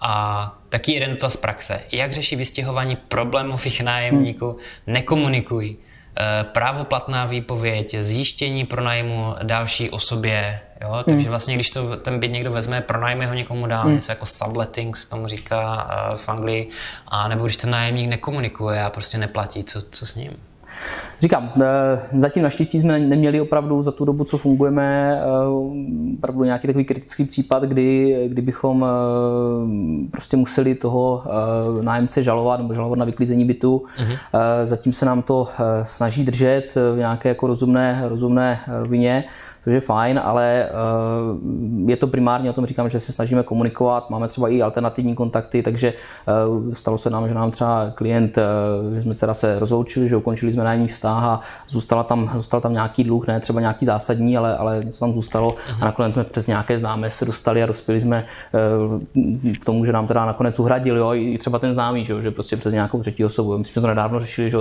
A 0.00 0.54
taky 0.68 0.92
jeden 0.92 1.16
to 1.16 1.30
z 1.30 1.36
praxe. 1.36 1.80
Jak 1.92 2.12
řeší 2.12 2.36
vystěhování 2.36 2.96
problémových 2.96 3.80
nájemníků? 3.80 4.46
Hmm. 4.46 4.58
Nekomunikují. 4.86 5.76
Eh, 6.16 6.44
právoplatná 6.44 7.26
výpověď, 7.26 7.94
zjištění 8.00 8.66
pronájmu 8.66 9.34
další 9.42 9.90
osobě. 9.90 10.60
Jo? 10.80 11.02
Takže 11.04 11.22
hmm. 11.22 11.30
vlastně, 11.30 11.54
když 11.54 11.70
to 11.70 11.96
ten 11.96 12.20
byt 12.20 12.32
někdo 12.32 12.52
vezme, 12.52 12.80
pronajme 12.80 13.26
ho 13.26 13.34
někomu 13.34 13.66
dál, 13.66 13.84
hmm. 13.84 13.94
něco 13.94 14.12
jako 14.12 14.26
subletting 14.26 14.96
se 14.96 15.08
tomu 15.08 15.26
říká 15.26 15.84
uh, 15.84 16.16
v 16.16 16.28
Anglii, 16.28 16.68
a 17.08 17.28
nebo 17.28 17.44
když 17.44 17.56
ten 17.56 17.70
nájemník 17.70 18.08
nekomunikuje 18.08 18.82
a 18.82 18.90
prostě 18.90 19.18
neplatí, 19.18 19.64
co, 19.64 19.82
co 19.90 20.06
s 20.06 20.14
ním? 20.14 20.32
Říkám, 21.20 21.52
eh, 21.62 22.20
zatím 22.20 22.42
naštěstí 22.42 22.80
jsme 22.80 22.98
neměli 22.98 23.40
opravdu 23.40 23.82
za 23.82 23.92
tu 23.92 24.04
dobu, 24.04 24.24
co 24.24 24.38
fungujeme, 24.38 25.20
eh, 25.20 26.14
opravdu 26.18 26.44
nějaký 26.44 26.66
takový 26.66 26.84
kritický 26.84 27.24
případ, 27.24 27.62
kdy, 27.62 28.16
kdybychom 28.28 28.84
eh, 28.84 30.08
prostě 30.10 30.36
museli 30.36 30.74
toho 30.74 31.24
nájemce 31.82 32.22
žalovat 32.22 32.60
nebo 32.60 32.74
žalovat 32.74 32.98
na 32.98 33.04
vyklízení 33.04 33.44
bytu. 33.44 33.82
Uh-huh. 33.98 34.18
Zatím 34.64 34.92
se 34.92 35.06
nám 35.06 35.22
to 35.22 35.48
snaží 35.82 36.24
držet 36.24 36.74
v 36.94 36.98
nějaké 36.98 37.28
jako 37.28 37.46
rozumné, 37.46 38.02
rozumné 38.04 38.60
rovině 38.66 39.24
což 39.64 39.72
je 39.72 39.80
fajn, 39.80 40.20
ale 40.24 40.68
uh, 41.82 41.90
je 41.90 41.96
to 41.96 42.06
primárně 42.06 42.50
o 42.50 42.52
tom, 42.52 42.66
říkám, 42.66 42.90
že 42.90 43.00
se 43.00 43.12
snažíme 43.12 43.42
komunikovat, 43.42 44.10
máme 44.10 44.28
třeba 44.28 44.48
i 44.48 44.62
alternativní 44.62 45.14
kontakty, 45.14 45.62
takže 45.62 45.92
uh, 46.48 46.72
stalo 46.72 46.98
se 46.98 47.10
nám, 47.10 47.28
že 47.28 47.34
nám 47.34 47.50
třeba 47.50 47.90
klient, 47.94 48.38
uh, 48.38 48.94
že 48.94 49.02
jsme 49.02 49.14
se 49.14 49.34
se 49.34 49.58
rozloučili, 49.58 50.08
že 50.08 50.16
ukončili 50.16 50.52
jsme 50.52 50.64
nájemní 50.64 50.88
vztah 50.88 51.24
a 51.24 51.40
zůstala 51.68 52.02
tam, 52.02 52.30
zůstal 52.34 52.60
tam 52.60 52.72
nějaký 52.72 53.04
dluh, 53.04 53.26
ne 53.26 53.40
třeba 53.40 53.60
nějaký 53.60 53.86
zásadní, 53.86 54.36
ale, 54.36 54.56
ale 54.56 54.84
něco 54.84 55.00
tam 55.00 55.12
zůstalo 55.12 55.50
uh-huh. 55.50 55.76
a 55.80 55.84
nakonec 55.84 56.12
jsme 56.12 56.24
přes 56.24 56.46
nějaké 56.46 56.78
známé 56.78 57.10
se 57.10 57.24
dostali 57.24 57.62
a 57.62 57.66
dospěli 57.66 58.00
jsme 58.00 58.24
k 59.60 59.64
tomu, 59.64 59.84
že 59.84 59.92
nám 59.92 60.06
teda 60.06 60.26
nakonec 60.26 60.58
uhradili, 60.58 60.98
jo, 60.98 61.14
i 61.14 61.38
třeba 61.38 61.58
ten 61.58 61.74
známý, 61.74 62.04
že, 62.04 62.22
že 62.22 62.30
prostě 62.30 62.56
přes 62.56 62.72
nějakou 62.72 63.00
třetí 63.00 63.24
osobu. 63.24 63.58
My 63.58 63.64
jsme 63.64 63.82
to 63.82 63.88
nedávno 63.88 64.20
řešili, 64.20 64.50
že 64.50 64.58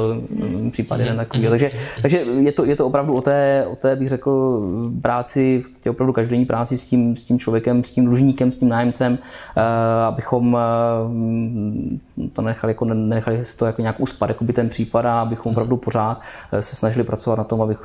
případ 0.71 0.99
jeden 0.99 1.17
takový. 1.17 1.47
Takže, 1.49 1.71
takže 2.01 2.17
je, 2.17 2.51
to, 2.51 2.65
je 2.65 2.75
to 2.75 2.87
opravdu 2.87 3.13
o 3.13 3.21
té, 3.21 3.65
o 3.71 3.75
té, 3.75 3.95
bych 3.95 4.09
řekl, 4.09 4.61
práci, 5.01 5.59
vlastně 5.59 5.91
opravdu 5.91 6.13
každodenní 6.13 6.45
práci 6.45 6.77
s 6.77 6.83
tím, 6.83 7.17
s 7.17 7.23
tím 7.23 7.39
člověkem, 7.39 7.83
s 7.83 7.91
tím 7.91 8.05
dlužníkem, 8.05 8.51
s 8.51 8.55
tím 8.55 8.69
nájemcem, 8.69 9.17
eh, 9.55 9.61
abychom 10.07 10.57
eh, 10.57 12.29
to 12.33 12.41
nechali, 12.41 12.71
jako, 12.71 12.85
nechali 12.85 13.43
to 13.57 13.65
jako 13.65 13.81
nějak 13.81 13.99
uspat, 13.99 14.29
jako 14.29 14.43
by 14.43 14.53
ten 14.53 14.69
případ 14.69 15.05
a 15.05 15.21
abychom 15.21 15.51
opravdu 15.51 15.77
pořád 15.77 16.21
eh, 16.51 16.61
se 16.61 16.75
snažili 16.75 17.03
pracovat 17.03 17.35
na 17.35 17.43
tom, 17.43 17.61
abych, 17.61 17.79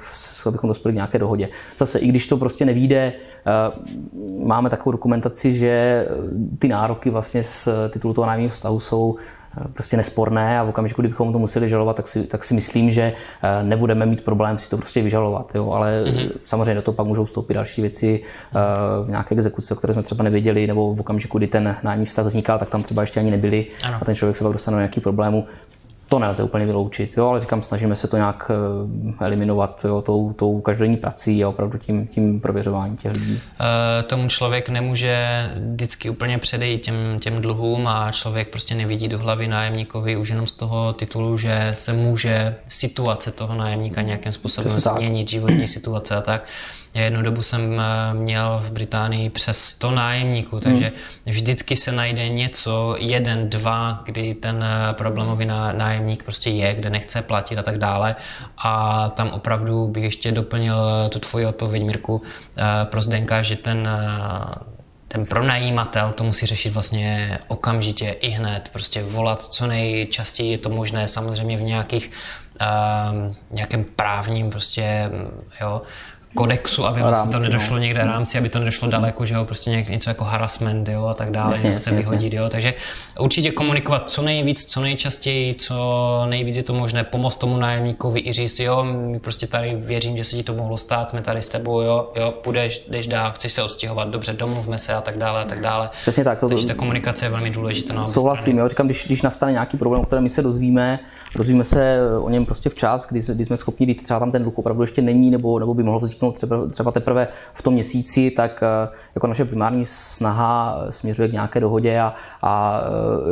abychom 0.47 0.69
dospěli 0.69 0.93
k 0.93 0.95
nějaké 0.95 1.19
dohodě. 1.19 1.49
Zase, 1.79 1.99
i 1.99 2.09
když 2.09 2.29
to 2.29 2.37
prostě 2.37 2.65
nevíde, 2.65 3.13
máme 4.45 4.71
takovou 4.71 4.93
dokumentaci, 4.93 5.55
že 5.55 6.07
ty 6.59 6.69
nároky 6.69 7.11
vlastně 7.11 7.43
z 7.43 7.69
titulu 7.91 8.15
toho 8.15 8.27
nájemního 8.27 8.51
vztahu 8.51 8.81
jsou 8.81 9.17
prostě 9.75 9.97
nesporné 9.97 10.61
a 10.61 10.63
v 10.63 10.69
okamžiku, 10.69 11.03
kdybychom 11.03 11.33
to 11.33 11.39
museli 11.39 11.69
žalovat, 11.69 11.97
tak 11.97 12.09
si, 12.09 12.27
tak 12.27 12.45
si 12.45 12.55
myslím, 12.55 12.91
že 12.91 13.03
eh, 13.03 13.63
nebudeme 13.63 14.07
mít 14.07 14.25
problém 14.25 14.59
si 14.59 14.71
to 14.71 14.77
prostě 14.77 15.03
vyžalovat. 15.03 15.55
Jo? 15.55 15.71
Ale 15.71 16.05
mm-hmm. 16.05 16.31
samozřejmě 16.45 16.75
do 16.75 16.83
toho 16.83 16.95
pak 16.95 17.07
můžou 17.07 17.25
vstoupit 17.25 17.55
další 17.55 17.81
věci, 17.81 18.23
mm-hmm. 18.53 19.11
nějaké 19.11 19.35
exekuce, 19.35 19.75
které 19.75 19.95
jsme 19.95 20.03
třeba 20.03 20.25
nevěděli, 20.25 20.67
nebo 20.67 20.95
v 20.95 21.01
okamžiku, 21.01 21.39
kdy 21.39 21.47
ten 21.47 21.77
nájemní 21.83 22.07
vztah 22.07 22.27
vznikal, 22.27 22.59
tak 22.59 22.71
tam 22.71 22.83
třeba 22.83 23.03
ještě 23.03 23.21
ani 23.21 23.31
nebyli 23.31 23.67
ano. 23.83 23.99
a 24.01 24.05
ten 24.05 24.15
člověk 24.15 24.37
se 24.37 24.45
pak 24.45 24.53
dostane 24.53 24.75
do 24.75 24.81
nějakých 24.81 25.03
problémů 25.03 25.47
to 26.09 26.19
nelze 26.19 26.43
úplně 26.43 26.67
vyloučit, 26.67 27.17
jo, 27.17 27.29
ale 27.29 27.41
říkám, 27.41 27.63
snažíme 27.63 27.97
se 27.97 28.09
to 28.09 28.17
nějak 28.17 28.51
eh, 28.51 29.25
eliminovat 29.25 29.85
jo, 29.85 30.03
tou, 30.03 30.33
tou 30.33 30.61
každodenní 30.61 30.97
prací 30.97 31.45
a 31.45 31.49
opravdu 31.49 31.79
tím, 31.79 32.07
tím 32.07 32.41
prověřováním 32.41 32.97
těch 32.97 33.13
lidí. 33.13 33.41
E, 33.61 34.03
tomu 34.03 34.29
člověk 34.29 34.69
nemůže 34.69 35.47
vždycky 35.73 36.11
úplně 36.11 36.39
předejít 36.39 36.79
těm, 36.83 36.95
těm 37.21 37.37
dluhům 37.37 37.87
a 37.87 38.13
člověk 38.13 38.49
prostě 38.49 38.75
nevidí 38.75 39.09
do 39.09 39.19
hlavy 39.19 39.49
nájemníkovi 39.49 40.17
už 40.17 40.29
jenom 40.29 40.47
z 40.47 40.53
toho 40.53 40.93
titulu, 40.93 41.37
že 41.37 41.71
se 41.75 41.93
může 41.93 42.57
situace 42.69 43.31
toho 43.31 43.55
nájemníka 43.55 44.03
nějakým 44.03 44.33
způsobem 44.33 44.81
změnit, 44.81 45.29
životní 45.29 45.67
situace 45.67 46.17
a 46.17 46.21
tak. 46.21 46.45
Já 46.99 47.05
jednu 47.05 47.23
dobu 47.23 47.43
jsem 47.43 47.81
eh, 47.81 48.15
měl 48.15 48.61
v 48.63 48.73
Británii 48.73 49.31
přes 49.31 49.65
100 49.65 49.91
nájemníků, 49.91 50.61
takže 50.61 50.85
hmm. 50.85 51.35
vždycky 51.35 51.77
se 51.77 51.93
najde 51.93 52.29
něco, 52.29 52.97
jeden, 52.99 53.51
dva, 53.51 54.03
kdy 54.05 54.35
ten 54.35 54.65
eh, 54.65 54.93
problémový 54.93 55.47
nájemník 55.73 56.23
prostě 56.23 56.51
je, 56.51 56.75
kde 56.75 56.91
nechce 56.91 57.23
platit 57.23 57.59
a 57.59 57.63
tak 57.63 57.79
dále. 57.79 58.17
A 58.65 59.09
tam 59.09 59.31
opravdu 59.31 59.89
bych 59.89 60.05
ještě 60.05 60.33
doplnil 60.33 60.77
eh, 61.07 61.09
tu 61.09 61.19
tvoji 61.19 61.47
odpověď, 61.47 61.83
Mirku, 61.83 62.23
pro 62.85 63.03
Zdenka, 63.03 63.43
že 63.43 63.57
ten 63.57 63.89
ten 65.09 65.27
pronajímatel 65.27 66.13
to 66.13 66.25
musí 66.25 66.47
řešit 66.47 66.71
vlastně 66.71 67.39
okamžitě 67.49 68.09
i 68.09 68.29
hned, 68.29 68.69
prostě 68.73 69.03
volat 69.03 69.43
co 69.43 69.67
nejčastěji 69.67 70.51
je 70.51 70.59
to 70.59 70.69
možné, 70.69 71.09
samozřejmě 71.09 71.57
v 71.57 71.63
nějakých 71.63 72.11
uh, 72.61 73.35
nějakém 73.51 73.85
právním 73.85 74.51
prostě, 74.51 75.11
jo, 75.61 75.83
kodexu, 76.35 76.87
aby 76.87 77.01
vlastně 77.01 77.33
rámci, 77.33 77.47
to 77.47 77.53
nedošlo 77.53 77.77
no. 77.77 77.83
někde 77.83 78.05
rámci, 78.05 78.39
aby 78.39 78.49
to 78.49 78.59
nedošlo 78.59 78.89
daleko, 78.89 79.27
že 79.27 79.35
jo, 79.35 79.45
prostě 79.45 79.71
něk, 79.71 79.89
něco 79.89 80.11
jako 80.11 80.25
harassment, 80.25 80.89
jo, 80.89 81.07
a 81.07 81.15
tak 81.15 81.31
dále, 81.31 81.53
jasně, 81.53 81.77
chce 81.77 81.91
vyhodit, 81.91 82.33
jo, 82.33 82.49
takže 82.49 82.75
určitě 83.21 83.51
komunikovat 83.51 84.11
co 84.11 84.23
nejvíc, 84.23 84.65
co 84.65 84.81
nejčastěji, 84.81 85.55
co 85.55 86.23
nejvíc 86.29 86.57
je 86.57 86.63
to 86.63 86.75
možné, 86.75 87.05
pomoct 87.05 87.37
tomu 87.37 87.57
nájemníkovi 87.57 88.21
i 88.21 88.33
říct, 88.33 88.61
jo, 88.61 88.85
my 88.85 89.19
prostě 89.19 89.47
tady 89.47 89.77
věřím, 89.77 90.17
že 90.17 90.25
se 90.25 90.37
ti 90.37 90.43
to 90.43 90.55
mohlo 90.55 90.77
stát, 90.77 91.11
jsme 91.11 91.23
tady 91.23 91.43
s 91.43 91.49
tebou, 91.49 91.81
jo, 91.81 92.13
jo, 92.17 92.31
půjdeš, 92.31 92.85
jdeš 92.89 93.07
dál, 93.07 93.33
chceš 93.33 93.53
se 93.53 93.63
odstěhovat, 93.63 94.09
dobře, 94.09 94.33
domluvme 94.33 94.79
se 94.79 94.95
a 94.95 95.01
tak 95.01 95.19
dále, 95.19 95.43
a 95.43 95.45
tak 95.45 95.61
dále. 95.61 95.91
Přesně 96.03 96.25
tak. 96.25 96.41
To, 96.41 96.49
takže 96.49 96.67
ta 96.67 96.75
komunikace 96.75 97.25
je 97.25 97.31
velmi 97.31 97.51
důležitá. 97.51 97.95
No, 97.95 98.09
souhlasím, 98.09 98.59
jo, 98.59 98.69
říkám, 98.69 98.87
když, 98.87 99.07
když 99.07 99.23
nastane 99.23 99.53
nějaký 99.53 99.77
problém, 99.77 100.03
o 100.03 100.07
kterém 100.07 100.23
my 100.23 100.31
se 100.31 100.43
dozvíme, 100.43 100.99
dozvíme 101.37 101.65
se 101.65 102.01
o 102.21 102.29
něm 102.31 102.47
prostě 102.47 102.71
včas, 102.71 103.09
kdy 103.09 103.23
jsme, 103.23 103.35
kdy 103.35 103.45
jsme 103.45 103.57
schopni, 103.57 103.87
kdy 103.87 103.95
třeba 103.95 104.21
tam 104.21 104.33
ten 104.33 104.43
dluh 104.43 104.59
opravdu 104.59 104.83
ještě 104.83 105.03
není, 105.03 105.31
nebo, 105.31 105.59
nebo 105.59 105.75
by 105.75 105.83
mohl 105.83 106.01
vzniknout 106.01 106.33
třeba, 106.33 106.67
třeba 106.67 106.93
teprve 106.93 107.29
v 107.55 107.63
tom 107.63 107.75
měsíci, 107.75 108.31
tak 108.31 108.63
eh, 108.63 108.89
jako 109.15 109.27
naše 109.27 109.45
primární 109.45 109.87
snaha 109.87 110.79
směřuje 110.91 111.29
k 111.29 111.33
nějaké 111.33 111.61
dohodě 111.61 112.01
a, 112.01 112.15
a 112.43 112.81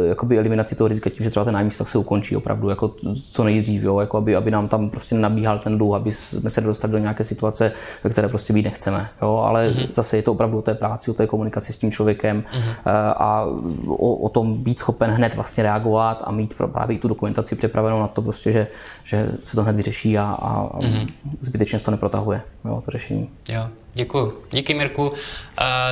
eh, 0.04 0.08
jakoby 0.08 0.38
eliminaci 0.38 0.74
toho 0.74 0.88
rizika 0.88 1.10
tím, 1.10 1.24
že 1.24 1.30
třeba 1.30 1.44
ten 1.44 1.54
nájemní 1.54 1.70
vztah 1.70 1.88
se 1.88 1.98
ukončí 1.98 2.36
opravdu 2.36 2.68
jako 2.68 2.94
co 3.30 3.44
nejdřív, 3.44 3.82
jo, 3.82 4.00
jako 4.00 4.18
aby, 4.18 4.36
aby 4.36 4.50
nám 4.50 4.68
tam 4.68 4.90
prostě 4.90 5.14
nabíhal 5.14 5.58
ten 5.58 5.78
dluh, 5.78 5.96
aby 5.96 6.12
jsme 6.12 6.50
se 6.50 6.60
dostali 6.60 6.92
do 6.92 6.98
nějaké 6.98 7.24
situace, 7.24 7.72
ve 8.04 8.10
které 8.10 8.28
prostě 8.28 8.52
být 8.52 8.62
nechceme. 8.62 9.08
Jo, 9.22 9.36
ale 9.36 9.68
mm-hmm. 9.68 9.88
zase 9.92 10.16
je 10.16 10.22
to 10.22 10.32
opravdu 10.32 10.58
o 10.58 10.62
té 10.62 10.74
práci, 10.74 11.10
o 11.10 11.14
té 11.14 11.26
komunikaci 11.26 11.72
s 11.72 11.78
tím 11.78 11.92
člověkem 11.92 12.42
mm-hmm. 12.42 13.14
a 13.16 13.46
o, 13.86 14.14
o 14.16 14.28
tom 14.28 14.54
být 14.54 14.78
schopen 14.78 15.10
hned 15.10 15.34
vlastně 15.34 15.62
reagovat 15.62 16.22
a 16.24 16.32
mít 16.32 16.54
právě 16.72 16.98
tu 16.98 17.08
dokumentaci 17.08 17.56
připravenou 17.56 17.85
na 17.90 18.08
to 18.08 18.22
prostě, 18.22 18.52
že, 18.52 18.66
že 19.04 19.28
se 19.44 19.56
to 19.56 19.62
hned 19.62 19.76
vyřeší 19.76 20.18
a, 20.18 20.22
a 20.22 20.78
mm-hmm. 20.78 21.06
zbytečně 21.40 21.78
se 21.78 21.84
to 21.84 21.90
neprotahuje, 21.90 22.42
jo, 22.64 22.82
to 22.84 22.90
řešení. 22.90 23.30
Jo, 23.48 23.68
děkuji. 23.94 24.42
Díky 24.50 24.74
Mirku. 24.74 25.08
Uh, 25.08 25.14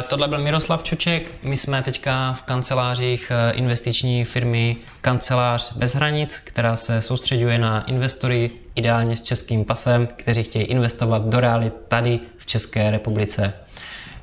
tohle 0.09 0.29
byl 0.29 0.39
Miroslav 0.39 0.83
Čuček. 0.83 1.33
My 1.43 1.57
jsme 1.57 1.83
teďka 1.83 2.33
v 2.33 2.43
kancelářích 2.43 3.33
eh, 3.35 3.53
investiční 3.53 4.25
firmy 4.25 4.77
Kancelář 5.01 5.77
bez 5.77 5.95
hranic, 5.95 6.39
která 6.39 6.77
se 6.77 7.03
soustředuje 7.03 7.59
na 7.59 7.81
investory 7.81 8.51
ideálně 8.75 9.17
s 9.17 9.23
českým 9.23 9.65
pasem, 9.65 10.07
kteří 10.07 10.43
chtějí 10.43 10.65
investovat 10.65 11.23
do 11.23 11.41
realit 11.41 11.75
tady 11.89 12.21
v 12.39 12.47
České 12.47 12.91
republice. 12.91 13.53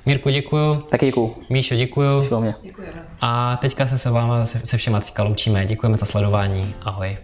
Mirku, 0.05 0.29
děkuju. 0.29 0.75
Taky 0.75 1.05
děkuju. 1.05 1.35
Míšo, 1.49 1.75
děkuju. 1.75 2.21
Děkuju 2.21 2.41
mě. 2.41 2.55
A 3.21 3.57
teďka 3.57 3.87
se 3.87 3.97
se 3.97 4.09
váma 4.09 4.45
se, 4.45 4.61
se 4.63 4.77
všema 4.77 4.99
teďka 4.99 5.23
loučíme. 5.23 5.65
Děkujeme 5.65 5.97
za 5.97 6.05
sledování. 6.05 6.73
Ahoj. 6.85 7.17